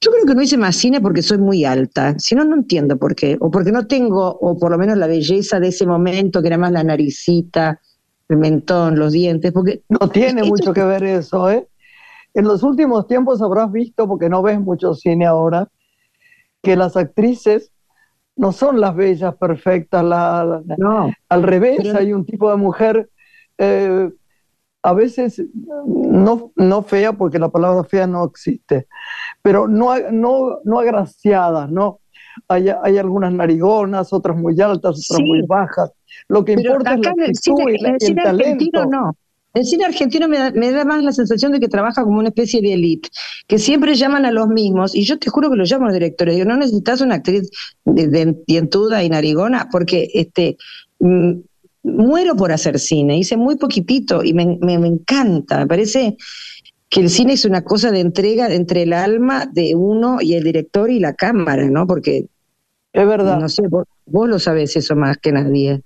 Yo 0.00 0.10
creo 0.10 0.26
que 0.26 0.34
no 0.34 0.42
hice 0.42 0.56
más 0.56 0.76
cine 0.76 1.00
porque 1.00 1.22
soy 1.22 1.38
muy 1.38 1.64
alta, 1.64 2.18
si 2.18 2.34
no, 2.34 2.44
no 2.44 2.54
entiendo 2.54 2.98
por 2.98 3.14
qué, 3.14 3.36
o 3.40 3.50
porque 3.50 3.72
no 3.72 3.86
tengo, 3.86 4.38
o 4.40 4.58
por 4.58 4.70
lo 4.70 4.78
menos 4.78 4.98
la 4.98 5.06
belleza 5.06 5.58
de 5.58 5.68
ese 5.68 5.86
momento, 5.86 6.42
que 6.42 6.48
era 6.48 6.58
más 6.58 6.70
la 6.70 6.84
naricita, 6.84 7.80
el 8.28 8.36
mentón, 8.36 8.98
los 8.98 9.12
dientes, 9.12 9.52
porque... 9.52 9.82
No 9.88 10.10
tiene 10.10 10.44
mucho 10.44 10.74
que 10.74 10.82
ver 10.82 11.02
eso, 11.02 11.50
¿eh? 11.50 11.66
En 12.36 12.44
los 12.44 12.62
últimos 12.62 13.06
tiempos 13.06 13.40
habrás 13.40 13.72
visto, 13.72 14.06
porque 14.06 14.28
no 14.28 14.42
ves 14.42 14.60
mucho 14.60 14.92
cine 14.92 15.24
ahora, 15.24 15.68
que 16.62 16.76
las 16.76 16.94
actrices 16.94 17.72
no 18.36 18.52
son 18.52 18.78
las 18.78 18.94
bellas 18.94 19.34
perfectas, 19.36 20.04
la, 20.04 20.62
no, 20.76 21.10
al 21.30 21.42
revés, 21.42 21.94
hay 21.94 22.12
un 22.12 22.26
tipo 22.26 22.50
de 22.50 22.56
mujer 22.58 23.08
eh, 23.56 24.10
a 24.82 24.92
veces 24.92 25.42
no, 25.86 26.52
no 26.54 26.82
fea, 26.82 27.14
porque 27.14 27.38
la 27.38 27.48
palabra 27.48 27.82
fea 27.84 28.06
no 28.06 28.24
existe, 28.24 28.86
pero 29.40 29.66
no, 29.66 29.98
no, 30.12 30.58
no 30.62 30.78
agraciadas, 30.78 31.70
¿no? 31.70 32.00
Hay, 32.48 32.68
hay 32.68 32.98
algunas 32.98 33.32
narigonas, 33.32 34.12
otras 34.12 34.36
muy 34.36 34.60
altas, 34.60 35.08
otras 35.10 35.26
muy 35.26 35.40
bajas. 35.48 35.90
Lo 36.28 36.44
que 36.44 36.52
importa 36.52 36.92
es 36.92 37.00
la 37.00 37.10
actitud 37.10 37.56
cine, 37.56 37.76
el, 37.80 37.96
cine 37.98 38.22
Argentino 38.22 38.84
no. 38.84 39.16
El 39.56 39.64
cine 39.64 39.86
argentino 39.86 40.28
me 40.28 40.38
da, 40.38 40.50
me 40.50 40.70
da, 40.70 40.84
más 40.84 41.02
la 41.02 41.12
sensación 41.12 41.50
de 41.50 41.60
que 41.60 41.68
trabaja 41.68 42.04
como 42.04 42.18
una 42.18 42.28
especie 42.28 42.60
de 42.60 42.74
elite, 42.74 43.08
que 43.46 43.58
siempre 43.58 43.94
llaman 43.94 44.26
a 44.26 44.30
los 44.30 44.48
mismos, 44.48 44.94
y 44.94 45.04
yo 45.04 45.18
te 45.18 45.30
juro 45.30 45.50
que 45.50 45.56
lo 45.56 45.64
llamo 45.64 45.84
a 45.84 45.88
los 45.88 45.94
directores, 45.94 46.34
digo, 46.34 46.46
no 46.46 46.58
necesitas 46.58 47.00
una 47.00 47.14
actriz 47.14 47.50
de, 47.86 48.36
dientuda 48.46 49.02
y 49.02 49.08
narigona, 49.08 49.68
porque 49.72 50.10
este, 50.12 50.58
mm, 50.98 51.32
muero 51.84 52.36
por 52.36 52.52
hacer 52.52 52.78
cine, 52.78 53.16
hice 53.16 53.38
muy 53.38 53.56
poquitito 53.56 54.22
y 54.22 54.34
me, 54.34 54.58
me, 54.60 54.78
me 54.78 54.88
encanta, 54.88 55.60
me 55.60 55.66
parece 55.66 56.18
que 56.90 57.00
el 57.00 57.08
cine 57.08 57.32
es 57.32 57.46
una 57.46 57.64
cosa 57.64 57.90
de 57.90 58.00
entrega 58.00 58.52
entre 58.52 58.82
el 58.82 58.92
alma 58.92 59.46
de 59.50 59.74
uno 59.74 60.18
y 60.20 60.34
el 60.34 60.44
director 60.44 60.90
y 60.90 61.00
la 61.00 61.14
cámara, 61.14 61.68
¿no? 61.70 61.86
Porque 61.86 62.26
es 62.92 63.06
verdad. 63.06 63.38
No 63.38 63.48
sé, 63.48 63.62
vos, 63.68 63.86
lo 64.28 64.38
sabés 64.38 64.76
eso 64.76 64.96
más 64.96 65.18
que 65.18 65.32
nadie. 65.32 65.82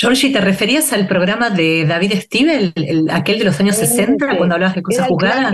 Georgie, 0.00 0.32
¿te 0.32 0.40
referías 0.40 0.92
al 0.92 1.08
programa 1.08 1.50
de 1.50 1.84
David 1.84 2.12
Stiebel, 2.20 2.72
aquel 3.10 3.40
de 3.40 3.44
los 3.44 3.58
años 3.58 3.74
60, 3.74 4.36
cuando 4.36 4.54
hablabas 4.54 4.76
de 4.76 4.82
cosas 4.82 5.08
jugadas? 5.08 5.52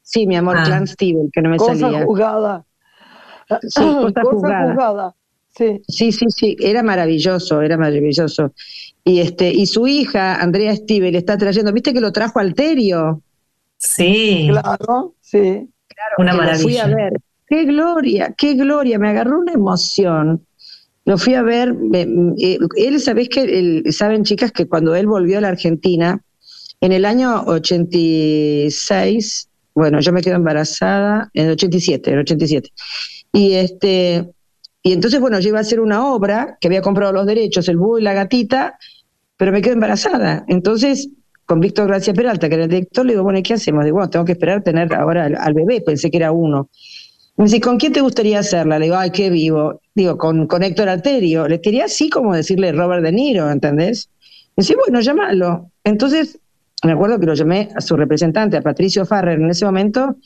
Sí, 0.00 0.26
mi 0.26 0.34
amor, 0.34 0.56
ah. 0.58 0.62
Clan 0.64 0.86
Stiebel, 0.86 1.28
que 1.30 1.42
no 1.42 1.50
me 1.50 1.58
cosa 1.58 1.76
salía. 1.76 2.02
Jugada. 2.06 2.64
Sí, 3.60 3.82
cosa, 4.22 4.72
jugada. 4.72 5.14
Sí. 5.54 5.82
sí, 5.86 6.10
sí, 6.10 6.24
sí, 6.30 6.56
era 6.58 6.82
maravilloso, 6.82 7.60
era 7.60 7.76
maravilloso. 7.76 8.54
Y 9.04 9.20
este, 9.20 9.50
y 9.50 9.66
su 9.66 9.86
hija, 9.86 10.36
Andrea 10.40 10.74
Stiebel, 10.74 11.14
está 11.14 11.36
trayendo, 11.36 11.70
¿viste 11.70 11.92
que 11.92 12.00
lo 12.00 12.12
trajo 12.12 12.38
Alterio? 12.38 13.20
Sí. 13.76 14.48
Claro, 14.50 15.16
sí. 15.20 15.68
Claro, 15.88 16.14
una 16.16 16.32
maravilla. 16.32 16.62
fui 16.62 16.78
a 16.78 16.86
ver. 16.86 17.12
Qué 17.46 17.66
gloria, 17.66 18.34
qué 18.38 18.54
gloria, 18.54 18.98
me 18.98 19.10
agarró 19.10 19.38
una 19.38 19.52
emoción. 19.52 20.46
Lo 21.04 21.18
fui 21.18 21.34
a 21.34 21.42
ver, 21.42 21.74
eh, 21.94 22.58
él, 22.76 23.00
sabés 23.00 23.28
que, 23.28 23.82
saben 23.90 24.24
chicas 24.24 24.52
que 24.52 24.68
cuando 24.68 24.94
él 24.94 25.06
volvió 25.06 25.38
a 25.38 25.40
la 25.40 25.48
Argentina, 25.48 26.22
en 26.80 26.92
el 26.92 27.04
año 27.04 27.42
86, 27.46 29.48
bueno, 29.74 30.00
yo 30.00 30.12
me 30.12 30.22
quedo 30.22 30.36
embarazada, 30.36 31.30
en 31.34 31.46
el 31.46 31.52
87, 31.52 32.10
en 32.10 32.14
el 32.14 32.20
87. 32.22 32.72
Y 33.32 33.52
este, 33.54 34.28
y 34.82 34.92
entonces, 34.92 35.20
bueno, 35.20 35.38
yo 35.38 35.48
iba 35.48 35.58
a 35.58 35.62
hacer 35.62 35.80
una 35.80 36.06
obra 36.06 36.58
que 36.60 36.68
había 36.68 36.82
comprado 36.82 37.12
los 37.12 37.26
derechos, 37.26 37.68
el 37.68 37.76
búho 37.76 37.98
y 37.98 38.02
la 38.02 38.14
gatita, 38.14 38.78
pero 39.36 39.52
me 39.52 39.62
quedo 39.62 39.74
embarazada. 39.74 40.44
Entonces, 40.48 41.08
con 41.46 41.60
Víctor 41.60 41.86
Gracia 41.86 42.12
Peralta, 42.12 42.48
que 42.48 42.56
era 42.56 42.64
el 42.64 42.70
director, 42.70 43.06
le 43.06 43.12
digo, 43.12 43.22
bueno, 43.22 43.40
¿qué 43.44 43.54
hacemos? 43.54 43.84
Digo, 43.84 43.96
bueno, 43.96 44.10
tengo 44.10 44.24
que 44.24 44.32
esperar 44.32 44.62
tener 44.62 44.92
ahora 44.94 45.26
al, 45.26 45.54
bebé, 45.54 45.82
pensé 45.82 46.10
que 46.10 46.16
era 46.16 46.32
uno. 46.32 46.68
Me 47.36 47.44
dice, 47.44 47.60
¿con 47.60 47.78
quién 47.78 47.92
te 47.92 48.00
gustaría 48.00 48.38
hacerla? 48.38 48.78
Le 48.78 48.86
digo, 48.86 48.96
ay, 48.96 49.10
qué 49.10 49.30
vivo. 49.30 49.80
Digo, 49.94 50.18
con, 50.18 50.46
con 50.46 50.62
Héctor 50.62 50.88
Alterio. 50.88 51.48
Le 51.48 51.60
quería 51.60 51.86
así 51.86 52.10
como 52.10 52.34
decirle 52.34 52.72
Robert 52.72 53.02
De 53.02 53.12
Niro, 53.12 53.50
¿entendés? 53.50 54.10
Me 54.56 54.62
dice, 54.62 54.76
bueno, 54.76 55.00
llámalo. 55.00 55.70
Entonces, 55.82 56.38
me 56.84 56.92
acuerdo 56.92 57.18
que 57.18 57.26
lo 57.26 57.34
llamé 57.34 57.70
a 57.74 57.80
su 57.80 57.96
representante, 57.96 58.56
a 58.56 58.62
Patricio 58.62 59.06
Farrer, 59.06 59.40
en 59.40 59.50
ese 59.50 59.64
momento, 59.64 60.16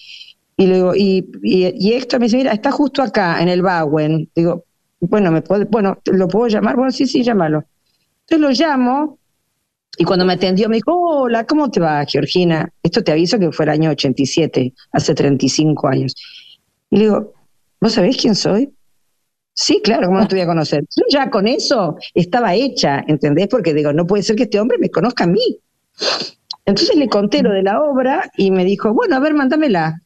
y 0.56 0.66
le 0.66 0.74
digo, 0.76 0.94
y, 0.94 1.28
y, 1.42 1.92
Héctor 1.92 2.18
me 2.18 2.26
dice, 2.26 2.38
mira, 2.38 2.52
está 2.52 2.72
justo 2.72 3.02
acá, 3.02 3.42
en 3.42 3.48
el 3.48 3.62
Bauen. 3.62 4.30
Digo, 4.34 4.64
bueno, 5.00 5.30
me 5.30 5.42
puede, 5.42 5.66
bueno, 5.66 5.98
¿lo 6.06 6.28
puedo 6.28 6.48
llamar? 6.48 6.76
Bueno, 6.76 6.90
sí, 6.90 7.06
sí, 7.06 7.22
llámalo. 7.22 7.64
Entonces 8.22 8.40
lo 8.40 8.66
llamo, 8.66 9.18
y 9.98 10.04
cuando 10.04 10.24
me 10.24 10.32
atendió 10.34 10.68
me 10.68 10.76
dijo, 10.76 10.92
hola, 10.92 11.44
¿cómo 11.44 11.70
te 11.70 11.80
va, 11.80 12.04
Georgina? 12.06 12.70
Esto 12.82 13.04
te 13.04 13.12
aviso 13.12 13.38
que 13.38 13.52
fue 13.52 13.66
el 13.66 13.70
año 13.70 13.90
87, 13.90 14.72
hace 14.92 15.14
35 15.14 15.88
años. 15.88 16.14
Y 16.90 16.96
le 16.96 17.02
digo, 17.04 17.34
¿vos 17.80 17.92
sabés 17.92 18.16
quién 18.16 18.34
soy? 18.34 18.72
Sí, 19.52 19.80
claro, 19.82 20.08
¿cómo 20.08 20.20
no 20.20 20.28
te 20.28 20.34
voy 20.34 20.42
a 20.42 20.46
conocer? 20.46 20.82
Yo 20.82 21.04
ya 21.08 21.30
con 21.30 21.46
eso 21.46 21.96
estaba 22.14 22.54
hecha, 22.54 23.02
¿entendés? 23.06 23.48
Porque 23.48 23.72
digo, 23.72 23.92
no 23.92 24.06
puede 24.06 24.22
ser 24.22 24.36
que 24.36 24.44
este 24.44 24.60
hombre 24.60 24.76
me 24.78 24.90
conozca 24.90 25.24
a 25.24 25.28
mí. 25.28 25.60
Entonces 26.66 26.96
le 26.96 27.08
conté 27.08 27.42
lo 27.42 27.52
de 27.52 27.62
la 27.62 27.80
obra 27.80 28.30
y 28.36 28.50
me 28.50 28.64
dijo, 28.64 28.92
bueno, 28.92 29.16
a 29.16 29.20
ver, 29.20 29.34
mándamela. 29.34 30.02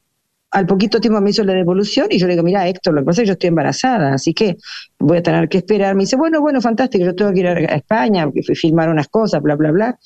Al 0.52 0.66
poquito 0.66 1.00
tiempo 1.00 1.20
me 1.20 1.30
hizo 1.30 1.44
la 1.44 1.52
devolución 1.52 2.08
y 2.10 2.18
yo 2.18 2.26
le 2.26 2.34
digo, 2.34 2.44
mira, 2.44 2.66
Héctor, 2.68 2.94
lo 2.94 3.00
que 3.00 3.06
pasa 3.06 3.22
es 3.22 3.24
que 3.24 3.28
yo 3.28 3.32
estoy 3.32 3.48
embarazada, 3.48 4.14
así 4.14 4.34
que 4.34 4.56
voy 4.98 5.18
a 5.18 5.22
tener 5.22 5.48
que 5.48 5.58
esperar. 5.58 5.94
Me 5.94 6.02
dice, 6.02 6.16
bueno, 6.16 6.40
bueno, 6.40 6.60
fantástico, 6.60 7.04
yo 7.04 7.14
tengo 7.14 7.32
que 7.32 7.40
ir 7.40 7.46
a 7.46 7.74
España, 7.76 8.28
filmar 8.54 8.88
unas 8.88 9.08
cosas, 9.08 9.42
bla, 9.42 9.54
bla, 9.56 9.70
bla 9.70 9.98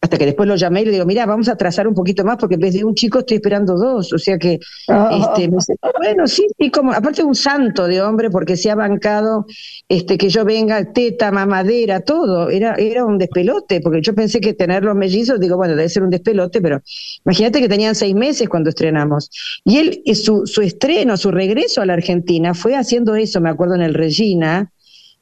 hasta 0.00 0.16
que 0.16 0.26
después 0.26 0.48
lo 0.48 0.54
llamé 0.54 0.82
y 0.82 0.84
le 0.86 0.92
digo, 0.92 1.06
mira, 1.06 1.26
vamos 1.26 1.48
a 1.48 1.56
trazar 1.56 1.88
un 1.88 1.94
poquito 1.94 2.24
más 2.24 2.36
porque 2.36 2.54
en 2.54 2.60
vez 2.60 2.72
de 2.72 2.84
un 2.84 2.94
chico 2.94 3.18
estoy 3.18 3.38
esperando 3.38 3.74
dos. 3.74 4.12
O 4.12 4.18
sea 4.18 4.38
que, 4.38 4.60
ah. 4.88 5.10
este, 5.12 5.48
bueno, 5.48 6.26
sí, 6.28 6.46
sí, 6.56 6.70
como, 6.70 6.92
aparte 6.92 7.24
un 7.24 7.34
santo 7.34 7.88
de 7.88 8.00
hombre 8.00 8.30
porque 8.30 8.56
se 8.56 8.70
ha 8.70 8.76
bancado 8.76 9.46
este, 9.88 10.16
que 10.16 10.28
yo 10.28 10.44
venga, 10.44 10.92
teta, 10.92 11.32
mamadera, 11.32 12.00
todo. 12.00 12.48
Era, 12.48 12.76
era 12.76 13.04
un 13.04 13.18
despelote, 13.18 13.80
porque 13.80 14.00
yo 14.00 14.14
pensé 14.14 14.40
que 14.40 14.54
tener 14.54 14.84
los 14.84 14.94
mellizos, 14.94 15.40
digo, 15.40 15.56
bueno, 15.56 15.74
debe 15.74 15.88
ser 15.88 16.04
un 16.04 16.10
despelote, 16.10 16.60
pero 16.60 16.80
imagínate 17.24 17.60
que 17.60 17.68
tenían 17.68 17.96
seis 17.96 18.14
meses 18.14 18.48
cuando 18.48 18.70
estrenamos. 18.70 19.30
Y 19.64 19.78
él, 19.78 20.02
su, 20.14 20.46
su 20.46 20.62
estreno, 20.62 21.16
su 21.16 21.32
regreso 21.32 21.80
a 21.80 21.86
la 21.86 21.94
Argentina 21.94 22.54
fue 22.54 22.76
haciendo 22.76 23.16
eso, 23.16 23.40
me 23.40 23.50
acuerdo 23.50 23.74
en 23.74 23.82
el 23.82 23.94
Regina, 23.94 24.70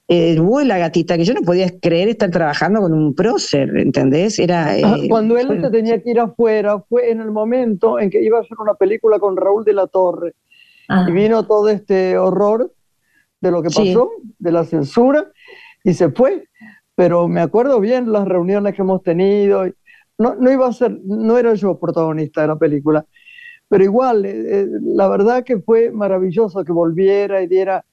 el 0.09 0.41
búho 0.41 0.63
y 0.63 0.67
la 0.67 0.79
gatita, 0.79 1.17
que 1.17 1.25
yo 1.25 1.35
no 1.35 1.43
podía 1.43 1.69
creer 1.81 2.09
estar 2.09 2.31
trabajando 2.31 2.81
con 2.81 2.93
un 2.93 3.15
prócer, 3.15 3.77
¿entendés? 3.77 4.39
Era, 4.39 4.67
ah, 4.67 4.79
eh, 4.79 5.09
Cuando 5.09 5.37
él 5.37 5.61
se 5.61 5.71
tenía 5.71 6.01
que 6.01 6.11
ir 6.11 6.21
afuera, 6.21 6.81
fue 6.89 7.11
en 7.11 7.21
el 7.21 7.33
momento 7.33 7.99
en 7.99 8.11
que 8.11 8.23
iba 8.23 8.39
a 8.39 8.43
hacer 8.43 8.57
una 8.61 8.75
película 8.75 9.19
con 9.19 9.37
Raúl 9.37 9.65
de 9.65 9.73
la 9.73 9.87
Torre. 9.89 10.35
Y 11.09 11.11
vino 11.11 11.45
todo 11.45 11.69
este 11.69 12.17
horror 12.17 12.73
de 13.41 13.51
lo 13.51 13.61
que 13.61 13.71
pasó, 13.71 14.11
de 14.39 14.53
la 14.53 14.65
censura, 14.65 15.33
y 15.83 15.95
se 15.95 16.11
fue. 16.11 16.45
Pero 16.95 17.27
me 17.27 17.41
acuerdo 17.41 17.81
bien 17.81 18.13
las 18.13 18.27
reuniones 18.29 18.75
que 18.75 18.83
hemos 18.83 19.03
tenido. 19.03 19.65
No, 20.17 20.37
no 20.37 20.53
iba 20.53 20.69
a 20.69 20.73
ser, 20.73 20.97
no 21.05 21.37
era 21.39 21.55
yo 21.55 21.77
protagonista 21.81 22.43
de 22.43 22.47
la 22.47 22.57
película, 22.57 23.05
pero 23.69 23.83
igual, 23.83 24.25
eh, 24.25 24.61
eh, 24.61 24.67
la 24.83 25.09
verdad 25.09 25.43
que 25.43 25.59
fue 25.59 25.91
maravilloso 25.91 26.65
que 26.65 26.73
volviera 26.73 27.43
y 27.43 27.49
diera 27.49 27.85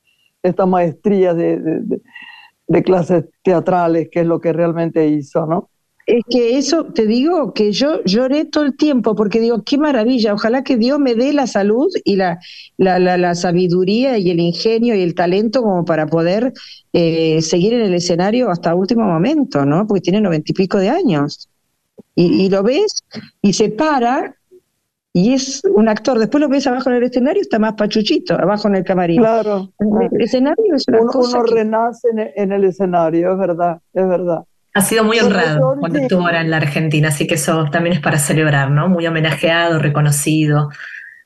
esta 0.43 0.65
maestría 0.65 1.33
de, 1.33 2.01
clases 2.83 3.25
teatrales, 3.43 4.09
que 4.11 4.21
es 4.21 4.25
lo 4.25 4.39
que 4.39 4.51
realmente 4.51 5.07
hizo, 5.07 5.45
¿no? 5.45 5.69
Es 6.05 6.21
que 6.29 6.57
eso, 6.57 6.87
te 6.87 7.05
digo, 7.05 7.53
que 7.53 7.71
yo 7.71 8.03
lloré 8.03 8.43
todo 8.43 8.65
el 8.65 8.75
tiempo, 8.75 9.15
porque 9.15 9.39
digo, 9.39 9.63
qué 9.63 9.77
maravilla, 9.77 10.33
ojalá 10.33 10.61
que 10.61 10.75
Dios 10.75 10.99
me 10.99 11.15
dé 11.15 11.31
la 11.31 11.47
salud 11.47 11.87
y 12.03 12.17
la, 12.17 12.39
la, 12.77 13.35
sabiduría 13.35 14.17
y 14.17 14.29
el 14.29 14.41
ingenio 14.41 14.95
y 14.95 15.01
el 15.01 15.15
talento 15.15 15.61
como 15.61 15.85
para 15.85 16.07
poder 16.07 16.51
eh, 16.91 17.41
seguir 17.41 17.73
en 17.73 17.83
el 17.83 17.93
escenario 17.93 18.49
hasta 18.49 18.75
último 18.75 19.05
momento, 19.05 19.65
¿no? 19.65 19.87
Porque 19.87 20.01
tiene 20.01 20.19
noventa 20.19 20.51
y 20.51 20.53
pico 20.53 20.77
de 20.77 20.89
años. 20.89 21.47
Y, 22.15 22.49
lo 22.49 22.63
ves 22.63 23.03
y 23.41 23.53
se 23.53 23.69
para 23.69 24.35
y 25.16 25.34
es 25.34 25.61
un 25.76 25.88
actor. 25.88 26.18
Después 26.18 26.41
lo 26.41 26.49
ves 26.49 26.66
abajo 26.66 26.89
en 26.89 26.95
el 26.97 27.03
escenario, 27.03 27.41
está 27.41 27.59
más 27.59 27.74
pachuchito, 27.74 28.34
abajo 28.34 28.68
en 28.68 28.76
el 28.76 28.84
camarín. 28.84 29.22
Claro. 29.22 29.72
El, 29.80 30.22
escenario 30.22 30.76
es 30.76 30.88
una 30.88 31.01
uno, 31.01 31.11
cosa. 31.11 31.38
Uno 31.38 31.45
renace 31.45 32.07
en 32.36 32.51
el, 32.51 32.64
escenario, 32.64 33.34
es 33.34 33.38
verdad, 33.38 33.80
es 33.93 34.07
verdad. 34.07 34.43
Ha 34.74 34.82
sido 34.82 35.03
muy 35.03 35.20
honrado 35.20 35.76
cuando 35.80 35.99
estuvo 35.99 36.22
ahora 36.22 36.41
en 36.41 36.49
la 36.49 36.57
Argentina, 36.57 37.09
así 37.09 37.28
que 37.28 37.36
eso 37.36 37.66
también 37.72 37.95
es 37.95 38.01
para 38.01 38.18
celebrar, 38.18 38.72
¿no? 38.72 38.89
Muy 38.89 39.05
homenajeado, 39.05 39.78
reconocido. 39.78 40.70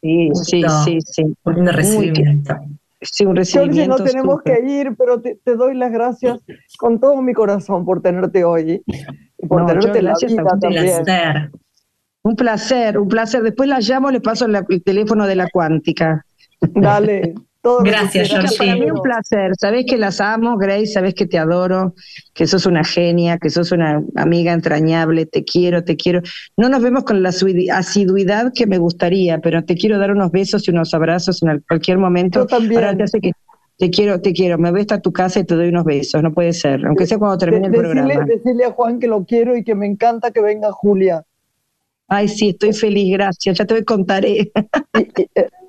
Sí, 0.02 0.32
sí, 0.34 0.64
sí, 0.84 1.00
sí. 1.02 1.24
Un 1.46 1.66
recibimiento. 1.68 2.58
Sí, 3.00 3.26
un 3.26 3.38
recibimiento. 3.38 4.00
no 4.00 4.04
tenemos 4.04 4.42
que 4.42 4.60
ir, 4.68 4.96
pero 4.98 5.22
te, 5.22 5.40
doy 5.56 5.76
las 5.76 5.94
gracias 5.94 6.40
con 6.78 7.00
todo 7.00 7.22
mi 7.22 7.34
corazón 7.34 7.86
por 7.86 8.02
tenerte 8.02 8.44
hoy. 8.44 8.84
Y 9.38 9.48
por 9.48 9.66
tenerte 9.66 10.02
la 10.02 10.14
vida 10.20 10.44
también. 10.60 11.04
Placer. 11.04 11.52
Un 12.28 12.36
placer, 12.36 13.00
un 13.00 13.08
placer. 13.08 13.42
Después 13.42 13.70
la 13.70 13.80
llamo, 13.80 14.12
le 14.12 14.20
paso 14.20 14.48
el 14.48 14.84
teléfono 14.84 15.26
de 15.26 15.36
la 15.38 15.48
cuántica. 15.50 16.26
Dale. 16.60 17.36
Todo 17.62 17.84
Gracias, 17.84 18.28
Georgie. 18.28 18.58
Para 18.58 18.76
mí 18.76 18.92
un 18.92 19.02
placer. 19.02 19.52
Sabés 19.58 19.86
que 19.88 19.98
las 19.98 20.20
amo, 20.20 20.58
Grace, 20.58 20.88
sabés 20.88 21.14
que 21.14 21.26
te 21.26 21.38
adoro, 21.38 21.96
que 22.34 22.46
sos 22.46 22.66
una 22.66 22.84
genia, 22.84 23.38
que 23.38 23.50
sos 23.50 23.72
una 23.72 24.04
amiga 24.18 24.52
entrañable, 24.52 25.26
te 25.26 25.46
quiero, 25.46 25.86
te 25.86 25.96
quiero. 25.96 26.22
No 26.58 26.68
nos 26.68 26.82
vemos 26.82 27.06
con 27.06 27.24
la 27.24 27.30
asiduidad 27.30 28.52
que 28.54 28.68
me 28.68 28.78
gustaría, 28.78 29.40
pero 29.40 29.64
te 29.64 29.76
quiero 29.76 29.98
dar 29.98 30.12
unos 30.12 30.30
besos 30.30 30.68
y 30.68 30.72
unos 30.72 30.94
abrazos 30.94 31.42
en 31.44 31.64
cualquier 31.66 31.98
momento. 31.98 32.42
Yo 32.42 32.46
también. 32.46 32.98
te 32.98 33.22
que 33.22 33.32
te 33.78 33.90
quiero, 33.90 34.20
te 34.20 34.34
quiero, 34.34 34.58
me 34.58 34.72
voy 34.72 34.82
hasta 34.82 35.00
tu 35.00 35.14
casa 35.14 35.40
y 35.40 35.46
te 35.46 35.56
doy 35.56 35.70
unos 35.70 35.86
besos, 35.86 36.22
no 36.22 36.34
puede 36.34 36.52
ser, 36.52 36.86
aunque 36.86 37.06
sea 37.06 37.20
cuando 37.20 37.38
termine 37.38 37.68
el 37.68 37.74
programa. 37.74 38.26
Decirle 38.26 38.66
a 38.66 38.72
Juan 38.72 39.00
que 39.00 39.08
lo 39.08 39.24
quiero 39.24 39.56
y 39.56 39.64
que 39.64 39.76
me 39.76 39.86
encanta 39.86 40.32
que 40.32 40.42
venga 40.42 40.74
Julia. 40.74 41.24
Ay, 42.08 42.28
sí, 42.28 42.50
estoy 42.50 42.74
feliz, 42.74 43.12
gracias, 43.14 43.58
ya 43.58 43.66
te 43.66 43.84
contaré. 43.84 44.52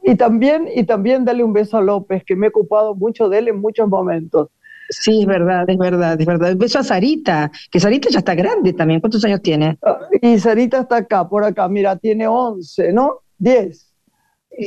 Y, 0.05 0.14
también, 0.14 0.68
y 0.74 0.84
también 0.84 1.24
dale 1.24 1.43
un 1.43 1.53
beso 1.53 1.76
a 1.76 1.82
López, 1.82 2.22
que 2.24 2.36
me 2.36 2.47
he 2.47 2.49
ocupado 2.49 2.95
mucho 2.95 3.28
de 3.28 3.39
él 3.39 3.49
en 3.49 3.61
muchos 3.61 3.89
momentos. 3.89 4.49
Sí, 4.89 5.20
es 5.20 5.26
verdad, 5.26 5.68
es 5.68 5.76
verdad, 5.76 6.18
es 6.18 6.26
verdad. 6.26 6.53
Un 6.53 6.59
beso 6.59 6.78
a 6.78 6.84
Sarita, 6.84 7.51
que 7.70 7.78
Sarita 7.78 8.09
ya 8.09 8.20
está 8.20 8.34
grande 8.34 8.72
también. 8.72 9.01
¿Cuántos 9.01 9.22
años 9.24 9.43
tiene? 9.43 9.76
Ah, 9.84 9.99
y 10.22 10.39
Sarita 10.39 10.80
está 10.80 10.97
acá, 10.99 11.28
por 11.28 11.45
acá, 11.45 11.68
mira, 11.68 11.97
tiene 11.97 12.26
11, 12.26 12.93
¿no? 12.93 13.18
10. 13.39 13.93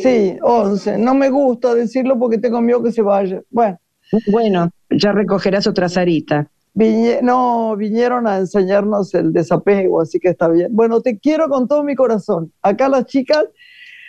Sí, 0.03 0.37
11. 0.41 0.99
No 0.99 1.15
me 1.15 1.29
gusta 1.29 1.73
decirlo 1.73 2.19
porque 2.19 2.37
tengo 2.37 2.61
miedo 2.61 2.83
que 2.83 2.91
se 2.91 3.01
vaya. 3.01 3.41
Bueno. 3.49 3.79
Bueno, 4.27 4.69
ya 4.89 5.11
recogerás 5.13 5.65
otra 5.65 5.89
Sarita 5.89 6.50
no, 6.73 7.75
vinieron 7.75 8.27
a 8.27 8.37
enseñarnos 8.37 9.13
el 9.13 9.33
desapego, 9.33 10.01
así 10.01 10.19
que 10.19 10.29
está 10.29 10.47
bien. 10.47 10.69
Bueno, 10.71 11.01
te 11.01 11.19
quiero 11.19 11.49
con 11.49 11.67
todo 11.67 11.83
mi 11.83 11.95
corazón. 11.95 12.51
Acá 12.61 12.87
las 12.89 13.05
chicas, 13.05 13.45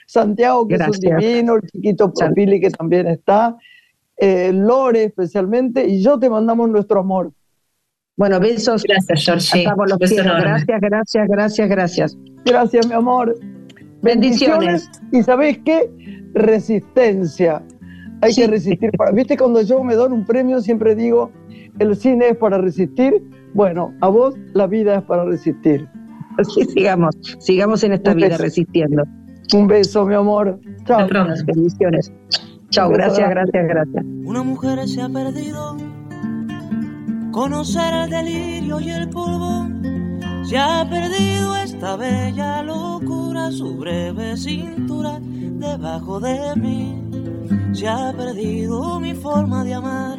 Santiago, 0.06 0.66
que 0.68 0.76
es 0.76 0.80
un 0.86 0.98
divino, 0.98 1.56
el 1.56 1.62
chiquito 1.62 2.12
Profili, 2.12 2.60
que 2.60 2.70
también 2.70 3.08
está, 3.08 3.56
eh, 4.16 4.52
Lore 4.52 5.04
especialmente, 5.04 5.86
y 5.86 6.02
yo 6.02 6.18
te 6.18 6.30
mandamos 6.30 6.68
nuestro 6.68 7.00
amor. 7.00 7.32
Bueno, 8.16 8.38
besos. 8.38 8.84
Gracias, 8.84 9.24
Georgie. 9.24 9.64
Gracias, 9.64 10.80
gracias, 10.80 11.28
gracias, 11.28 11.68
gracias. 11.68 12.18
Gracias, 12.44 12.86
mi 12.86 12.94
amor. 12.94 13.34
Bendiciones. 14.02 14.90
Y 15.12 15.22
¿sabés 15.22 15.58
qué? 15.64 15.90
Resistencia. 16.34 17.62
Hay 18.20 18.34
que 18.34 18.46
resistir. 18.46 18.90
Viste, 19.14 19.36
cuando 19.36 19.62
yo 19.62 19.82
me 19.82 19.94
doy 19.94 20.12
un 20.12 20.24
premio, 20.24 20.60
siempre 20.60 20.94
digo, 20.94 21.32
el 21.78 21.96
cine 21.96 22.28
es 22.30 22.36
para 22.36 22.58
resistir. 22.58 23.22
Bueno, 23.54 23.92
a 24.00 24.08
vos 24.08 24.34
la 24.54 24.66
vida 24.66 24.96
es 24.96 25.02
para 25.02 25.24
resistir. 25.24 25.88
Así 26.38 26.64
sigamos, 26.74 27.14
sigamos 27.38 27.82
en 27.84 27.92
esta 27.92 28.14
vida 28.14 28.36
resistiendo. 28.36 29.02
Un 29.54 29.66
beso, 29.66 30.06
mi 30.06 30.14
amor. 30.14 30.58
Chao. 30.86 31.08
Bendiciones. 31.46 32.12
Chao, 32.70 32.88
gracias, 32.90 33.28
gracias, 33.28 33.68
gracias. 33.68 34.04
Una 34.24 34.42
mujer 34.42 34.88
se 34.88 35.02
ha 35.02 35.08
perdido. 35.08 35.76
Conocer 37.30 37.92
el 38.04 38.10
delirio 38.10 38.80
y 38.80 38.90
el 38.90 39.08
polvo. 39.10 39.68
Se 40.44 40.58
ha 40.58 40.86
perdido 40.88 41.56
esta 41.56 41.96
bella 41.96 42.62
locura, 42.62 43.50
su 43.50 43.76
breve 43.76 44.36
cintura 44.36 45.18
debajo 45.20 46.20
de 46.20 46.56
mí. 46.56 47.02
Se 47.72 47.88
ha 47.88 48.12
perdido 48.16 49.00
mi 49.00 49.14
forma 49.14 49.64
de 49.64 49.74
amar. 49.74 50.18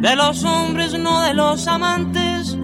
de 0.00 0.16
los 0.16 0.44
hombres, 0.44 0.98
no 0.98 1.20
de 1.22 1.34
los 1.34 1.66
amantes. 1.66 2.56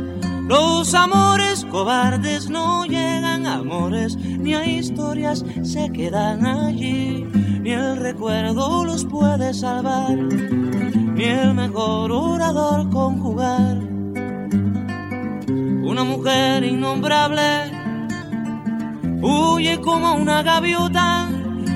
Los 0.47 0.95
amores 0.95 1.65
cobardes 1.71 2.51
no 2.51 2.85
llegan 2.85 3.47
a 3.47 3.55
amores, 3.55 4.17
ni 4.17 4.55
a 4.55 4.67
historias 4.67 5.45
se 5.63 5.91
quedan 5.91 6.45
allí, 6.45 7.27
ni 7.61 7.71
el 7.71 7.97
recuerdo 7.97 8.85
los 8.85 9.05
puede 9.07 9.55
salvar, 9.55 10.17
ni 10.17 11.25
el 11.25 11.55
mejor 11.55 12.13
orador 12.13 12.91
conjugar. 12.91 13.79
Una 15.49 16.05
mujer 16.05 16.63
innombrable 16.65 17.73
huye 19.23 19.81
como 19.81 20.15
una 20.15 20.43
gaviota 20.43 21.14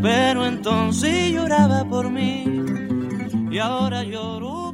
Pero 0.00 0.46
entonces 0.46 1.32
lloraba 1.32 1.84
por 1.84 2.10
mí 2.10 2.44
y 3.50 3.58
ahora 3.58 4.04
lloro 4.04 4.67